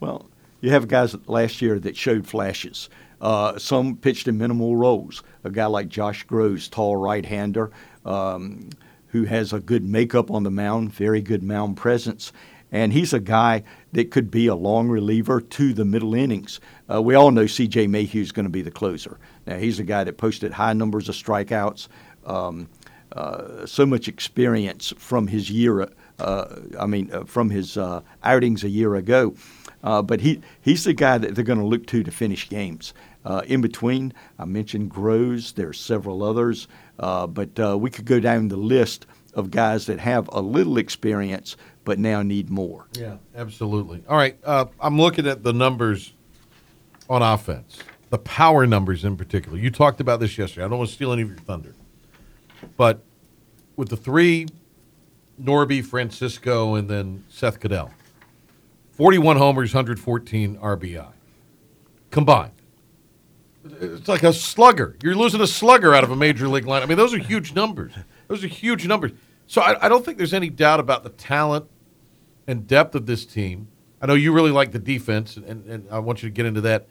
Well, 0.00 0.28
you 0.60 0.70
have 0.70 0.88
guys 0.88 1.16
last 1.26 1.62
year 1.62 1.78
that 1.80 1.96
showed 1.96 2.26
flashes. 2.26 2.88
Uh, 3.20 3.58
some 3.58 3.96
pitched 3.96 4.28
in 4.28 4.38
minimal 4.38 4.76
roles. 4.76 5.22
A 5.44 5.50
guy 5.50 5.66
like 5.66 5.88
Josh 5.88 6.26
Grosz, 6.26 6.70
tall 6.70 6.96
right-hander, 6.96 7.70
um, 8.04 8.68
who 9.08 9.24
has 9.24 9.52
a 9.52 9.60
good 9.60 9.84
makeup 9.84 10.30
on 10.30 10.42
the 10.42 10.50
mound, 10.50 10.92
very 10.92 11.20
good 11.20 11.42
mound 11.42 11.76
presence, 11.76 12.32
and 12.72 12.92
he's 12.92 13.12
a 13.12 13.20
guy 13.20 13.62
that 13.92 14.10
could 14.10 14.30
be 14.30 14.48
a 14.48 14.54
long 14.56 14.88
reliever 14.88 15.40
to 15.40 15.72
the 15.72 15.84
middle 15.84 16.14
innings. 16.14 16.58
Uh, 16.92 17.00
we 17.00 17.14
all 17.14 17.30
know 17.30 17.46
C.J. 17.46 17.86
Mayhew 17.86 18.20
is 18.20 18.32
going 18.32 18.46
to 18.46 18.50
be 18.50 18.62
the 18.62 18.70
closer. 18.72 19.18
Now 19.46 19.58
he's 19.58 19.78
a 19.78 19.84
guy 19.84 20.02
that 20.02 20.18
posted 20.18 20.52
high 20.52 20.72
numbers 20.72 21.08
of 21.08 21.14
strikeouts, 21.14 21.86
um, 22.26 22.68
uh, 23.12 23.64
so 23.64 23.86
much 23.86 24.08
experience 24.08 24.92
from 24.98 25.28
his 25.28 25.48
year. 25.50 25.88
Uh, 26.18 26.56
I 26.78 26.86
mean, 26.86 27.12
uh, 27.12 27.24
from 27.24 27.50
his 27.50 27.76
uh, 27.76 28.00
outings 28.24 28.64
a 28.64 28.68
year 28.68 28.96
ago. 28.96 29.34
Uh, 29.84 30.02
but 30.02 30.20
he 30.20 30.40
he's 30.60 30.82
the 30.82 30.94
guy 30.94 31.18
that 31.18 31.36
they're 31.36 31.44
going 31.44 31.60
to 31.60 31.64
look 31.64 31.86
to 31.86 32.02
to 32.02 32.10
finish 32.10 32.48
games. 32.48 32.92
in 33.46 33.60
between, 33.60 34.12
I 34.38 34.44
mentioned 34.46 34.90
Grosz. 34.90 35.54
There 35.54 35.68
are 35.68 35.72
several 35.72 36.24
others, 36.24 36.66
but 36.96 37.78
we 37.80 37.90
could 37.90 38.06
go 38.06 38.18
down 38.18 38.48
the 38.48 38.56
list 38.56 39.06
of 39.34 39.50
guys 39.50 39.86
that 39.86 39.98
have 39.98 40.28
a 40.32 40.40
little 40.40 40.78
experience 40.78 41.56
but 41.84 41.98
now 41.98 42.22
need 42.22 42.50
more. 42.50 42.86
Yeah, 42.94 43.16
absolutely. 43.36 44.02
All 44.08 44.16
right, 44.16 44.36
uh, 44.44 44.66
I'm 44.80 44.98
looking 44.98 45.26
at 45.26 45.42
the 45.42 45.52
numbers 45.52 46.14
on 47.08 47.22
offense, 47.22 47.78
the 48.10 48.18
power 48.18 48.66
numbers 48.66 49.04
in 49.04 49.16
particular. 49.16 49.58
You 49.58 49.70
talked 49.70 50.00
about 50.00 50.20
this 50.20 50.38
yesterday. 50.38 50.64
I 50.64 50.68
don't 50.68 50.78
want 50.78 50.88
to 50.88 50.94
steal 50.94 51.12
any 51.12 51.22
of 51.22 51.28
your 51.28 51.38
thunder, 51.38 51.74
but 52.76 53.02
with 53.76 53.90
the 53.90 53.96
three, 53.96 54.46
Norby, 55.40 55.84
Francisco, 55.84 56.74
and 56.74 56.88
then 56.88 57.24
Seth 57.28 57.60
Caddell, 57.60 57.90
41 58.96 59.36
homers, 59.36 59.74
114 59.74 60.56
RBI. 60.56 61.12
combined. 62.10 62.52
It's 63.80 64.08
like 64.08 64.22
a 64.22 64.32
slugger. 64.32 64.96
You're 65.02 65.16
losing 65.16 65.40
a 65.40 65.46
slugger 65.46 65.94
out 65.94 66.04
of 66.04 66.10
a 66.10 66.16
major 66.16 66.46
league 66.48 66.66
line. 66.66 66.82
I 66.82 66.86
mean, 66.86 66.98
those 66.98 67.14
are 67.14 67.18
huge 67.18 67.54
numbers. 67.54 67.92
Those 68.28 68.44
are 68.44 68.48
huge 68.48 68.86
numbers. 68.86 69.12
So 69.46 69.62
I, 69.62 69.86
I 69.86 69.88
don't 69.88 70.04
think 70.04 70.18
there's 70.18 70.34
any 70.34 70.50
doubt 70.50 70.80
about 70.80 71.02
the 71.02 71.10
talent 71.10 71.66
and 72.46 72.66
depth 72.66 72.94
of 72.94 73.06
this 73.06 73.24
team. 73.24 73.68
I 74.00 74.06
know 74.06 74.14
you 74.14 74.32
really 74.32 74.50
like 74.50 74.72
the 74.72 74.78
defense, 74.78 75.36
and, 75.36 75.66
and 75.66 75.88
I 75.90 75.98
want 75.98 76.22
you 76.22 76.28
to 76.28 76.32
get 76.32 76.46
into 76.46 76.60
that. 76.60 76.86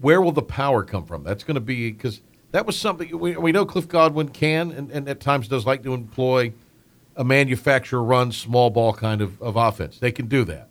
Where 0.00 0.20
will 0.20 0.32
the 0.32 0.42
power 0.42 0.84
come 0.84 1.06
from? 1.06 1.22
That's 1.22 1.44
going 1.44 1.54
to 1.54 1.60
be 1.60 1.90
because 1.90 2.20
that 2.50 2.66
was 2.66 2.78
something 2.78 3.16
we, 3.18 3.36
we 3.36 3.52
know 3.52 3.64
Cliff 3.64 3.88
Godwin 3.88 4.28
can 4.28 4.72
and, 4.72 4.90
and 4.90 5.08
at 5.08 5.20
times 5.20 5.48
does 5.48 5.64
like 5.64 5.82
to 5.84 5.94
employ 5.94 6.52
a 7.16 7.24
manufacturer 7.24 8.02
run 8.02 8.30
small 8.32 8.70
ball 8.70 8.92
kind 8.92 9.20
of, 9.20 9.40
of 9.40 9.56
offense. 9.56 9.98
They 9.98 10.12
can 10.12 10.26
do 10.26 10.44
that. 10.44 10.68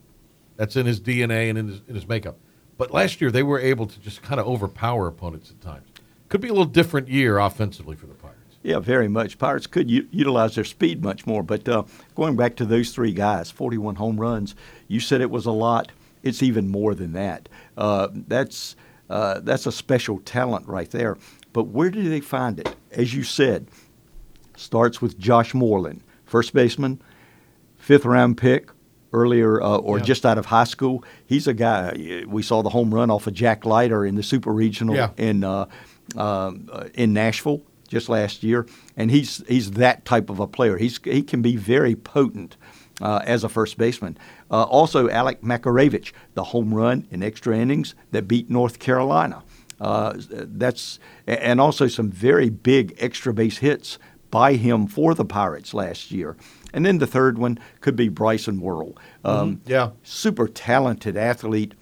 That's 0.57 0.75
in 0.75 0.85
his 0.85 0.99
DNA 0.99 1.49
and 1.49 1.57
in 1.57 1.67
his, 1.67 1.81
in 1.87 1.95
his 1.95 2.07
makeup. 2.07 2.37
But 2.77 2.91
last 2.91 3.21
year 3.21 3.31
they 3.31 3.43
were 3.43 3.59
able 3.59 3.87
to 3.87 3.99
just 3.99 4.21
kind 4.21 4.39
of 4.39 4.47
overpower 4.47 5.07
opponents 5.07 5.51
at 5.51 5.61
times. 5.61 5.87
Could 6.29 6.41
be 6.41 6.49
a 6.49 6.51
little 6.51 6.65
different 6.65 7.07
year 7.07 7.37
offensively 7.37 7.95
for 7.95 8.07
the 8.07 8.13
Pirates. 8.13 8.57
Yeah, 8.63 8.79
very 8.79 9.07
much. 9.07 9.37
Pirates 9.37 9.65
could 9.65 9.89
u- 9.89 10.07
utilize 10.11 10.55
their 10.55 10.65
speed 10.65 11.01
much 11.03 11.25
more. 11.25 11.41
But 11.41 11.67
uh, 11.69 11.83
going 12.15 12.35
back 12.35 12.55
to 12.57 12.65
those 12.65 12.91
three 12.91 13.13
guys, 13.13 13.49
41 13.49 13.95
home 13.95 14.19
runs, 14.19 14.55
you 14.87 14.99
said 14.99 15.21
it 15.21 15.31
was 15.31 15.45
a 15.45 15.51
lot. 15.51 15.91
It's 16.23 16.43
even 16.43 16.67
more 16.67 16.93
than 16.93 17.13
that. 17.13 17.47
Uh, 17.77 18.09
that's 18.11 18.75
uh, 19.09 19.39
that's 19.39 19.65
a 19.65 19.71
special 19.71 20.19
talent 20.19 20.67
right 20.67 20.91
there. 20.91 21.17
But 21.53 21.67
where 21.67 21.89
do 21.89 22.09
they 22.09 22.19
find 22.19 22.59
it? 22.59 22.75
As 22.91 23.13
you 23.13 23.23
said, 23.23 23.69
starts 24.57 25.01
with 25.01 25.17
Josh 25.17 25.53
Moreland, 25.53 26.01
first 26.25 26.53
baseman, 26.53 27.01
fifth 27.77 28.03
round 28.03 28.37
pick 28.37 28.69
earlier 29.13 29.61
uh, 29.61 29.77
or 29.77 29.97
Yeah. 29.99 30.03
just 30.05 30.25
out 30.25 30.37
of 30.37 30.47
high 30.47 30.65
school. 30.65 31.03
He's 31.25 31.47
a 31.47 31.53
guy. 31.53 32.23
We 32.27 32.41
saw 32.43 32.61
the 32.61 32.69
home 32.69 32.93
run 32.93 33.09
off 33.09 33.27
of 33.27 33.33
Jack 33.33 33.65
Leiter 33.65 34.05
in 34.05 34.15
the 34.15 34.23
Super 34.23 34.51
Regional 34.51 34.95
Yeah. 34.95 35.09
in 35.17 35.43
uh, 35.43 35.65
um, 36.15 36.69
uh, 36.71 36.85
in 36.93 37.13
Nashville 37.13 37.61
just 37.87 38.09
last 38.09 38.43
year, 38.43 38.65
and 38.95 39.11
he's 39.11 39.43
he's 39.47 39.71
that 39.71 40.05
type 40.05 40.29
of 40.29 40.39
a 40.39 40.47
player. 40.47 40.77
He's 40.77 40.99
he 41.03 41.21
can 41.23 41.41
be 41.41 41.55
very 41.55 41.95
potent. 41.95 42.57
Uh, 42.99 43.21
as 43.27 43.43
a 43.43 43.49
first 43.49 43.77
baseman. 43.77 44.17
Uh, 44.49 44.63
also, 44.63 45.07
Alec 45.07 45.43
Makarevich, 45.43 46.13
the 46.33 46.45
home 46.45 46.73
run 46.73 47.05
in 47.11 47.21
extra 47.21 47.55
innings 47.55 47.93
that 48.09 48.27
beat 48.27 48.49
North 48.49 48.79
Carolina. 48.79 49.43
Uh, 49.79 50.13
that's 50.17 50.97
and 51.27 51.61
also 51.61 51.87
some 51.87 52.09
very 52.09 52.49
big 52.49 52.95
extra 52.97 53.31
base 53.35 53.59
hits 53.59 53.99
by 54.31 54.53
him 54.53 54.87
for 54.87 55.13
the 55.13 55.25
Pirates 55.25 55.75
last 55.75 56.09
year. 56.09 56.35
And 56.77 56.85
then 56.85 56.99
the 56.99 57.07
third 57.07 57.39
one 57.39 57.57
could 57.81 57.95
be 57.95 58.07
Bryson 58.07 58.61
Worrell. 58.61 58.95
Um, 59.25 59.55
Mhm, 59.55 59.59
yeah. 59.65 59.89
super 60.03 60.47
talented 60.47 61.17
athlete. 61.17 61.73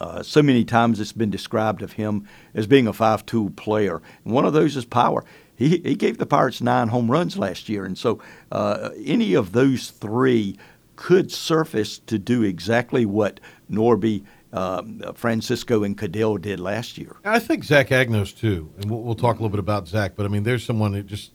Uh, 0.00 0.22
so 0.22 0.42
many 0.42 0.64
times 0.64 0.98
it's 1.00 1.12
been 1.12 1.28
described 1.28 1.82
of 1.82 1.92
him 1.92 2.26
as 2.54 2.66
being 2.66 2.86
a 2.86 2.94
five-tool 2.94 3.50
player. 3.50 4.00
And 4.24 4.32
one 4.32 4.46
of 4.46 4.54
those 4.54 4.74
is 4.74 4.86
power. 4.86 5.22
He, 5.54 5.68
he 5.84 5.94
gave 5.94 6.16
the 6.16 6.24
Pirates 6.24 6.62
nine 6.62 6.88
home 6.88 7.10
runs 7.10 7.36
last 7.36 7.68
year, 7.68 7.84
and 7.84 7.96
so 7.98 8.18
uh, 8.50 8.88
any 9.04 9.34
of 9.34 9.52
those 9.52 9.90
three 9.90 10.58
could 10.96 11.30
surface 11.30 11.98
to 11.98 12.18
do 12.18 12.42
exactly 12.42 13.04
what 13.04 13.38
Norby, 13.70 14.22
um, 14.54 15.02
Francisco, 15.14 15.82
and 15.84 15.96
Caddell 15.96 16.38
did 16.38 16.58
last 16.58 16.96
year. 16.96 17.16
I 17.22 17.38
think 17.38 17.64
Zach 17.64 17.88
Agnos 17.88 18.34
too, 18.34 18.70
and 18.80 18.90
we'll, 18.90 19.02
we'll 19.02 19.14
talk 19.14 19.34
a 19.38 19.42
little 19.42 19.50
bit 19.50 19.60
about 19.60 19.88
Zach. 19.88 20.12
But 20.16 20.24
I 20.24 20.30
mean, 20.30 20.42
there's 20.42 20.64
someone 20.64 20.92
that 20.92 21.06
just 21.06 21.32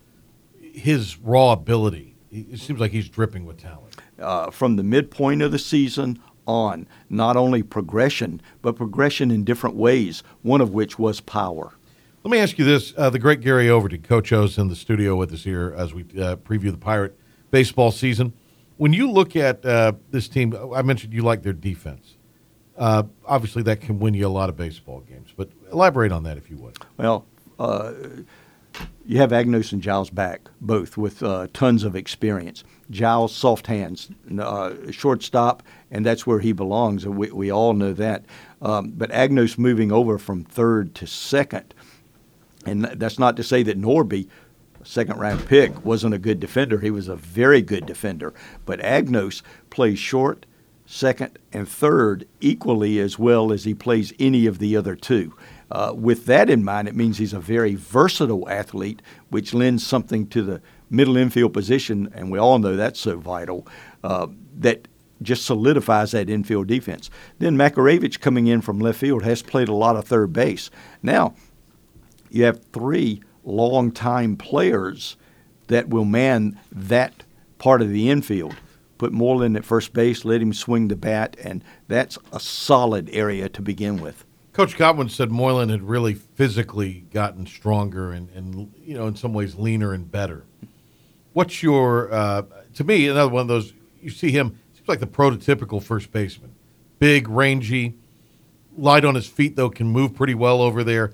his 0.59 1.17
raw 1.19 1.51
ability. 1.53 2.10
It 2.31 2.59
seems 2.59 2.79
like 2.79 2.91
he's 2.91 3.09
dripping 3.09 3.45
with 3.45 3.57
talent. 3.57 3.97
uh, 4.19 4.51
from 4.51 4.77
the 4.77 4.83
midpoint 4.83 5.41
of 5.41 5.51
the 5.51 5.59
season 5.59 6.19
on, 6.47 6.87
not 7.09 7.35
only 7.35 7.61
progression, 7.61 8.41
but 8.61 8.75
progression 8.75 9.31
in 9.31 9.43
different 9.43 9.75
ways, 9.75 10.23
one 10.41 10.61
of 10.61 10.71
which 10.71 10.97
was 10.97 11.19
power. 11.19 11.73
Let 12.23 12.31
me 12.31 12.39
ask 12.39 12.57
you 12.57 12.65
this: 12.65 12.93
uh, 12.97 13.09
the 13.09 13.19
great 13.19 13.41
Gary 13.41 13.69
Overton, 13.69 14.03
Coach 14.03 14.31
O's 14.31 14.57
in 14.57 14.67
the 14.69 14.75
studio 14.75 15.15
with 15.15 15.33
us 15.33 15.43
here 15.43 15.73
as 15.75 15.93
we 15.93 16.03
uh, 16.03 16.35
preview 16.37 16.71
the 16.71 16.77
Pirate 16.77 17.17
baseball 17.49 17.91
season. 17.91 18.33
When 18.77 18.93
you 18.93 19.11
look 19.11 19.35
at 19.35 19.65
uh, 19.65 19.93
this 20.11 20.27
team, 20.27 20.55
I 20.73 20.81
mentioned 20.83 21.13
you 21.13 21.23
like 21.23 21.43
their 21.43 21.53
defense. 21.53 22.17
Uh, 22.77 23.03
obviously, 23.25 23.61
that 23.63 23.81
can 23.81 23.99
win 23.99 24.13
you 24.13 24.25
a 24.25 24.29
lot 24.29 24.49
of 24.49 24.55
baseball 24.55 25.01
games. 25.01 25.29
But 25.35 25.49
elaborate 25.71 26.11
on 26.11 26.23
that, 26.23 26.37
if 26.37 26.49
you 26.49 26.57
would. 26.57 26.77
Well, 26.97 27.25
uh, 27.59 27.91
you 29.05 29.17
have 29.17 29.31
Agnos 29.31 29.71
and 29.71 29.81
Giles 29.81 30.09
back, 30.09 30.41
both 30.59 30.97
with 30.97 31.23
uh, 31.23 31.47
tons 31.53 31.83
of 31.83 31.95
experience. 31.95 32.63
Giles, 32.89 33.35
soft 33.35 33.67
hands, 33.67 34.09
uh, 34.39 34.73
shortstop, 34.91 35.63
and 35.89 36.05
that's 36.05 36.27
where 36.27 36.39
he 36.39 36.51
belongs, 36.51 37.05
we, 37.05 37.31
we 37.31 37.51
all 37.51 37.73
know 37.73 37.93
that. 37.93 38.25
Um, 38.61 38.91
but 38.91 39.09
Agnos 39.11 39.57
moving 39.57 39.91
over 39.91 40.17
from 40.17 40.43
third 40.43 40.93
to 40.95 41.07
second, 41.07 41.73
and 42.65 42.83
that's 42.83 43.17
not 43.17 43.37
to 43.37 43.43
say 43.43 43.63
that 43.63 43.79
Norby, 43.79 44.27
second 44.83 45.19
round 45.19 45.45
pick, 45.47 45.85
wasn't 45.85 46.13
a 46.13 46.19
good 46.19 46.39
defender. 46.39 46.79
He 46.79 46.91
was 46.91 47.07
a 47.07 47.15
very 47.15 47.61
good 47.61 47.85
defender. 47.85 48.33
But 48.65 48.79
Agnos 48.79 49.41
plays 49.69 49.99
short, 49.99 50.45
second, 50.85 51.39
and 51.53 51.67
third 51.67 52.27
equally 52.39 52.99
as 52.99 53.17
well 53.17 53.51
as 53.51 53.63
he 53.63 53.73
plays 53.73 54.13
any 54.19 54.45
of 54.45 54.59
the 54.59 54.75
other 54.75 54.95
two. 54.95 55.33
Uh, 55.71 55.93
with 55.95 56.25
that 56.25 56.49
in 56.49 56.63
mind, 56.63 56.87
it 56.87 56.95
means 56.95 57.17
he's 57.17 57.33
a 57.33 57.39
very 57.39 57.75
versatile 57.75 58.47
athlete, 58.49 59.01
which 59.29 59.53
lends 59.53 59.87
something 59.87 60.27
to 60.27 60.43
the 60.43 60.61
middle 60.89 61.15
infield 61.15 61.53
position, 61.53 62.11
and 62.13 62.29
we 62.29 62.37
all 62.37 62.59
know 62.59 62.75
that's 62.75 62.99
so 62.99 63.17
vital. 63.17 63.65
Uh, 64.03 64.27
that 64.59 64.87
just 65.21 65.45
solidifies 65.45 66.11
that 66.11 66.29
infield 66.29 66.67
defense. 66.67 67.09
Then 67.39 67.55
Makarevich 67.55 68.19
coming 68.19 68.47
in 68.47 68.61
from 68.61 68.79
left 68.79 68.99
field 68.99 69.23
has 69.23 69.41
played 69.41 69.69
a 69.69 69.73
lot 69.73 69.95
of 69.95 70.05
third 70.05 70.33
base. 70.33 70.69
Now, 71.01 71.35
you 72.29 72.43
have 72.43 72.63
three 72.73 73.21
long-time 73.43 74.35
players 74.35 75.15
that 75.67 75.89
will 75.89 76.05
man 76.05 76.59
that 76.71 77.23
part 77.59 77.81
of 77.81 77.89
the 77.89 78.09
infield. 78.09 78.55
Put 78.97 79.13
Moreland 79.13 79.55
at 79.55 79.65
first 79.65 79.93
base, 79.93 80.25
let 80.25 80.41
him 80.41 80.53
swing 80.53 80.89
the 80.89 80.95
bat, 80.95 81.37
and 81.43 81.63
that's 81.87 82.17
a 82.33 82.39
solid 82.39 83.09
area 83.13 83.47
to 83.49 83.61
begin 83.61 84.01
with. 84.01 84.25
Coach 84.53 84.77
Godwin 84.77 85.07
said 85.07 85.31
Moreland 85.31 85.71
had 85.71 85.83
really 85.83 86.13
physically 86.13 87.05
gotten 87.11 87.45
stronger 87.45 88.11
and, 88.11 88.29
and 88.31 88.73
you 88.83 88.93
know, 88.93 89.07
in 89.07 89.15
some 89.15 89.33
ways 89.33 89.55
leaner 89.55 89.93
and 89.93 90.11
better. 90.11 90.43
What's 91.33 91.63
your, 91.63 92.11
uh, 92.11 92.43
to 92.73 92.83
me, 92.83 93.07
another 93.07 93.31
one 93.31 93.43
of 93.43 93.47
those, 93.47 93.73
you 94.01 94.09
see 94.09 94.31
him, 94.31 94.59
seems 94.73 94.89
like 94.89 94.99
the 94.99 95.07
prototypical 95.07 95.81
first 95.81 96.11
baseman. 96.11 96.53
Big, 96.99 97.29
rangy, 97.29 97.95
light 98.77 99.05
on 99.05 99.15
his 99.15 99.27
feet, 99.27 99.55
though, 99.55 99.69
can 99.69 99.87
move 99.87 100.13
pretty 100.13 100.35
well 100.35 100.61
over 100.61 100.83
there. 100.83 101.13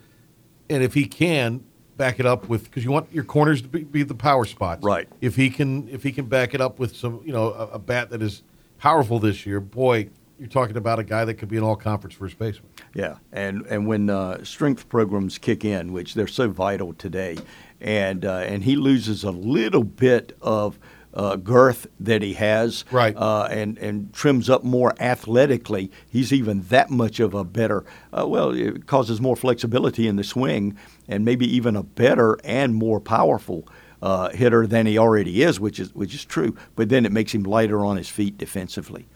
And 0.70 0.82
if 0.82 0.96
he 0.96 1.06
can, 1.06 1.64
back 1.96 2.20
it 2.20 2.26
up 2.26 2.50
with, 2.50 2.66
because 2.66 2.84
you 2.84 2.92
want 2.92 3.12
your 3.14 3.24
corners 3.24 3.62
to 3.62 3.68
be, 3.68 3.84
be 3.84 4.04
the 4.04 4.16
power 4.16 4.46
spots. 4.46 4.84
Right. 4.84 5.08
If 5.22 5.36
he 5.36 5.52
can, 5.52 5.88
if 5.90 6.02
he 6.02 6.12
can 6.12 6.26
back 6.26 6.56
it 6.56 6.62
up 6.62 6.80
with 6.80 6.96
some, 6.96 7.22
you 7.24 7.32
know, 7.32 7.54
a, 7.54 7.68
a 7.74 7.80
bat 7.80 8.10
that 8.10 8.24
is 8.24 8.42
powerful 8.80 9.20
this 9.20 9.46
year, 9.46 9.60
boy, 9.60 10.10
you're 10.40 10.48
talking 10.48 10.78
about 10.78 11.00
a 11.00 11.04
guy 11.04 11.26
that 11.26 11.36
could 11.36 11.50
be 11.50 11.58
an 11.58 11.64
all-conference 11.64 12.16
first 12.16 12.38
baseman. 12.38 12.70
Yeah, 12.94 13.18
and 13.32 13.66
and 13.68 13.88
when 13.88 14.10
uh, 14.10 14.44
strength 14.44 14.90
programs 14.90 15.38
kick 15.38 15.66
in, 15.66 15.94
which 15.94 16.14
they're 16.14 16.28
so 16.28 16.50
vital 16.50 16.94
today, 16.94 17.38
and 17.82 18.26
uh, 18.26 18.38
and 18.40 18.64
he 18.64 18.76
loses 18.76 19.24
a 19.24 19.32
little 19.32 19.84
bit 19.84 20.38
of 20.42 20.80
uh, 21.14 21.36
girth 21.38 21.88
that 22.00 22.22
he 22.22 22.34
has, 22.34 22.86
right, 22.92 23.16
uh, 23.16 23.48
and 23.50 23.78
and 23.80 24.14
trims 24.14 24.50
up 24.50 24.64
more 24.64 24.94
athletically, 25.00 25.92
he's 26.10 26.32
even 26.32 26.62
that 26.64 26.90
much 26.90 27.20
of 27.20 27.34
a 27.34 27.44
better. 27.44 27.84
Uh, 28.18 28.28
well, 28.28 28.52
it 28.52 28.86
causes 28.86 29.20
more 29.20 29.36
flexibility 29.36 30.08
in 30.08 30.16
the 30.16 30.24
swing, 30.24 30.78
and 31.08 31.26
maybe 31.26 31.48
even 31.56 31.76
a 31.76 31.84
better 31.84 32.38
and 32.44 32.76
more 32.76 33.00
powerful. 33.00 33.68
Uh, 34.00 34.30
hitter 34.30 34.68
than 34.68 34.86
he 34.86 34.96
already 34.96 35.42
is, 35.42 35.60
which 35.60 35.80
is 35.80 35.96
which 35.96 36.14
is 36.14 36.24
true. 36.24 36.56
But 36.76 36.90
then 36.90 37.04
it 37.04 37.12
makes 37.12 37.34
him 37.34 37.42
lighter 37.42 37.84
on 37.84 37.98
his 37.98 38.08
feet 38.08 38.38
defensively. 38.38 39.08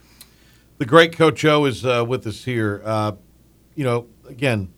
The 0.81 0.87
great 0.87 1.15
Coach 1.15 1.41
Joe 1.41 1.65
is 1.65 1.85
uh, 1.85 2.03
with 2.07 2.25
us 2.25 2.43
here. 2.43 2.81
Uh, 2.83 3.11
you 3.75 3.83
know, 3.83 4.07
again, 4.27 4.73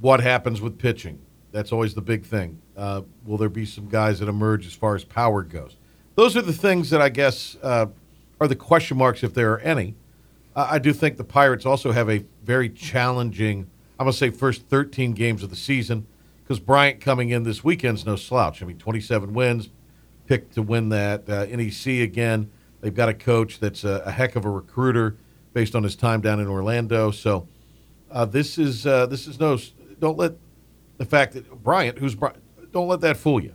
what 0.00 0.20
happens 0.20 0.62
with 0.62 0.78
pitching? 0.78 1.20
That's 1.52 1.70
always 1.70 1.92
the 1.92 2.00
big 2.00 2.24
thing. 2.24 2.62
Uh, 2.74 3.02
will 3.26 3.36
there 3.36 3.50
be 3.50 3.66
some 3.66 3.90
guys 3.90 4.20
that 4.20 4.28
emerge 4.30 4.66
as 4.66 4.72
far 4.72 4.94
as 4.94 5.04
power 5.04 5.42
goes? 5.42 5.76
Those 6.14 6.34
are 6.34 6.40
the 6.40 6.54
things 6.54 6.88
that 6.88 7.02
I 7.02 7.10
guess 7.10 7.58
uh, 7.62 7.88
are 8.40 8.48
the 8.48 8.56
question 8.56 8.96
marks, 8.96 9.22
if 9.22 9.34
there 9.34 9.52
are 9.52 9.58
any. 9.58 9.96
Uh, 10.56 10.66
I 10.70 10.78
do 10.78 10.94
think 10.94 11.18
the 11.18 11.24
Pirates 11.24 11.66
also 11.66 11.92
have 11.92 12.08
a 12.08 12.24
very 12.42 12.70
challenging, 12.70 13.68
I'm 14.00 14.06
going 14.06 14.12
to 14.12 14.16
say, 14.16 14.30
first 14.30 14.62
13 14.68 15.12
games 15.12 15.42
of 15.42 15.50
the 15.50 15.56
season 15.56 16.06
because 16.42 16.58
Bryant 16.58 17.02
coming 17.02 17.28
in 17.28 17.42
this 17.42 17.62
weekend's 17.62 18.06
no 18.06 18.16
slouch. 18.16 18.62
I 18.62 18.64
mean, 18.64 18.78
27 18.78 19.34
wins, 19.34 19.68
picked 20.24 20.54
to 20.54 20.62
win 20.62 20.88
that 20.88 21.28
uh, 21.28 21.44
NEC 21.44 22.00
again. 22.00 22.50
They've 22.80 22.94
got 22.94 23.08
a 23.08 23.14
coach 23.14 23.58
that's 23.58 23.84
a, 23.84 24.02
a 24.06 24.10
heck 24.10 24.36
of 24.36 24.44
a 24.44 24.50
recruiter 24.50 25.16
based 25.52 25.74
on 25.74 25.82
his 25.82 25.96
time 25.96 26.20
down 26.20 26.40
in 26.40 26.46
Orlando. 26.46 27.10
So 27.10 27.48
uh, 28.10 28.24
this 28.24 28.58
is 28.58 28.86
uh, 28.86 29.06
this 29.06 29.26
is 29.26 29.40
no. 29.40 29.58
Don't 29.98 30.16
let 30.16 30.34
the 30.98 31.04
fact 31.04 31.34
that 31.34 31.62
Bryant, 31.62 31.98
who's 31.98 32.16
don't 32.72 32.88
let 32.88 33.00
that 33.00 33.16
fool 33.16 33.42
you. 33.42 33.54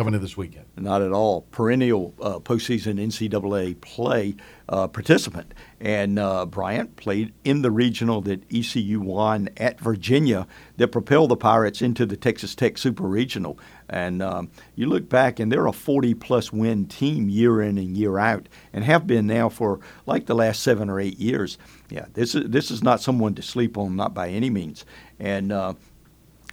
Coming 0.00 0.14
in 0.14 0.22
this 0.22 0.34
weekend. 0.34 0.64
Not 0.78 1.02
at 1.02 1.12
all. 1.12 1.42
Perennial 1.50 2.14
uh, 2.22 2.38
postseason 2.38 2.98
NCAA 2.98 3.78
play 3.82 4.34
uh, 4.66 4.88
participant. 4.88 5.52
And 5.78 6.18
uh, 6.18 6.46
Bryant 6.46 6.96
played 6.96 7.34
in 7.44 7.60
the 7.60 7.70
regional 7.70 8.22
that 8.22 8.42
ECU 8.50 8.98
won 8.98 9.50
at 9.58 9.78
Virginia 9.78 10.46
that 10.78 10.88
propelled 10.88 11.28
the 11.32 11.36
Pirates 11.36 11.82
into 11.82 12.06
the 12.06 12.16
Texas 12.16 12.54
Tech 12.54 12.78
Super 12.78 13.02
Regional. 13.02 13.58
And 13.90 14.22
um, 14.22 14.50
you 14.74 14.86
look 14.86 15.06
back, 15.10 15.38
and 15.38 15.52
they're 15.52 15.66
a 15.66 15.72
40 15.72 16.14
plus 16.14 16.50
win 16.50 16.86
team 16.86 17.28
year 17.28 17.60
in 17.60 17.76
and 17.76 17.94
year 17.94 18.18
out, 18.18 18.48
and 18.72 18.82
have 18.84 19.06
been 19.06 19.26
now 19.26 19.50
for 19.50 19.80
like 20.06 20.24
the 20.24 20.34
last 20.34 20.62
seven 20.62 20.88
or 20.88 20.98
eight 20.98 21.18
years. 21.18 21.58
Yeah, 21.90 22.06
this 22.14 22.34
is 22.34 22.48
this 22.48 22.70
is 22.70 22.82
not 22.82 23.02
someone 23.02 23.34
to 23.34 23.42
sleep 23.42 23.76
on, 23.76 23.96
not 23.96 24.14
by 24.14 24.30
any 24.30 24.48
means. 24.48 24.86
And 25.18 25.52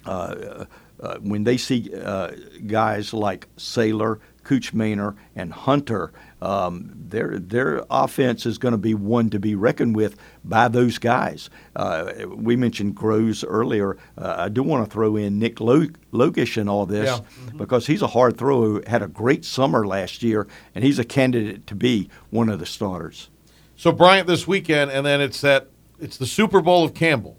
uh, 0.08 0.10
uh, 0.10 0.64
uh, 1.00 1.18
when 1.20 1.44
they 1.44 1.56
see 1.56 1.90
uh, 1.94 2.32
guys 2.66 3.12
like 3.14 3.46
Saylor, 3.56 4.18
Cooch 4.42 4.74
Maynor, 4.74 5.14
and 5.36 5.52
Hunter, 5.52 6.12
um, 6.42 6.90
their 6.94 7.38
their 7.38 7.84
offense 7.90 8.46
is 8.46 8.58
going 8.58 8.72
to 8.72 8.78
be 8.78 8.94
one 8.94 9.30
to 9.30 9.38
be 9.38 9.54
reckoned 9.54 9.94
with 9.94 10.16
by 10.44 10.68
those 10.68 10.98
guys. 10.98 11.50
Uh, 11.76 12.12
we 12.28 12.56
mentioned 12.56 12.96
Grosz 12.96 13.44
earlier. 13.46 13.96
Uh, 14.16 14.34
I 14.38 14.48
do 14.48 14.62
want 14.62 14.84
to 14.84 14.90
throw 14.90 15.14
in 15.16 15.38
Nick 15.38 15.56
Logusch 15.56 16.56
in 16.56 16.68
all 16.68 16.86
this 16.86 17.06
Yeah. 17.06 17.16
Mm-hmm. 17.18 17.58
because 17.58 17.86
he's 17.86 18.02
a 18.02 18.08
hard 18.08 18.36
thrower. 18.36 18.82
Had 18.88 19.02
a 19.02 19.08
great 19.08 19.44
summer 19.44 19.86
last 19.86 20.22
year, 20.22 20.48
and 20.74 20.82
he's 20.84 20.98
a 20.98 21.04
candidate 21.04 21.66
to 21.68 21.74
be 21.76 22.08
one 22.30 22.48
of 22.48 22.58
the 22.58 22.66
starters. 22.66 23.30
So 23.76 23.92
Bryant 23.92 24.26
this 24.26 24.48
weekend, 24.48 24.90
and 24.90 25.06
then 25.06 25.20
it's 25.20 25.40
that 25.42 25.68
it's 26.00 26.16
the 26.16 26.26
Super 26.26 26.60
Bowl 26.60 26.84
of 26.84 26.94
Campbell. 26.94 27.37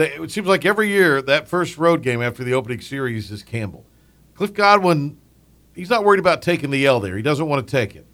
They, 0.00 0.12
it 0.14 0.30
seems 0.30 0.46
like 0.48 0.64
every 0.64 0.88
year 0.88 1.20
that 1.20 1.46
first 1.46 1.76
road 1.76 2.02
game 2.02 2.22
after 2.22 2.42
the 2.42 2.54
opening 2.54 2.80
series 2.80 3.30
is 3.30 3.42
Campbell. 3.42 3.84
Cliff 4.34 4.54
Godwin, 4.54 5.18
he's 5.74 5.90
not 5.90 6.04
worried 6.04 6.20
about 6.20 6.40
taking 6.40 6.70
the 6.70 6.86
L 6.86 7.00
there. 7.00 7.18
He 7.18 7.22
doesn't 7.22 7.46
want 7.46 7.66
to 7.66 7.70
take 7.70 7.94
it. 7.94 8.06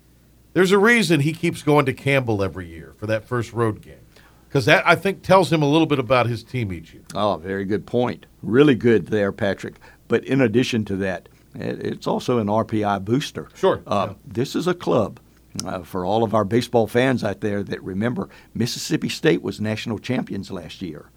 There's 0.53 0.73
a 0.73 0.79
reason 0.79 1.21
he 1.21 1.33
keeps 1.33 1.63
going 1.63 1.87
to 1.87 1.93
Campbell 1.93 2.43
every 2.43 2.67
year 2.67 2.95
for 2.99 3.07
that 3.07 3.25
first 3.25 3.53
road 3.53 3.83
game, 3.83 4.01
because 4.49 4.65
that 4.65 4.85
I 4.85 4.97
think 4.97 5.23
tells 5.23 5.53
him 5.53 5.63
a 5.63 5.69
little 5.69 5.87
bit 5.87 6.01
about 6.01 6.27
his 6.27 6.43
team 6.43 6.73
each 6.73 6.93
year. 6.93 7.05
Oh, 7.15 7.37
very 7.37 7.65
good 7.65 7.87
point. 7.87 8.27
Really 8.43 8.75
good 8.75 9.07
there, 9.07 9.31
Patrick. 9.31 9.77
But 10.09 10.25
in 10.25 10.41
addition 10.41 10.85
to 10.87 10.97
that, 10.97 11.29
it's 11.55 12.09
also 12.09 12.39
an 12.39 12.49
RPI 12.49 13.05
booster. 13.05 13.49
Sure. 13.55 13.81
Uh, 13.87 14.15
This 14.27 14.57
is 14.57 14.67
a 14.67 14.75
club. 14.75 15.21
Uh, 15.65 15.83
for 15.83 16.05
all 16.05 16.25
of 16.25 16.35
our 16.35 16.45
baseball 16.45 16.89
fans 16.89 17.23
out 17.23 17.43
there 17.43 17.63
that 17.63 17.81
remember, 17.83 18.29
Mississippi 18.55 19.09
State 19.09 19.41
was 19.41 19.61
national 19.61 20.01
champions 20.01 20.51
last 20.51 20.83
year. 20.83 21.11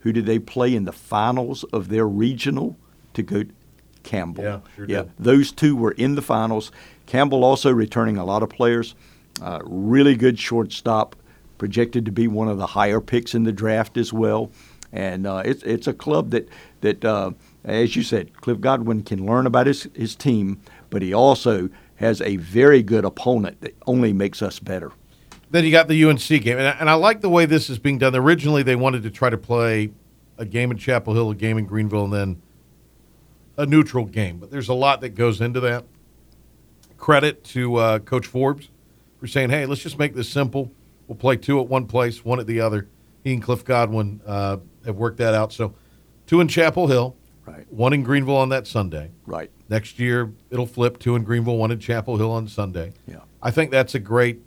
Who 0.00 0.12
did 0.12 0.26
they 0.26 0.38
play 0.38 0.74
in 0.74 0.84
the 0.84 0.92
finals 0.92 1.64
of 1.64 1.88
their 1.88 2.06
regional 2.06 2.76
to 3.14 3.22
go? 3.22 3.44
Campbell. 4.02 4.44
Yeah, 4.44 4.60
sure 4.76 4.86
yeah. 4.88 5.04
Those 5.18 5.52
two 5.52 5.76
were 5.76 5.92
in 5.92 6.14
the 6.14 6.22
finals. 6.22 6.72
Campbell 7.06 7.44
also 7.44 7.70
returning 7.70 8.16
a 8.16 8.24
lot 8.24 8.42
of 8.42 8.48
players. 8.48 8.94
Uh, 9.42 9.60
really 9.64 10.16
good 10.16 10.38
shortstop, 10.38 11.16
projected 11.58 12.04
to 12.06 12.12
be 12.12 12.28
one 12.28 12.48
of 12.48 12.58
the 12.58 12.68
higher 12.68 13.00
picks 13.00 13.34
in 13.34 13.44
the 13.44 13.52
draft 13.52 13.96
as 13.96 14.12
well. 14.12 14.50
And 14.92 15.26
uh, 15.26 15.42
it's 15.44 15.62
it's 15.62 15.86
a 15.86 15.92
club 15.92 16.30
that 16.30 16.48
that 16.80 17.04
uh, 17.04 17.32
as 17.64 17.94
you 17.94 18.02
said, 18.02 18.34
Cliff 18.40 18.60
Godwin 18.60 19.02
can 19.02 19.24
learn 19.24 19.46
about 19.46 19.66
his 19.66 19.88
his 19.94 20.16
team, 20.16 20.60
but 20.88 21.02
he 21.02 21.14
also 21.14 21.68
has 21.96 22.20
a 22.22 22.36
very 22.36 22.82
good 22.82 23.04
opponent 23.04 23.60
that 23.60 23.76
only 23.86 24.12
makes 24.12 24.42
us 24.42 24.58
better. 24.58 24.92
Then 25.50 25.64
you 25.64 25.72
got 25.72 25.88
the 25.88 26.04
UNC 26.04 26.28
game, 26.28 26.58
and 26.58 26.68
I, 26.68 26.70
and 26.78 26.88
I 26.88 26.94
like 26.94 27.20
the 27.22 27.28
way 27.28 27.44
this 27.44 27.68
is 27.68 27.78
being 27.78 27.98
done. 27.98 28.14
Originally, 28.14 28.62
they 28.62 28.76
wanted 28.76 29.02
to 29.02 29.10
try 29.10 29.30
to 29.30 29.36
play 29.36 29.90
a 30.38 30.44
game 30.44 30.70
in 30.70 30.78
Chapel 30.78 31.14
Hill, 31.14 31.30
a 31.30 31.34
game 31.34 31.58
in 31.58 31.66
Greenville, 31.66 32.04
and 32.04 32.12
then 32.12 32.42
a 33.56 33.66
neutral 33.66 34.04
game. 34.04 34.38
But 34.38 34.50
there's 34.50 34.68
a 34.68 34.74
lot 34.74 35.00
that 35.00 35.10
goes 35.10 35.40
into 35.40 35.60
that. 35.60 35.84
Credit 36.96 37.42
to 37.44 37.76
uh, 37.76 37.98
Coach 37.98 38.26
Forbes 38.26 38.68
for 39.18 39.26
saying, 39.26 39.50
"Hey, 39.50 39.66
let's 39.66 39.82
just 39.82 39.98
make 39.98 40.14
this 40.14 40.28
simple. 40.28 40.70
We'll 41.08 41.16
play 41.16 41.36
two 41.36 41.58
at 41.60 41.66
one 41.66 41.86
place, 41.86 42.24
one 42.24 42.38
at 42.38 42.46
the 42.46 42.60
other." 42.60 42.88
He 43.24 43.32
and 43.34 43.42
Cliff 43.42 43.64
Godwin 43.64 44.20
uh, 44.24 44.58
have 44.84 44.96
worked 44.96 45.18
that 45.18 45.34
out. 45.34 45.52
So, 45.52 45.74
two 46.26 46.40
in 46.40 46.48
Chapel 46.48 46.86
Hill, 46.86 47.16
right? 47.44 47.70
One 47.72 47.92
in 47.92 48.02
Greenville 48.02 48.36
on 48.36 48.50
that 48.50 48.66
Sunday, 48.66 49.10
right? 49.26 49.50
Next 49.68 49.98
year 49.98 50.32
it'll 50.50 50.66
flip 50.66 50.98
two 50.98 51.16
in 51.16 51.24
Greenville, 51.24 51.56
one 51.56 51.70
in 51.70 51.80
Chapel 51.80 52.16
Hill 52.16 52.30
on 52.30 52.48
Sunday. 52.48 52.92
Yeah. 53.06 53.20
I 53.42 53.50
think 53.50 53.70
that's 53.70 53.94
a 53.94 53.98
great 53.98 54.40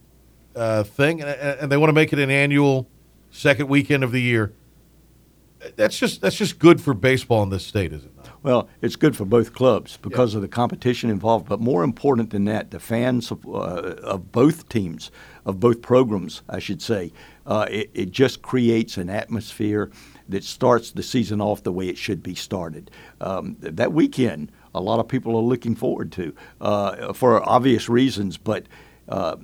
uh, 0.55 0.83
thing, 0.83 1.21
and, 1.21 1.29
and 1.29 1.71
they 1.71 1.77
want 1.77 1.89
to 1.89 1.93
make 1.93 2.13
it 2.13 2.19
an 2.19 2.29
annual 2.29 2.87
second 3.31 3.67
weekend 3.67 4.03
of 4.03 4.11
the 4.11 4.21
year. 4.21 4.53
That's 5.75 5.97
just 5.97 6.19
that's 6.21 6.35
just 6.35 6.59
good 6.59 6.81
for 6.81 6.93
baseball 6.93 7.41
in 7.43 7.49
this 7.49 7.65
state, 7.65 7.93
is 7.93 8.03
it 8.03 8.15
not? 8.17 8.29
Well, 8.43 8.67
it's 8.81 8.97
good 8.97 9.15
for 9.15 9.23
both 9.23 9.53
clubs 9.53 9.97
because 10.01 10.35
of 10.35 10.41
the 10.41 10.49
competition 10.49 11.09
involved. 11.09 11.47
But 11.47 11.61
more 11.61 11.83
important 11.83 12.31
than 12.31 12.43
that, 12.45 12.71
the 12.71 12.79
fans 12.79 13.31
of, 13.31 13.45
uh, 13.47 13.95
of 14.03 14.33
both 14.33 14.67
teams, 14.67 15.09
of 15.45 15.61
both 15.61 15.81
programs, 15.81 16.41
I 16.49 16.59
should 16.59 16.81
say, 16.81 17.13
uh, 17.45 17.67
it, 17.71 17.89
it 17.93 18.11
just 18.11 18.41
creates 18.41 18.97
an 18.97 19.09
atmosphere 19.09 19.89
that 20.27 20.43
starts 20.43 20.91
the 20.91 21.03
season 21.03 21.39
off 21.39 21.63
the 21.63 21.71
way 21.71 21.87
it 21.87 21.97
should 21.97 22.21
be 22.21 22.35
started. 22.35 22.91
Um, 23.21 23.55
th- 23.55 23.75
that 23.75 23.93
weekend, 23.93 24.51
a 24.75 24.81
lot 24.81 24.99
of 24.99 25.07
people 25.07 25.37
are 25.37 25.41
looking 25.41 25.75
forward 25.75 26.11
to 26.13 26.35
uh, 26.59 27.13
for 27.13 27.47
obvious 27.47 27.87
reasons, 27.87 28.37
but 28.37 28.65
uh, 29.07 29.37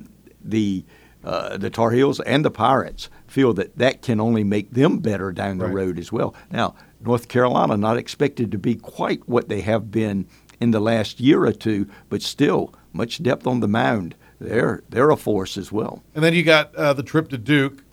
the 0.44 0.84
uh, 1.24 1.58
the 1.58 1.70
Tar 1.70 1.92
Heels 1.92 2.20
and 2.22 2.46
the 2.46 2.52
Pirates 2.52 3.10
feel 3.28 3.54
that 3.54 3.78
that 3.78 4.02
can 4.02 4.20
only 4.20 4.44
make 4.44 4.72
them 4.72 5.00
better 5.00 5.32
down 5.32 5.58
the 5.58 5.66
Right. 5.66 5.74
road 5.76 6.00
as 6.00 6.12
well. 6.12 6.34
Now, 6.52 6.76
North 7.04 7.28
Carolina 7.28 7.78
not 7.78 7.98
expected 7.98 8.52
to 8.52 8.58
be 8.58 8.76
quite 8.76 9.28
what 9.28 9.50
they 9.50 9.62
have 9.62 9.92
been 9.92 10.26
in 10.60 10.72
the 10.72 10.80
last 10.80 11.20
year 11.20 11.44
or 11.46 11.52
two, 11.54 11.88
but 12.10 12.22
still 12.22 12.74
much 12.94 13.22
depth 13.24 13.46
on 13.48 13.60
the 13.60 13.68
mound. 13.68 14.16
They're 14.42 14.84
they're 14.90 15.10
a 15.10 15.18
force 15.18 15.58
as 15.58 15.72
well. 15.72 16.02
And 16.16 16.24
then 16.24 16.34
you 16.34 16.44
got 16.44 16.74
uh, 16.76 16.94
the 16.94 17.04
trip 17.04 17.30
to 17.30 17.38
Duke, 17.38 17.84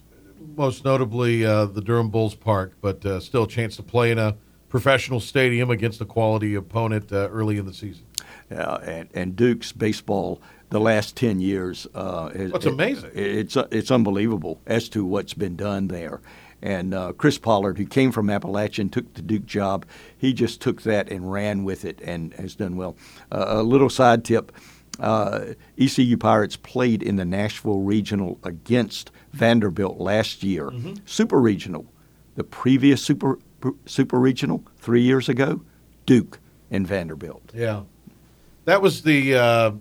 most 0.57 0.85
notably 0.85 1.45
uh, 1.45 1.67
the 1.67 1.81
Durham 1.81 2.09
Bulls 2.11 2.35
Park, 2.37 2.73
but 2.81 3.05
uh, 3.05 3.21
still 3.21 3.43
a 3.45 3.49
chance 3.49 3.77
to 3.77 3.83
play 3.83 4.11
in 4.13 4.19
a 4.19 4.37
professional 4.69 5.21
stadium 5.21 5.71
against 5.71 6.01
a 6.01 6.05
quality 6.05 6.55
opponent 6.55 7.13
uh, 7.13 7.29
early 7.31 7.57
in 7.59 7.67
the 7.67 7.75
season. 7.75 8.05
And, 8.51 9.09
and 9.15 9.35
Duke's 9.35 9.73
baseball 9.73 10.41
the 10.71 10.81
last 10.81 11.17
ten 11.17 11.41
years. 11.41 11.87
Uh, 11.95 12.31
is, 12.35 12.53
That's 12.53 12.67
amazing. 12.67 13.11
It, 13.15 13.27
it's 13.37 13.57
it's 13.57 13.91
unbelievable 13.91 14.61
as 14.67 14.89
to 14.91 15.05
what's 15.05 15.35
been 15.35 15.57
done 15.57 15.89
there. 15.89 16.21
And 16.63 16.95
uh, 16.95 17.13
Chris 17.13 17.39
Pollard, 17.39 17.79
who 17.79 17.87
came 17.87 18.13
from 18.13 18.31
Appalachian, 18.31 18.89
took 18.89 19.13
the 19.15 19.23
Duke 19.23 19.47
job. 19.47 19.85
He 20.17 20.33
just 20.33 20.61
took 20.61 20.83
that 20.83 21.11
and 21.11 21.31
ran 21.31 21.65
with 21.65 21.85
it 21.85 22.01
and 22.03 22.33
has 22.35 22.55
done 22.55 22.77
well. 22.77 22.97
Uh, 23.31 23.45
a 23.49 23.63
little 23.63 23.91
side 23.91 24.25
tip: 24.25 24.53
uh, 24.99 25.55
ECU 25.79 26.17
Pirates 26.17 26.57
played 26.57 27.03
in 27.03 27.17
the 27.17 27.25
Nashville 27.25 27.83
Regional 27.83 28.39
against 28.43 29.11
Vanderbilt 29.33 29.99
last 29.99 30.43
year. 30.43 30.73
Super 31.05 31.41
Regional. 31.41 31.87
The 32.37 32.45
previous 32.45 33.03
Super 33.03 33.39
Super 33.85 34.19
Regional 34.19 34.63
three 34.79 35.03
years 35.03 35.29
ago, 35.29 35.63
Duke 36.05 36.39
and 36.71 36.87
Vanderbilt. 36.87 37.53
Yeah, 37.55 37.83
that 38.65 38.83
was 38.83 39.03
the 39.03 39.35
uh, 39.37 39.73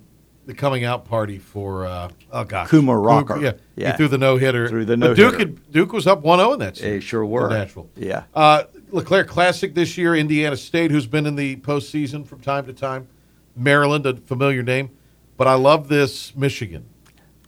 the 0.45 0.53
coming 0.53 0.83
out 0.83 1.05
party 1.05 1.37
for 1.39 1.85
uh, 1.85 2.09
oh 2.31 2.43
gosh, 2.43 2.69
Kumar 2.69 2.99
Rocker. 2.99 3.41
Yeah, 3.41 3.53
Yeah. 3.75 3.91
he 3.91 3.97
threw 3.97 4.07
the 4.07 4.17
no 4.17 4.37
hitter. 4.37 4.67
Through 4.67 4.85
the 4.85 4.97
But 4.97 5.15
Duke 5.15 5.33
no-hitter. 5.33 5.51
had, 5.51 5.71
Duke 5.71 5.93
was 5.93 6.05
up 6.07 6.23
1-0 6.23 6.53
in 6.53 6.59
that. 6.59 6.75
They 6.75 6.99
sure 6.99 7.23
in 7.23 7.29
were. 7.29 7.49
Nashville. 7.49 7.89
Yeah. 7.95 8.23
Uh, 8.33 8.63
LeClair 8.91 9.23
Classic 9.25 9.73
this 9.73 9.97
year. 9.97 10.15
Indiana 10.15 10.55
State, 10.57 10.91
who's 10.91 11.07
been 11.07 11.25
in 11.25 11.35
the 11.35 11.55
postseason 11.57 12.25
from 12.25 12.39
time 12.41 12.65
to 12.67 12.73
time. 12.73 13.07
Maryland, 13.55 14.05
a 14.05 14.15
familiar 14.17 14.61
name, 14.63 14.89
but 15.37 15.47
I 15.47 15.53
love 15.55 15.87
this 15.87 16.35
Michigan 16.35 16.85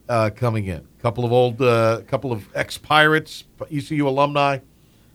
uh, 0.10 0.30
coming 0.36 0.66
in. 0.66 0.78
a 0.78 1.02
Couple 1.02 1.26
of 1.26 1.32
old, 1.32 1.62
uh, 1.62 2.02
couple 2.08 2.32
of 2.32 2.48
ex 2.56 2.78
Pirates, 2.78 3.44
ECU 3.72 4.08
alumni 4.08 4.60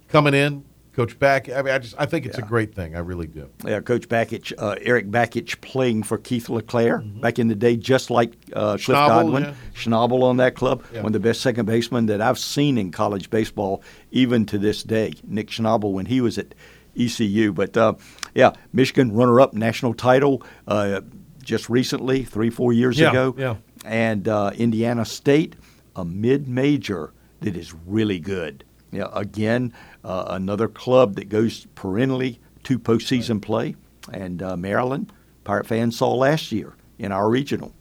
coming 0.08 0.34
in. 0.34 0.64
Coach 0.94 1.18
Back. 1.18 1.48
I 1.48 1.62
mean, 1.62 1.72
I 1.74 1.78
just 1.78 1.94
I 1.98 2.04
think 2.06 2.26
it's 2.26 2.36
a 2.38 2.42
great 2.42 2.74
thing. 2.74 2.94
I 2.94 2.98
really 2.98 3.26
do. 3.26 3.48
Yeah, 3.64 3.80
Coach 3.80 4.08
Bakich, 4.08 4.52
uh, 4.58 4.76
Erik 4.82 5.10
Bakich 5.10 5.60
playing 5.62 6.02
for 6.02 6.18
Keith 6.18 6.48
LeClair 6.50 6.98
back 6.98 7.38
in 7.38 7.48
the 7.48 7.54
day, 7.54 7.76
just 7.76 8.10
like 8.10 8.34
uh, 8.52 8.76
Cliff 8.76 8.86
Mm-hmm. 8.88 8.92
Schnabel, 8.92 9.08
Godwin. 9.08 9.42
yeah. 9.44 9.54
Schnabel 9.74 10.22
on 10.22 10.36
that 10.36 10.54
club, 10.54 10.84
Yeah. 10.92 10.98
one 10.98 11.06
of 11.06 11.12
the 11.14 11.20
best 11.20 11.40
second 11.40 11.64
basemen 11.66 12.06
that 12.06 12.20
I've 12.20 12.38
seen 12.38 12.76
in 12.76 12.90
college 12.90 13.30
baseball, 13.30 13.82
even 14.10 14.44
to 14.46 14.58
this 14.58 14.82
day. 14.82 15.14
Nick 15.26 15.48
Schnabel 15.48 15.92
when 15.92 16.06
he 16.06 16.20
was 16.20 16.36
at 16.36 16.54
ECU. 16.98 17.52
But 17.52 17.74
uh, 17.76 17.94
yeah, 18.34 18.52
Michigan 18.74 19.12
runner-up 19.12 19.54
national 19.54 19.94
title 19.94 20.42
uh, 20.68 21.00
just 21.42 21.70
recently, 21.70 22.22
three 22.22 22.50
four 22.50 22.72
years 22.74 22.98
Yeah, 22.98 23.10
ago. 23.10 23.34
yeah. 23.38 23.56
And 23.84 24.28
uh, 24.28 24.50
Indiana 24.56 25.04
State, 25.06 25.56
a 25.96 26.04
mid-major 26.04 27.12
that 27.40 27.56
is 27.56 27.74
really 27.86 28.18
good. 28.20 28.64
Yeah, 28.92 29.08
again, 29.14 29.72
uh, 30.04 30.26
another 30.28 30.68
club 30.68 31.16
that 31.16 31.28
goes 31.28 31.66
perennially 31.74 32.38
to 32.64 32.78
postseason 32.78 33.40
play, 33.40 33.74
and 34.12 34.42
uh, 34.42 34.56
Maryland 34.56 35.10
Pirate 35.44 35.66
fans 35.66 35.96
saw 35.96 36.14
last 36.14 36.52
year 36.52 36.74
in 36.98 37.10
our 37.10 37.28
regional. 37.28 37.72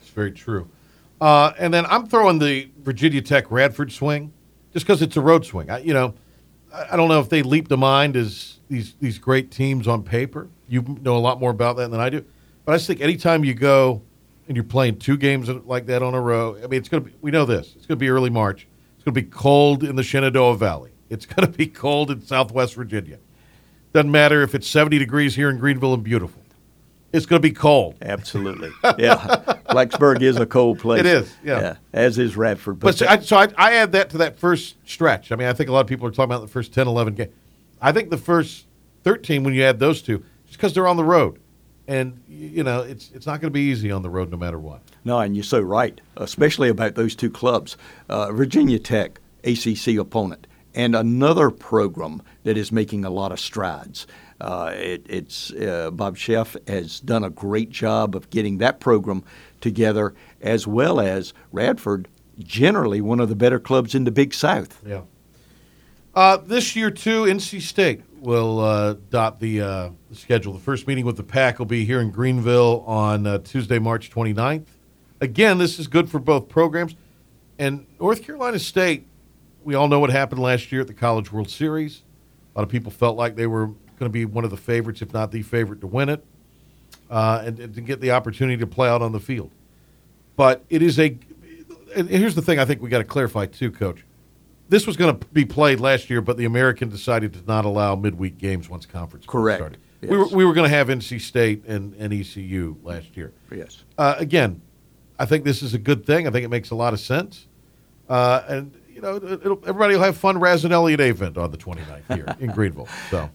It's 0.00 0.10
very 0.10 0.32
true. 0.32 0.68
Uh, 1.20 1.52
and 1.58 1.74
then 1.74 1.84
I'm 1.86 2.06
throwing 2.06 2.38
the 2.38 2.70
Virginia 2.78 3.20
Tech 3.20 3.50
Radford 3.50 3.92
swing, 3.92 4.32
just 4.72 4.86
because 4.86 5.02
it's 5.02 5.16
a 5.16 5.20
road 5.20 5.44
swing. 5.44 5.70
I, 5.70 5.78
you 5.80 5.92
know, 5.92 6.14
I, 6.72 6.96
don't 6.96 7.08
know 7.08 7.20
if 7.20 7.28
they 7.28 7.42
leap 7.42 7.68
to 7.68 7.76
mind 7.76 8.16
as 8.16 8.58
these 8.70 8.94
these 9.00 9.18
great 9.18 9.50
teams 9.50 9.86
on 9.86 10.02
paper. 10.02 10.48
You 10.68 10.82
know 11.02 11.16
a 11.16 11.18
lot 11.18 11.40
more 11.40 11.50
about 11.50 11.76
that 11.76 11.90
than 11.90 12.00
I 12.00 12.08
do. 12.08 12.24
But 12.64 12.72
I 12.72 12.76
just 12.76 12.86
think 12.86 13.00
anytime 13.00 13.44
you 13.44 13.54
go 13.54 14.02
and 14.48 14.56
you're 14.56 14.64
playing 14.64 14.98
two 14.98 15.16
games 15.16 15.48
like 15.48 15.86
that 15.86 16.02
on 16.02 16.14
a 16.14 16.20
row, 16.20 16.56
I 16.56 16.68
mean, 16.68 16.78
it's 16.78 16.88
going 16.88 17.04
to 17.04 17.10
be, 17.10 17.16
we 17.20 17.30
know 17.30 17.44
this. 17.44 17.74
It's 17.76 17.86
going 17.86 17.98
to 17.98 18.00
be 18.00 18.08
early 18.08 18.30
March. 18.30 18.66
Going 19.10 19.24
to 19.24 19.28
be 19.28 19.36
cold 19.36 19.82
in 19.82 19.96
the 19.96 20.04
Shenandoah 20.04 20.56
Valley. 20.56 20.92
It's 21.08 21.26
going 21.26 21.50
to 21.50 21.58
be 21.58 21.66
cold 21.66 22.12
in 22.12 22.22
Southwest 22.22 22.76
Virginia. 22.76 23.18
Doesn't 23.92 24.12
matter 24.12 24.42
if 24.42 24.54
it's 24.54 24.68
70 24.68 24.98
degrees 24.98 25.34
here 25.34 25.50
in 25.50 25.58
Greenville 25.58 25.94
and 25.94 26.04
beautiful. 26.04 26.40
It's 27.12 27.26
going 27.26 27.42
to 27.42 27.48
be 27.48 27.52
cold. 27.52 27.96
Absolutely. 28.02 28.70
Yeah. 28.98 29.16
Blacksburg 29.68 30.22
is 30.22 30.36
a 30.36 30.46
cold 30.46 30.78
place. 30.78 31.00
It 31.00 31.06
is, 31.06 31.34
yeah. 31.42 31.74
as 31.92 32.18
is 32.18 32.36
Radford. 32.36 32.78
But, 32.78 32.98
so, 32.98 33.06
I, 33.08 33.18
so 33.18 33.36
I, 33.36 33.48
I 33.56 33.72
add 33.74 33.90
that 33.92 34.10
to 34.10 34.18
that 34.18 34.38
first 34.38 34.76
stretch. 34.88 35.32
I 35.32 35.34
mean, 35.34 35.48
I 35.48 35.54
think 35.54 35.68
a 35.68 35.72
lot 35.72 35.80
of 35.80 35.88
people 35.88 36.06
are 36.06 36.12
talking 36.12 36.30
about 36.30 36.42
the 36.42 36.46
first 36.46 36.72
10, 36.72 36.86
11 36.86 37.14
games. 37.14 37.32
I 37.82 37.90
think 37.90 38.10
the 38.10 38.16
first 38.16 38.66
13, 39.02 39.42
when 39.42 39.54
you 39.54 39.64
add 39.64 39.80
those 39.80 40.02
two, 40.02 40.18
just 40.46 40.56
because 40.56 40.72
they're 40.72 40.86
on 40.86 40.96
the 40.96 41.04
road. 41.04 41.40
And, 41.88 42.22
you 42.28 42.62
know, 42.62 42.82
it's, 42.82 43.10
it's 43.10 43.26
not 43.26 43.40
going 43.40 43.50
to 43.50 43.54
be 43.54 43.62
easy 43.62 43.90
on 43.90 44.02
the 44.02 44.10
road 44.10 44.30
no 44.30 44.36
matter 44.36 44.60
what. 44.60 44.82
No, 45.04 45.18
and 45.18 45.34
you're 45.34 45.44
so 45.44 45.60
right, 45.60 46.00
especially 46.16 46.68
about 46.68 46.94
those 46.94 47.14
two 47.14 47.30
clubs. 47.30 47.76
Uh, 48.08 48.32
Virginia 48.32 48.78
Tech, 48.78 49.20
ACC 49.44 49.96
opponent, 49.98 50.46
and 50.74 50.94
another 50.94 51.50
program 51.50 52.22
that 52.44 52.56
is 52.56 52.70
making 52.70 53.04
a 53.04 53.10
lot 53.10 53.32
of 53.32 53.40
strides. 53.40 54.06
Uh, 54.40 54.72
it, 54.74 55.04
it's 55.08 55.52
uh, 55.52 55.90
Bob 55.92 56.16
Szefc 56.16 56.68
has 56.68 57.00
done 57.00 57.24
a 57.24 57.30
great 57.30 57.70
job 57.70 58.16
of 58.16 58.30
getting 58.30 58.58
that 58.58 58.80
program 58.80 59.22
together, 59.60 60.14
as 60.40 60.66
well 60.66 61.00
as 61.00 61.34
Radford, 61.52 62.08
generally 62.38 63.00
one 63.00 63.20
of 63.20 63.28
the 63.28 63.36
better 63.36 63.60
clubs 63.60 63.94
in 63.94 64.04
the 64.04 64.10
Big 64.10 64.32
South. 64.32 64.82
Yeah. 64.86 65.02
Uh, 66.14 66.38
this 66.38 66.74
year 66.74 66.90
too, 66.90 67.24
NC 67.24 67.60
State 67.60 68.02
will 68.20 68.60
uh, 68.60 68.94
dot 69.10 69.40
the, 69.40 69.60
uh, 69.60 69.90
the, 70.08 70.16
schedule. 70.16 70.52
The 70.52 70.60
first 70.60 70.86
meeting 70.86 71.04
with 71.04 71.16
the 71.16 71.22
Pack 71.22 71.58
will 71.58 71.66
be 71.66 71.84
here 71.84 72.00
in 72.00 72.10
Greenville 72.10 72.82
on 72.86 73.26
uh, 73.26 73.38
Tuesday, 73.38 73.78
March 73.78 74.10
29th. 74.10 74.66
Again, 75.20 75.58
this 75.58 75.78
is 75.78 75.86
good 75.86 76.08
for 76.08 76.18
both 76.18 76.48
programs. 76.48 76.94
And 77.58 77.86
North 78.00 78.22
Carolina 78.22 78.58
State, 78.58 79.06
we 79.62 79.74
all 79.74 79.88
know 79.88 80.00
what 80.00 80.10
happened 80.10 80.40
last 80.40 80.72
year 80.72 80.80
at 80.80 80.86
the 80.86 80.94
College 80.94 81.30
World 81.30 81.50
Series. 81.50 82.02
A 82.54 82.58
lot 82.58 82.62
of 82.64 82.70
people 82.70 82.90
felt 82.90 83.16
like 83.16 83.36
they 83.36 83.46
were 83.46 83.66
going 83.66 83.76
to 84.00 84.08
be 84.08 84.24
one 84.24 84.44
of 84.44 84.50
the 84.50 84.56
favorites, 84.56 85.02
if 85.02 85.12
not 85.12 85.30
the 85.30 85.42
favorite, 85.42 85.82
to 85.82 85.86
win 85.86 86.08
it, 86.08 86.24
uh, 87.10 87.42
and, 87.44 87.60
and, 87.60 87.74
to 87.74 87.80
get 87.82 88.00
the 88.00 88.12
opportunity 88.12 88.56
to 88.56 88.66
play 88.66 88.88
out 88.88 89.02
on 89.02 89.12
the 89.12 89.20
field. 89.20 89.50
But 90.36 90.64
it 90.70 90.82
is 90.82 90.98
a. 90.98 91.18
And 91.94 92.08
here's 92.08 92.34
the 92.34 92.42
thing: 92.42 92.58
I 92.58 92.64
think 92.64 92.80
we 92.80 92.88
got 92.88 92.98
to 92.98 93.04
clarify 93.04 93.46
too, 93.46 93.70
Coach. 93.70 94.04
This 94.70 94.86
was 94.86 94.96
going 94.96 95.18
to 95.18 95.26
be 95.26 95.44
played 95.44 95.80
last 95.80 96.08
year, 96.08 96.22
but 96.22 96.38
the 96.38 96.44
American 96.46 96.88
decided 96.88 97.34
to 97.34 97.40
not 97.46 97.64
allow 97.64 97.94
midweek 97.94 98.38
games 98.38 98.68
once 98.68 98.86
conference 98.86 99.26
correct. 99.26 99.60
started. 99.60 99.80
Yes. 100.00 100.10
We 100.10 100.16
were 100.16 100.26
we 100.28 100.44
were 100.46 100.54
going 100.54 100.70
to 100.70 100.74
have 100.74 100.88
NC 100.88 101.20
State 101.20 101.66
and, 101.66 101.94
and 101.94 102.12
ECU 102.12 102.76
last 102.82 103.16
year. 103.16 103.32
Yes. 103.52 103.84
Uh, 103.98 104.14
again, 104.16 104.62
I 105.20 105.26
think 105.26 105.44
this 105.44 105.62
is 105.62 105.74
a 105.74 105.78
good 105.78 106.06
thing. 106.06 106.26
I 106.26 106.30
think 106.30 106.46
it 106.46 106.48
makes 106.48 106.70
a 106.70 106.74
lot 106.74 106.94
of 106.94 106.98
sense. 106.98 107.46
Uh, 108.08 108.42
and 108.48 108.74
you 108.88 109.02
know, 109.02 109.16
everybody 109.16 109.94
will 109.94 110.02
have 110.02 110.16
fun 110.16 110.36
razzing 110.36 110.70
Elliott 110.70 111.00
Avent 111.00 111.36
on 111.36 111.50
the 111.50 111.58
29th 111.58 112.16
here 112.16 112.36
in 112.40 112.50
Greenville. 112.50 112.88
So. 113.10 113.30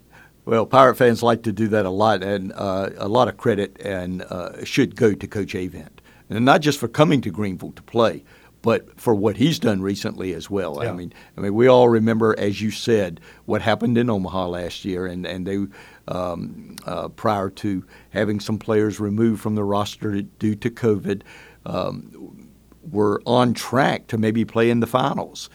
Well, 0.46 0.66
Pirate 0.66 0.96
fans 0.96 1.22
like 1.22 1.44
to 1.44 1.52
do 1.52 1.68
that 1.70 1.86
a 1.86 1.90
lot, 1.92 2.24
and 2.24 2.52
uh, 2.54 2.90
a 2.98 3.08
lot 3.08 3.28
of 3.28 3.38
credit 3.38 3.80
and 3.82 4.24
uh, 4.24 4.64
should 4.64 4.96
go 4.96 5.14
to 5.14 5.28
Coach 5.28 5.54
Avent, 5.54 5.90
and 6.30 6.44
not 6.44 6.62
just 6.62 6.80
for 6.80 6.88
coming 6.88 7.22
to 7.22 7.30
Greenville 7.30 7.72
to 7.72 7.84
play, 7.84 8.24
but 8.62 9.00
for 9.00 9.14
what 9.14 9.38
he's 9.38 9.60
done 9.60 9.82
recently 9.82 10.34
as 10.34 10.50
well. 10.50 10.80
Yeah. 10.82 10.90
I 10.90 10.94
mean, 10.94 11.14
I 11.38 11.42
mean, 11.42 11.54
we 11.54 11.68
all 11.68 11.88
remember, 11.88 12.38
as 12.40 12.62
you 12.62 12.72
said, 12.72 13.20
what 13.46 13.62
happened 13.62 13.96
in 13.96 14.10
Omaha 14.10 14.48
last 14.48 14.86
year, 14.86 15.06
and 15.06 15.26
and 15.26 15.46
they 15.46 15.66
um, 16.08 16.76
uh, 16.86 17.10
prior 17.10 17.50
to 17.52 17.86
having 18.10 18.40
some 18.40 18.58
players 18.58 19.00
removed 19.00 19.42
from 19.42 19.54
the 19.56 19.64
roster 19.64 20.22
due 20.22 20.56
to 20.56 20.70
COVID, 20.70 21.22
um, 21.66 22.50
were 22.92 23.22
on 23.26 23.54
track 23.54 24.08
to 24.08 24.18
maybe 24.18 24.46
play 24.46 24.70
in 24.70 24.80
the 24.80 24.88
finals. 24.88 25.50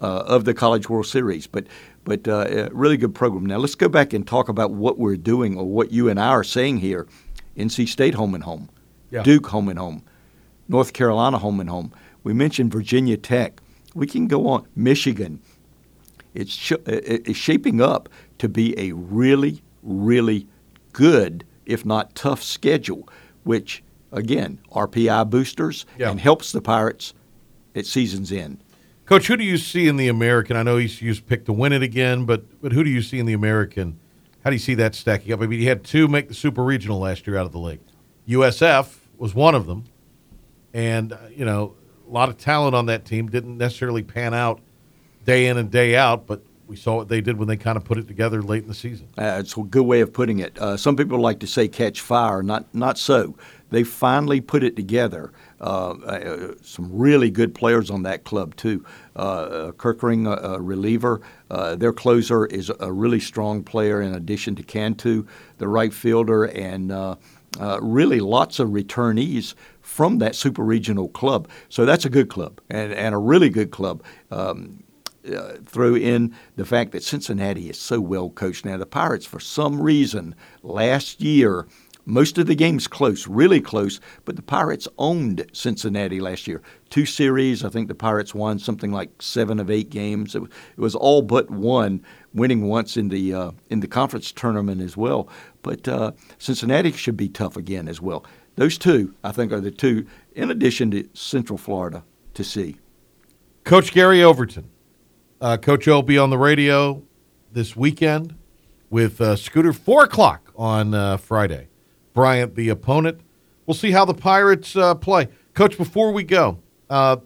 Uh, 0.00 0.24
of 0.26 0.44
the 0.44 0.52
College 0.52 0.88
World 0.88 1.06
Series, 1.06 1.46
but 1.46 1.64
but 2.02 2.26
uh, 2.26 2.46
a 2.48 2.68
really 2.72 2.96
good 2.96 3.14
program. 3.14 3.46
Now 3.46 3.58
let's 3.58 3.76
go 3.76 3.88
back 3.88 4.12
and 4.12 4.26
talk 4.26 4.48
about 4.48 4.72
what 4.72 4.98
we're 4.98 5.16
doing 5.16 5.56
or 5.56 5.64
what 5.64 5.92
you 5.92 6.08
and 6.08 6.18
I 6.18 6.26
are 6.30 6.42
saying 6.42 6.78
here. 6.78 7.06
NC 7.56 7.86
State 7.86 8.14
home 8.14 8.34
and 8.34 8.42
home, 8.42 8.68
yeah. 9.12 9.22
Duke 9.22 9.46
home 9.46 9.68
and 9.68 9.78
home, 9.78 10.02
North 10.66 10.92
Carolina 10.92 11.38
home 11.38 11.60
and 11.60 11.70
home. 11.70 11.92
We 12.24 12.32
mentioned 12.32 12.72
Virginia 12.72 13.16
Tech. 13.16 13.60
We 13.94 14.08
can 14.08 14.26
go 14.26 14.48
on. 14.48 14.66
Michigan. 14.74 15.40
It's 16.34 16.52
sh- 16.52 16.72
it's 16.86 17.38
shaping 17.38 17.80
up 17.80 18.08
to 18.38 18.48
be 18.48 18.76
a 18.76 18.90
really 18.92 19.62
really 19.84 20.48
good, 20.92 21.44
if 21.64 21.86
not 21.86 22.16
tough, 22.16 22.42
schedule. 22.42 23.08
Which 23.44 23.84
again, 24.12 24.60
RPI 24.70 25.28
boosters 25.30 25.86
yeah. 25.98 26.10
and 26.10 26.20
helps 26.20 26.52
the 26.52 26.60
Pirates 26.60 27.14
at 27.74 27.86
season's 27.86 28.30
end. 28.30 28.58
Coach, 29.06 29.26
who 29.26 29.36
do 29.36 29.44
you 29.44 29.58
see 29.58 29.88
in 29.88 29.96
the 29.96 30.08
American? 30.08 30.56
I 30.56 30.62
know 30.62 30.76
he's 30.76 31.02
used 31.02 31.26
pick 31.26 31.44
to 31.46 31.52
win 31.52 31.72
it 31.72 31.82
again, 31.82 32.24
but 32.24 32.62
but 32.62 32.72
who 32.72 32.84
do 32.84 32.90
you 32.90 33.02
see 33.02 33.18
in 33.18 33.26
the 33.26 33.32
American? 33.32 33.98
How 34.44 34.50
do 34.50 34.56
you 34.56 34.60
see 34.60 34.74
that 34.74 34.94
stacking 34.94 35.32
up? 35.32 35.40
I 35.40 35.46
mean, 35.46 35.58
he 35.58 35.66
had 35.66 35.84
two 35.84 36.08
make 36.08 36.28
the 36.28 36.34
Super 36.34 36.62
Regional 36.62 36.98
last 36.98 37.26
year 37.26 37.36
out 37.36 37.46
of 37.46 37.52
the 37.52 37.58
league. 37.58 37.80
USF 38.28 38.96
was 39.18 39.34
one 39.34 39.54
of 39.54 39.66
them, 39.66 39.84
and 40.72 41.12
uh, 41.12 41.18
you 41.34 41.44
know 41.44 41.74
a 42.08 42.12
lot 42.12 42.28
of 42.28 42.36
talent 42.36 42.74
on 42.74 42.86
that 42.86 43.04
team 43.04 43.28
didn't 43.28 43.58
necessarily 43.58 44.02
pan 44.02 44.34
out 44.34 44.60
day 45.24 45.46
in 45.46 45.56
and 45.56 45.70
day 45.70 45.96
out, 45.96 46.26
but 46.26 46.42
we 46.72 46.76
saw 46.78 46.96
what 46.96 47.08
they 47.08 47.20
did 47.20 47.36
when 47.36 47.48
they 47.48 47.56
kind 47.58 47.76
of 47.76 47.84
put 47.84 47.98
it 47.98 48.08
together 48.08 48.40
late 48.40 48.62
in 48.62 48.68
the 48.68 48.74
season. 48.74 49.06
Uh, 49.18 49.36
it's 49.40 49.54
a 49.58 49.60
good 49.60 49.82
way 49.82 50.00
of 50.00 50.10
putting 50.10 50.38
it. 50.38 50.58
Uh, 50.58 50.74
some 50.74 50.96
people 50.96 51.18
like 51.18 51.38
to 51.40 51.46
say 51.46 51.68
catch 51.68 52.00
fire. 52.00 52.42
Not 52.42 52.74
not 52.74 52.96
so. 52.96 53.36
They 53.68 53.84
finally 53.84 54.40
put 54.40 54.62
it 54.62 54.74
together. 54.74 55.34
Uh, 55.60 55.90
uh 55.90 56.54
some 56.62 56.88
really 56.90 57.30
good 57.30 57.54
players 57.54 57.90
on 57.90 58.04
that 58.04 58.24
club 58.24 58.56
too. 58.56 58.86
Uh, 59.14 59.72
Kirkering, 59.72 60.26
a, 60.26 60.58
reliever. 60.62 61.20
Uh, 61.50 61.76
their 61.76 61.92
closer 61.92 62.46
is 62.46 62.72
a 62.80 62.90
really 62.90 63.20
strong 63.20 63.62
player. 63.62 64.00
In 64.00 64.14
addition 64.14 64.54
to 64.54 64.62
Cantu, 64.62 65.26
the 65.58 65.68
right 65.68 65.92
fielder, 65.92 66.44
and 66.44 66.90
really 67.82 68.20
lots 68.20 68.60
of 68.60 68.70
returnees 68.70 69.52
from 69.82 70.20
that 70.20 70.34
super 70.34 70.64
regional 70.64 71.08
club. 71.08 71.48
So 71.68 71.84
that's 71.84 72.06
a 72.06 72.10
good 72.10 72.30
club 72.30 72.62
and, 72.70 72.94
and 72.94 73.14
a 73.14 73.18
really 73.18 73.50
good 73.50 73.72
club. 73.72 74.02
Um, 74.30 74.82
uh, 75.26 75.54
throw 75.64 75.94
in 75.94 76.34
the 76.56 76.64
fact 76.64 76.92
that 76.92 77.02
Cincinnati 77.02 77.70
is 77.70 77.78
so 77.78 78.00
well 78.00 78.30
coached. 78.30 78.64
Now, 78.64 78.76
the 78.76 78.86
Pirates, 78.86 79.26
for 79.26 79.40
some 79.40 79.80
reason, 79.80 80.34
last 80.62 81.20
year, 81.20 81.66
most 82.04 82.36
of 82.38 82.46
the 82.46 82.56
games 82.56 82.88
close, 82.88 83.28
really 83.28 83.60
close, 83.60 84.00
but 84.24 84.34
the 84.34 84.42
Pirates 84.42 84.88
owned 84.98 85.46
Cincinnati 85.52 86.20
last 86.20 86.48
year. 86.48 86.60
Two 86.90 87.06
series, 87.06 87.64
I 87.64 87.68
think 87.68 87.86
the 87.86 87.94
Pirates 87.94 88.34
won 88.34 88.58
something 88.58 88.90
like 88.90 89.22
seven 89.22 89.60
of 89.60 89.70
eight 89.70 89.88
games. 89.88 90.34
It, 90.34 90.42
was 90.76 90.96
all 90.96 91.22
but 91.22 91.50
one, 91.50 92.04
winning 92.34 92.66
once 92.66 92.96
in 92.96 93.08
the 93.08 93.32
uh, 93.32 93.50
in 93.70 93.80
the 93.80 93.86
conference 93.86 94.32
tournament 94.32 94.80
as 94.80 94.96
well. 94.96 95.28
But 95.62 95.86
uh, 95.86 96.12
Cincinnati 96.38 96.90
should 96.92 97.16
be 97.16 97.28
tough 97.28 97.56
again 97.56 97.86
as 97.86 98.00
well. 98.00 98.26
Those 98.56 98.78
two, 98.78 99.14
I 99.22 99.30
think, 99.30 99.52
are 99.52 99.60
the 99.60 99.70
two, 99.70 100.06
in 100.34 100.50
addition 100.50 100.90
to 100.90 101.08
Central 101.14 101.56
Florida, 101.56 102.02
to 102.34 102.42
see. 102.42 102.78
Coach 103.64 103.92
Gary 103.92 104.24
Overton. 104.24 104.71
Uh, 105.42 105.56
Coach 105.56 105.88
O 105.88 105.96
will 105.96 106.02
be 106.04 106.18
on 106.18 106.30
the 106.30 106.38
radio 106.38 107.02
this 107.50 107.74
weekend 107.74 108.36
with 108.90 109.20
uh, 109.20 109.34
Scooter, 109.34 109.72
4 109.72 110.04
o'clock 110.04 110.52
on 110.54 110.94
uh, 110.94 111.16
Friday. 111.16 111.66
Bryant, 112.14 112.54
the 112.54 112.68
opponent. 112.68 113.20
We'll 113.66 113.74
see 113.74 113.90
how 113.90 114.04
the 114.04 114.14
Pirates 114.14 114.76
uh, 114.76 114.94
play. 114.94 115.26
Coach, 115.54 115.76
before 115.76 116.12
we 116.12 116.22
go, 116.22 116.60
uh, 116.88 117.16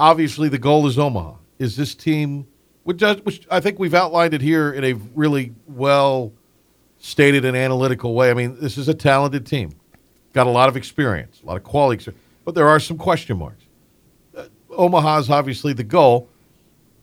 obviously 0.00 0.48
the 0.48 0.58
goal 0.58 0.88
is 0.88 0.98
Omaha. 0.98 1.34
Is 1.60 1.76
this 1.76 1.94
team, 1.94 2.48
which, 2.82 3.02
which 3.22 3.46
I 3.52 3.60
think 3.60 3.78
we've 3.78 3.94
outlined 3.94 4.34
it 4.34 4.42
here 4.42 4.72
in 4.72 4.82
a 4.82 4.94
really 5.14 5.54
well 5.68 6.32
stated 6.98 7.44
and 7.44 7.56
analytical 7.56 8.14
way. 8.14 8.32
I 8.32 8.34
mean, 8.34 8.56
this 8.60 8.76
is 8.76 8.88
a 8.88 8.94
talented 8.94 9.46
team, 9.46 9.70
got 10.32 10.48
a 10.48 10.50
lot 10.50 10.68
of 10.68 10.76
experience, 10.76 11.40
a 11.40 11.46
lot 11.46 11.56
of 11.56 11.62
quality, 11.62 12.12
but 12.44 12.56
there 12.56 12.66
are 12.66 12.80
some 12.80 12.98
question 12.98 13.38
marks. 13.38 13.62
Uh, 14.36 14.46
Omaha 14.70 15.18
is 15.18 15.30
obviously 15.30 15.72
the 15.72 15.84
goal 15.84 16.28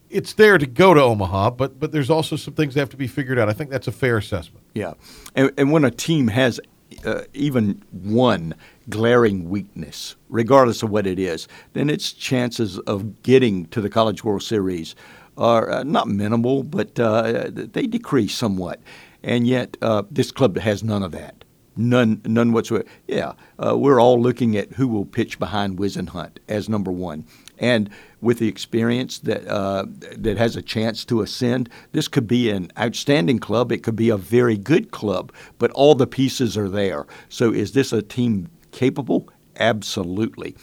it's 0.09 0.33
there 0.33 0.57
to 0.57 0.65
go 0.65 0.93
to 0.93 1.01
Omaha, 1.01 1.51
but 1.51 1.79
but 1.79 1.91
there's 1.91 2.09
also 2.09 2.35
some 2.35 2.53
things 2.53 2.73
that 2.73 2.79
have 2.79 2.89
to 2.89 2.97
be 2.97 3.07
figured 3.07 3.39
out. 3.39 3.49
I 3.49 3.53
think 3.53 3.69
that's 3.69 3.87
a 3.87 3.91
fair 3.91 4.17
assessment. 4.17 4.63
Yeah, 4.73 4.93
and, 5.35 5.51
and 5.57 5.71
when 5.71 5.83
a 5.83 5.91
team 5.91 6.27
has 6.29 6.59
uh, 7.05 7.23
even 7.33 7.83
one 7.91 8.55
glaring 8.89 9.49
weakness, 9.49 10.15
regardless 10.29 10.83
of 10.83 10.89
what 10.89 11.05
it 11.05 11.19
is, 11.19 11.47
then 11.73 11.89
its 11.89 12.13
chances 12.13 12.79
of 12.79 13.21
getting 13.23 13.65
to 13.67 13.81
the 13.81 13.89
College 13.89 14.23
World 14.23 14.43
Series 14.43 14.95
are 15.37 15.69
uh, 15.69 15.83
not 15.83 16.07
minimal, 16.07 16.63
but 16.63 16.99
uh, 16.99 17.49
they 17.51 17.85
decrease 17.85 18.33
somewhat. 18.33 18.79
And 19.23 19.47
yet, 19.47 19.77
uh, 19.81 20.03
this 20.09 20.31
club 20.31 20.57
has 20.57 20.83
none 20.83 21.03
of 21.03 21.11
that. 21.11 21.43
None, 21.75 22.21
none 22.25 22.53
whatsoever. 22.53 22.85
Yeah, 23.07 23.33
uh, 23.63 23.77
we're 23.77 24.01
all 24.01 24.19
looking 24.19 24.57
at 24.57 24.71
who 24.73 24.87
will 24.87 25.05
pitch 25.05 25.37
behind 25.37 25.77
Whisenhunt 25.77 26.37
as 26.47 26.67
number 26.67 26.91
one. 26.91 27.25
And 27.59 27.89
with 28.21 28.39
the 28.39 28.47
experience 28.47 29.19
that 29.19 29.47
uh, 29.47 29.85
that 30.17 30.37
has 30.37 30.55
a 30.55 30.61
chance 30.61 31.05
to 31.05 31.21
ascend, 31.21 31.69
this 31.91 32.07
could 32.07 32.27
be 32.27 32.49
an 32.49 32.71
outstanding 32.77 33.39
club. 33.39 33.71
It 33.71 33.83
could 33.83 33.95
be 33.95 34.09
a 34.09 34.17
very 34.17 34.57
good 34.57 34.91
club, 34.91 35.31
but 35.59 35.71
all 35.71 35.95
the 35.95 36.07
pieces 36.07 36.57
are 36.57 36.69
there. 36.69 37.05
So, 37.29 37.51
is 37.51 37.73
this 37.73 37.93
a 37.93 38.01
team 38.01 38.49
capable? 38.71 39.29
Absolutely. 39.59 40.55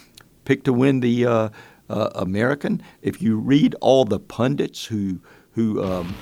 Pick 0.45 0.65
to 0.65 0.73
win 0.73 1.01
the 1.01 1.27
uh, 1.27 1.49
uh, 1.89 2.11
American. 2.15 2.83
If 3.03 3.21
you 3.23 3.37
read 3.37 3.75
all 3.81 4.05
the 4.05 4.21
pundits 4.21 4.85
who 4.85 5.21
who 5.53 5.85
um, 5.85 6.15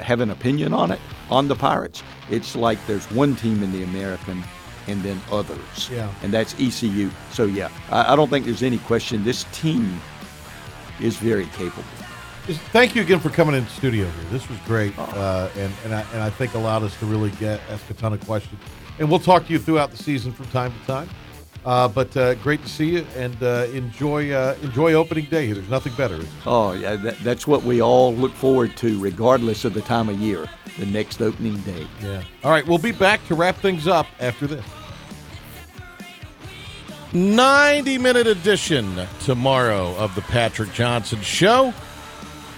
have 0.00 0.20
an 0.20 0.30
opinion 0.30 0.72
on 0.72 0.92
it 0.92 1.00
on 1.30 1.48
the 1.48 1.56
Pirates, 1.56 2.02
it's 2.30 2.54
like 2.54 2.78
there's 2.86 3.10
one 3.10 3.34
team 3.34 3.62
in 3.62 3.72
the 3.72 3.82
American 3.82 4.44
and 4.88 5.02
then 5.02 5.20
others. 5.30 5.90
Yeah. 5.90 6.12
And 6.22 6.32
that's 6.32 6.54
ECU. 6.54 7.10
So 7.30 7.44
yeah, 7.44 7.68
I, 7.90 8.12
I 8.12 8.16
don't 8.16 8.28
think 8.28 8.46
there's 8.46 8.62
any 8.62 8.78
question. 8.78 9.24
This 9.24 9.44
team 9.52 10.00
is 11.00 11.16
very 11.16 11.46
capable. 11.46 11.84
Thank 12.72 12.94
you 12.94 13.02
again 13.02 13.20
for 13.20 13.28
coming 13.28 13.54
in 13.54 13.66
studio 13.68 14.06
here. 14.06 14.30
This 14.30 14.48
was 14.48 14.58
great, 14.60 14.98
uh, 14.98 15.50
and 15.54 15.72
and 15.84 15.94
I, 15.94 16.00
and 16.14 16.22
I 16.22 16.30
think 16.30 16.54
allowed 16.54 16.82
us 16.82 16.98
to 16.98 17.06
really 17.06 17.30
get 17.32 17.60
ask 17.68 17.88
a 17.90 17.94
ton 17.94 18.14
of 18.14 18.24
questions. 18.24 18.58
And 18.98 19.10
we'll 19.10 19.20
talk 19.20 19.46
to 19.46 19.52
you 19.52 19.58
throughout 19.58 19.90
the 19.90 19.98
season 19.98 20.32
from 20.32 20.46
time 20.46 20.72
to 20.72 20.86
time. 20.86 21.08
Uh, 21.66 21.86
but 21.86 22.16
uh, 22.16 22.34
great 22.36 22.62
to 22.62 22.68
see 22.68 22.90
you, 22.90 23.06
and 23.16 23.36
uh, 23.42 23.66
enjoy 23.72 24.30
uh, 24.30 24.56
enjoy 24.62 24.94
opening 24.94 25.26
day. 25.26 25.52
There's 25.52 25.68
nothing 25.68 25.92
better. 25.94 26.18
Oh 26.46 26.72
yeah, 26.72 26.96
that, 26.96 27.18
that's 27.18 27.46
what 27.46 27.64
we 27.64 27.82
all 27.82 28.14
look 28.14 28.32
forward 28.32 28.74
to, 28.78 28.98
regardless 28.98 29.66
of 29.66 29.74
the 29.74 29.82
time 29.82 30.08
of 30.08 30.18
year. 30.18 30.48
The 30.78 30.86
next 30.86 31.20
opening 31.20 31.58
day. 31.58 31.86
Yeah. 32.00 32.22
All 32.44 32.50
right, 32.50 32.66
we'll 32.66 32.78
be 32.78 32.92
back 32.92 33.26
to 33.26 33.34
wrap 33.34 33.56
things 33.56 33.86
up 33.86 34.06
after 34.20 34.46
this. 34.46 34.64
90 37.12 37.98
minute 37.98 38.26
edition 38.26 39.06
tomorrow 39.20 39.94
of 39.96 40.14
the 40.14 40.20
Patrick 40.22 40.72
Johnson 40.72 41.20
Show. 41.22 41.72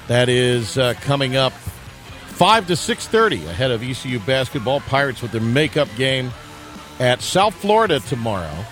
That 0.08 0.28
is 0.28 0.76
uh, 0.76 0.94
coming 1.02 1.36
up 1.36 1.52
5 1.52 2.66
to 2.68 2.72
6.30 2.72 3.46
ahead 3.46 3.70
of 3.70 3.82
ECU 3.82 4.18
basketball. 4.20 4.80
Pirates 4.80 5.22
with 5.22 5.30
their 5.30 5.40
makeup 5.40 5.88
game 5.96 6.32
at 6.98 7.20
South 7.22 7.54
Florida 7.54 8.00
tomorrow. 8.00 8.64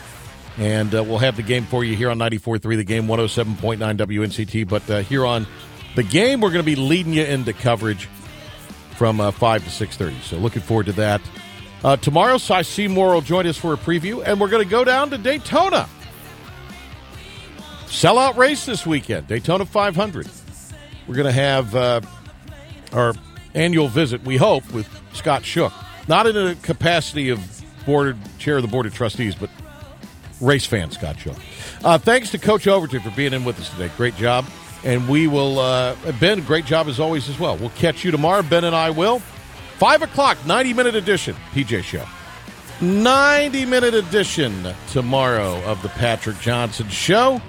And 0.56 0.92
uh, 0.92 1.04
we'll 1.04 1.18
have 1.18 1.36
the 1.36 1.42
game 1.42 1.64
for 1.64 1.84
you 1.84 1.94
here 1.94 2.10
on 2.10 2.18
94.3, 2.18 2.76
the 2.76 2.82
game 2.82 3.06
107.9 3.06 3.78
WNCT. 3.78 4.68
But 4.68 4.90
uh, 4.90 5.02
here 5.02 5.24
on 5.24 5.46
the 5.94 6.02
game, 6.02 6.40
we're 6.40 6.50
going 6.50 6.64
to 6.64 6.66
be 6.66 6.74
leading 6.74 7.12
you 7.12 7.22
into 7.22 7.52
coverage 7.52 8.08
from 8.96 9.20
uh, 9.20 9.30
5 9.30 9.64
to 9.64 9.86
6.30. 9.86 10.22
So 10.22 10.38
looking 10.38 10.62
forward 10.62 10.86
to 10.86 10.92
that. 10.94 11.20
Uh, 11.84 11.96
tomorrow, 11.96 12.38
Cy 12.38 12.62
Seymour 12.62 13.14
will 13.14 13.20
join 13.20 13.46
us 13.46 13.56
for 13.56 13.72
a 13.72 13.76
preview, 13.76 14.22
and 14.24 14.40
we're 14.40 14.48
going 14.48 14.64
to 14.64 14.70
go 14.70 14.84
down 14.84 15.10
to 15.10 15.18
Daytona. 15.18 15.88
Sellout 17.86 18.36
race 18.36 18.66
this 18.66 18.84
weekend, 18.84 19.28
Daytona 19.28 19.64
500. 19.64 20.28
We're 21.06 21.14
going 21.14 21.26
to 21.26 21.32
have 21.32 21.74
uh, 21.74 22.00
our 22.92 23.14
annual 23.54 23.88
visit, 23.88 24.22
we 24.24 24.36
hope, 24.36 24.70
with 24.72 24.88
Scott 25.14 25.44
Shook. 25.44 25.72
Not 26.08 26.26
in 26.26 26.36
a 26.36 26.54
capacity 26.56 27.28
of 27.30 27.40
board 27.86 28.16
chair 28.38 28.56
of 28.56 28.62
the 28.62 28.68
board 28.68 28.86
of 28.86 28.94
trustees, 28.94 29.34
but 29.34 29.48
race 30.40 30.66
fan 30.66 30.90
Scott 30.90 31.18
Shook. 31.18 31.36
Uh, 31.84 31.96
thanks 31.96 32.30
to 32.32 32.38
Coach 32.38 32.66
Overton 32.66 33.00
for 33.00 33.10
being 33.10 33.32
in 33.32 33.44
with 33.44 33.58
us 33.60 33.70
today. 33.70 33.90
Great 33.96 34.16
job. 34.16 34.44
And 34.84 35.08
we 35.08 35.26
will, 35.26 35.58
uh, 35.58 35.96
Ben, 36.20 36.40
great 36.42 36.64
job 36.64 36.88
as 36.88 37.00
always 37.00 37.28
as 37.28 37.38
well. 37.38 37.56
We'll 37.56 37.70
catch 37.70 38.04
you 38.04 38.10
tomorrow. 38.10 38.42
Ben 38.42 38.64
and 38.64 38.76
I 38.76 38.90
will. 38.90 39.22
5 39.78 40.02
o'clock, 40.02 40.38
90 40.44 40.74
minute 40.74 40.94
edition, 40.96 41.36
PJ 41.52 41.84
Show. 41.84 42.04
90 42.80 43.64
minute 43.64 43.94
edition 43.94 44.74
tomorrow 44.90 45.62
of 45.64 45.80
the 45.82 45.88
Patrick 45.90 46.38
Johnson 46.40 46.88
Show. 46.88 47.40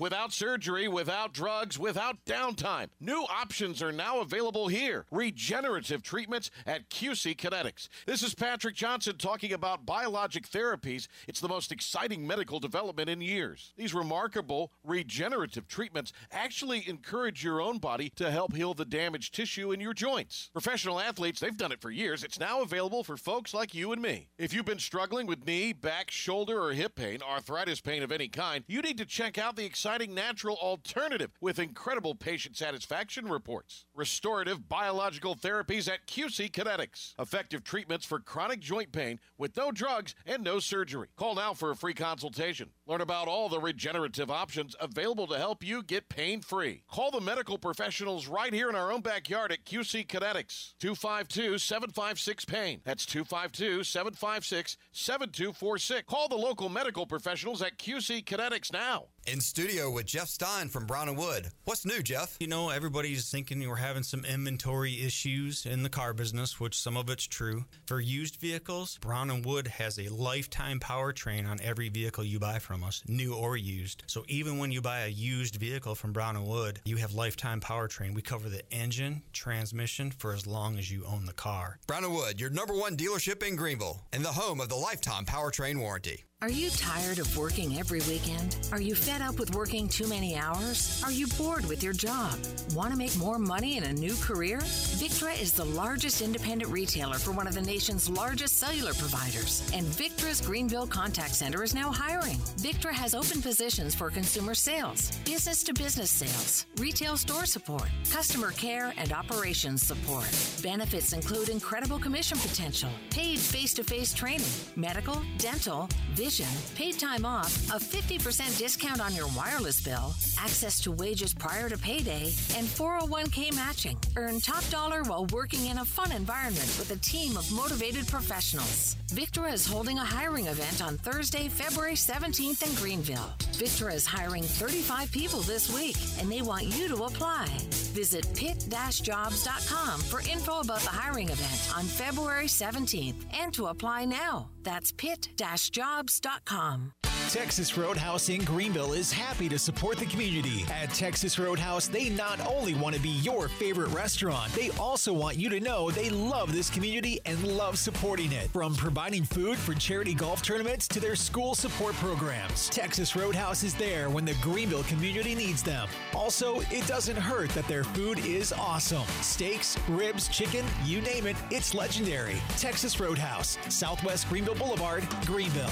Without 0.00 0.32
surgery, 0.32 0.88
without 0.88 1.32
drugs, 1.32 1.78
without 1.78 2.24
downtime. 2.24 2.88
New 3.00 3.22
options 3.22 3.82
are 3.82 3.92
now 3.92 4.20
available 4.20 4.68
here. 4.68 5.06
Regenerative 5.10 6.02
treatments 6.02 6.50
at 6.66 6.88
QC 6.90 7.36
Kinetics. 7.36 7.88
This 8.06 8.22
is 8.22 8.34
Patrick 8.34 8.74
Johnson 8.74 9.16
talking 9.18 9.52
about 9.52 9.86
biologic 9.86 10.48
therapies. 10.48 11.08
It's 11.26 11.40
the 11.40 11.48
most 11.48 11.72
exciting 11.72 12.26
medical 12.26 12.60
development 12.60 13.08
in 13.08 13.20
years. 13.20 13.72
These 13.76 13.94
remarkable 13.94 14.72
regenerative 14.84 15.68
treatments 15.68 16.12
actually 16.30 16.88
encourage 16.88 17.44
your 17.44 17.60
own 17.60 17.78
body 17.78 18.10
to 18.16 18.30
help 18.30 18.54
heal 18.54 18.74
the 18.74 18.84
damaged 18.84 19.34
tissue 19.34 19.72
in 19.72 19.80
your 19.80 19.94
joints. 19.94 20.50
Professional 20.52 21.00
athletes, 21.00 21.40
they've 21.40 21.56
done 21.56 21.72
it 21.72 21.80
for 21.80 21.90
years. 21.90 22.24
It's 22.24 22.40
now 22.40 22.62
available 22.62 23.04
for 23.04 23.16
folks 23.16 23.54
like 23.54 23.74
you 23.74 23.92
and 23.92 24.02
me. 24.02 24.28
If 24.38 24.52
you've 24.52 24.64
been 24.64 24.78
struggling 24.78 25.26
with 25.26 25.46
knee, 25.46 25.72
back, 25.72 26.10
shoulder, 26.10 26.62
or 26.62 26.72
hip 26.72 26.94
pain, 26.94 27.20
arthritis 27.22 27.80
pain 27.80 28.02
of 28.02 28.12
any 28.12 28.28
kind, 28.28 28.64
you 28.66 28.82
need 28.82 28.98
to 28.98 29.04
check 29.04 29.38
out 29.38 29.56
the 29.56 29.64
exciting 29.82 30.14
natural 30.14 30.56
alternative 30.62 31.32
with 31.40 31.58
incredible 31.58 32.14
patient 32.14 32.56
satisfaction 32.56 33.26
reports. 33.26 33.84
Restorative 33.96 34.68
biological 34.68 35.34
therapies 35.34 35.92
at 35.92 36.06
QC 36.06 36.52
Kinetics. 36.52 37.14
Effective 37.18 37.64
treatments 37.64 38.06
for 38.06 38.20
chronic 38.20 38.60
joint 38.60 38.92
pain 38.92 39.18
with 39.38 39.56
no 39.56 39.72
drugs 39.72 40.14
and 40.24 40.44
no 40.44 40.60
surgery. 40.60 41.08
Call 41.16 41.34
now 41.34 41.52
for 41.52 41.72
a 41.72 41.74
free 41.74 41.94
consultation. 41.94 42.70
Learn 42.92 43.00
about 43.00 43.26
all 43.26 43.48
the 43.48 43.58
regenerative 43.58 44.30
options 44.30 44.76
available 44.78 45.26
to 45.28 45.38
help 45.38 45.64
you 45.64 45.82
get 45.82 46.10
pain 46.10 46.42
free. 46.42 46.82
Call 46.90 47.10
the 47.10 47.22
medical 47.22 47.56
professionals 47.56 48.26
right 48.26 48.52
here 48.52 48.68
in 48.68 48.74
our 48.74 48.92
own 48.92 49.00
backyard 49.00 49.50
at 49.50 49.64
QC 49.64 50.06
Kinetics. 50.06 50.74
252 50.78 51.56
756 51.56 52.44
Pain. 52.44 52.82
That's 52.84 53.06
252 53.06 53.84
756 53.84 54.76
7246. 54.92 56.06
Call 56.06 56.28
the 56.28 56.36
local 56.36 56.68
medical 56.68 57.06
professionals 57.06 57.62
at 57.62 57.78
QC 57.78 58.24
Kinetics 58.24 58.70
now. 58.70 59.06
In 59.24 59.40
studio 59.40 59.88
with 59.88 60.04
Jeff 60.04 60.28
Stein 60.28 60.68
from 60.68 60.84
Brown 60.84 61.08
and 61.08 61.16
Wood. 61.16 61.48
What's 61.64 61.86
new, 61.86 62.02
Jeff? 62.02 62.36
You 62.40 62.48
know, 62.48 62.70
everybody's 62.70 63.30
thinking 63.30 63.66
we're 63.66 63.76
having 63.76 64.02
some 64.02 64.24
inventory 64.24 65.00
issues 65.00 65.64
in 65.64 65.84
the 65.84 65.88
car 65.88 66.12
business, 66.12 66.58
which 66.58 66.76
some 66.76 66.96
of 66.96 67.08
it's 67.08 67.24
true. 67.24 67.64
For 67.86 68.00
used 68.00 68.36
vehicles, 68.36 68.98
Brown 68.98 69.30
and 69.30 69.44
Wood 69.46 69.68
has 69.68 69.96
a 69.98 70.08
lifetime 70.08 70.80
powertrain 70.80 71.48
on 71.48 71.60
every 71.62 71.88
vehicle 71.88 72.24
you 72.24 72.40
buy 72.40 72.58
from 72.58 72.81
new 73.06 73.34
or 73.34 73.56
used. 73.56 74.02
So 74.06 74.24
even 74.28 74.58
when 74.58 74.72
you 74.72 74.80
buy 74.80 75.00
a 75.00 75.08
used 75.08 75.56
vehicle 75.56 75.94
from 75.94 76.12
Brown 76.12 76.36
and 76.36 76.46
Wood, 76.46 76.80
you 76.84 76.96
have 76.96 77.14
lifetime 77.14 77.60
powertrain. 77.60 78.14
We 78.14 78.22
cover 78.22 78.48
the 78.48 78.62
engine, 78.72 79.22
transmission 79.32 80.10
for 80.10 80.32
as 80.32 80.46
long 80.46 80.78
as 80.78 80.90
you 80.90 81.04
own 81.04 81.26
the 81.26 81.32
car. 81.32 81.78
Brown 81.86 82.04
and 82.04 82.14
Wood, 82.14 82.40
your 82.40 82.50
number 82.50 82.74
one 82.74 82.96
dealership 82.96 83.46
in 83.46 83.56
Greenville 83.56 84.02
and 84.12 84.24
the 84.24 84.32
home 84.32 84.60
of 84.60 84.68
the 84.68 84.76
lifetime 84.76 85.24
powertrain 85.24 85.80
warranty. 85.80 86.24
Are 86.42 86.50
you 86.50 86.70
tired 86.70 87.20
of 87.20 87.36
working 87.36 87.78
every 87.78 88.00
weekend? 88.08 88.56
Are 88.72 88.80
you 88.80 88.96
fed 88.96 89.22
up 89.22 89.38
with 89.38 89.54
working 89.54 89.86
too 89.86 90.08
many 90.08 90.34
hours? 90.34 91.00
Are 91.04 91.12
you 91.12 91.28
bored 91.38 91.64
with 91.66 91.84
your 91.84 91.92
job? 91.92 92.36
Want 92.74 92.90
to 92.90 92.98
make 92.98 93.16
more 93.16 93.38
money 93.38 93.76
in 93.76 93.84
a 93.84 93.92
new 93.92 94.16
career? 94.16 94.58
Victra 94.58 95.40
is 95.40 95.52
the 95.52 95.64
largest 95.64 96.20
independent 96.20 96.68
retailer 96.72 97.18
for 97.18 97.30
one 97.30 97.46
of 97.46 97.54
the 97.54 97.62
nation's 97.62 98.10
largest 98.10 98.58
cellular 98.58 98.92
providers, 98.94 99.62
and 99.72 99.86
Victra's 99.86 100.40
Greenville 100.40 100.88
Contact 100.88 101.32
Center 101.32 101.62
is 101.62 101.76
now 101.76 101.92
hiring. 101.92 102.38
Victra 102.58 102.92
has 102.92 103.14
open 103.14 103.40
positions 103.40 103.94
for 103.94 104.10
consumer 104.10 104.56
sales, 104.56 105.16
business 105.24 105.62
to 105.62 105.72
business 105.72 106.10
sales, 106.10 106.66
retail 106.78 107.16
store 107.16 107.46
support, 107.46 107.88
customer 108.10 108.50
care, 108.50 108.92
and 108.96 109.12
operations 109.12 109.86
support. 109.86 110.26
Benefits 110.60 111.12
include 111.12 111.50
incredible 111.50 112.00
commission 112.00 112.36
potential, 112.38 112.90
paid 113.10 113.38
face 113.38 113.72
to 113.74 113.84
face 113.84 114.12
training, 114.12 114.42
medical, 114.74 115.22
dental, 115.38 115.88
vision, 116.14 116.31
paid 116.74 116.98
time 116.98 117.26
off, 117.26 117.54
a 117.68 117.78
50% 117.78 118.58
discount 118.58 119.00
on 119.00 119.14
your 119.14 119.26
wireless 119.36 119.82
bill, 119.82 120.14
access 120.38 120.80
to 120.80 120.90
wages 120.90 121.34
prior 121.34 121.68
to 121.68 121.76
payday, 121.76 122.32
and 122.56 122.66
401k 122.66 123.54
matching. 123.54 123.98
Earn 124.16 124.40
top 124.40 124.66
dollar 124.70 125.02
while 125.02 125.26
working 125.26 125.66
in 125.66 125.78
a 125.78 125.84
fun 125.84 126.10
environment 126.12 126.74
with 126.78 126.90
a 126.90 126.96
team 126.96 127.36
of 127.36 127.50
motivated 127.52 128.06
professionals. 128.08 128.96
Victra 129.08 129.52
is 129.52 129.66
holding 129.66 129.98
a 129.98 130.04
hiring 130.04 130.46
event 130.46 130.82
on 130.82 130.96
Thursday, 130.96 131.48
February 131.48 131.94
17th 131.94 132.66
in 132.66 132.74
Greenville. 132.76 133.32
Victra 133.52 133.92
is 133.92 134.06
hiring 134.06 134.42
35 134.42 135.12
people 135.12 135.40
this 135.40 135.72
week, 135.72 135.96
and 136.18 136.32
they 136.32 136.40
want 136.40 136.64
you 136.64 136.88
to 136.88 137.04
apply. 137.04 137.46
Visit 137.92 138.26
pit-jobs.com 138.34 140.00
for 140.00 140.20
info 140.20 140.60
about 140.60 140.80
the 140.80 140.88
hiring 140.88 141.28
event 141.28 141.76
on 141.76 141.84
February 141.84 142.46
17th 142.46 143.26
and 143.38 143.52
to 143.52 143.66
apply 143.66 144.06
now. 144.06 144.48
That's 144.62 144.92
pit-jobs.com. 144.92 146.92
Texas 147.32 147.78
Roadhouse 147.78 148.28
in 148.28 148.44
Greenville 148.44 148.92
is 148.92 149.10
happy 149.10 149.48
to 149.48 149.58
support 149.58 149.96
the 149.96 150.04
community. 150.04 150.66
At 150.70 150.90
Texas 150.90 151.38
Roadhouse, 151.38 151.88
they 151.88 152.10
not 152.10 152.46
only 152.46 152.74
want 152.74 152.94
to 152.94 153.00
be 153.00 153.08
your 153.08 153.48
favorite 153.48 153.88
restaurant, 153.88 154.52
they 154.52 154.68
also 154.72 155.14
want 155.14 155.38
you 155.38 155.48
to 155.48 155.58
know 155.58 155.90
they 155.90 156.10
love 156.10 156.52
this 156.52 156.68
community 156.68 157.20
and 157.24 157.42
love 157.56 157.78
supporting 157.78 158.32
it. 158.32 158.50
From 158.50 158.74
providing 158.74 159.24
food 159.24 159.56
for 159.56 159.72
charity 159.72 160.12
golf 160.12 160.42
tournaments 160.42 160.86
to 160.88 161.00
their 161.00 161.16
school 161.16 161.54
support 161.54 161.94
programs, 161.94 162.68
Texas 162.68 163.16
Roadhouse 163.16 163.62
is 163.62 163.72
there 163.74 164.10
when 164.10 164.26
the 164.26 164.36
Greenville 164.42 164.84
community 164.84 165.34
needs 165.34 165.62
them. 165.62 165.88
Also, 166.14 166.60
it 166.70 166.86
doesn't 166.86 167.16
hurt 167.16 167.48
that 167.50 167.66
their 167.66 167.84
food 167.84 168.18
is 168.26 168.52
awesome. 168.52 169.06
Steaks, 169.22 169.78
ribs, 169.88 170.28
chicken, 170.28 170.66
you 170.84 171.00
name 171.00 171.26
it, 171.26 171.36
it's 171.50 171.72
legendary. 171.72 172.36
Texas 172.58 173.00
Roadhouse, 173.00 173.56
Southwest 173.70 174.28
Greenville 174.28 174.51
Boulevard, 174.54 175.06
Greenville. 175.26 175.70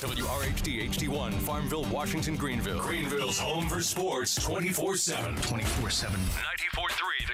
WRHD 0.00 0.88
HD1, 0.90 1.32
Farmville, 1.40 1.84
Washington, 1.84 2.36
Greenville. 2.36 2.80
Greenville's 2.80 3.38
home 3.38 3.66
for 3.68 3.80
sports 3.80 4.34
24 4.44 4.96
7. 4.96 5.36
24 5.36 5.90
7. 5.90 6.20
94.3 6.20 7.26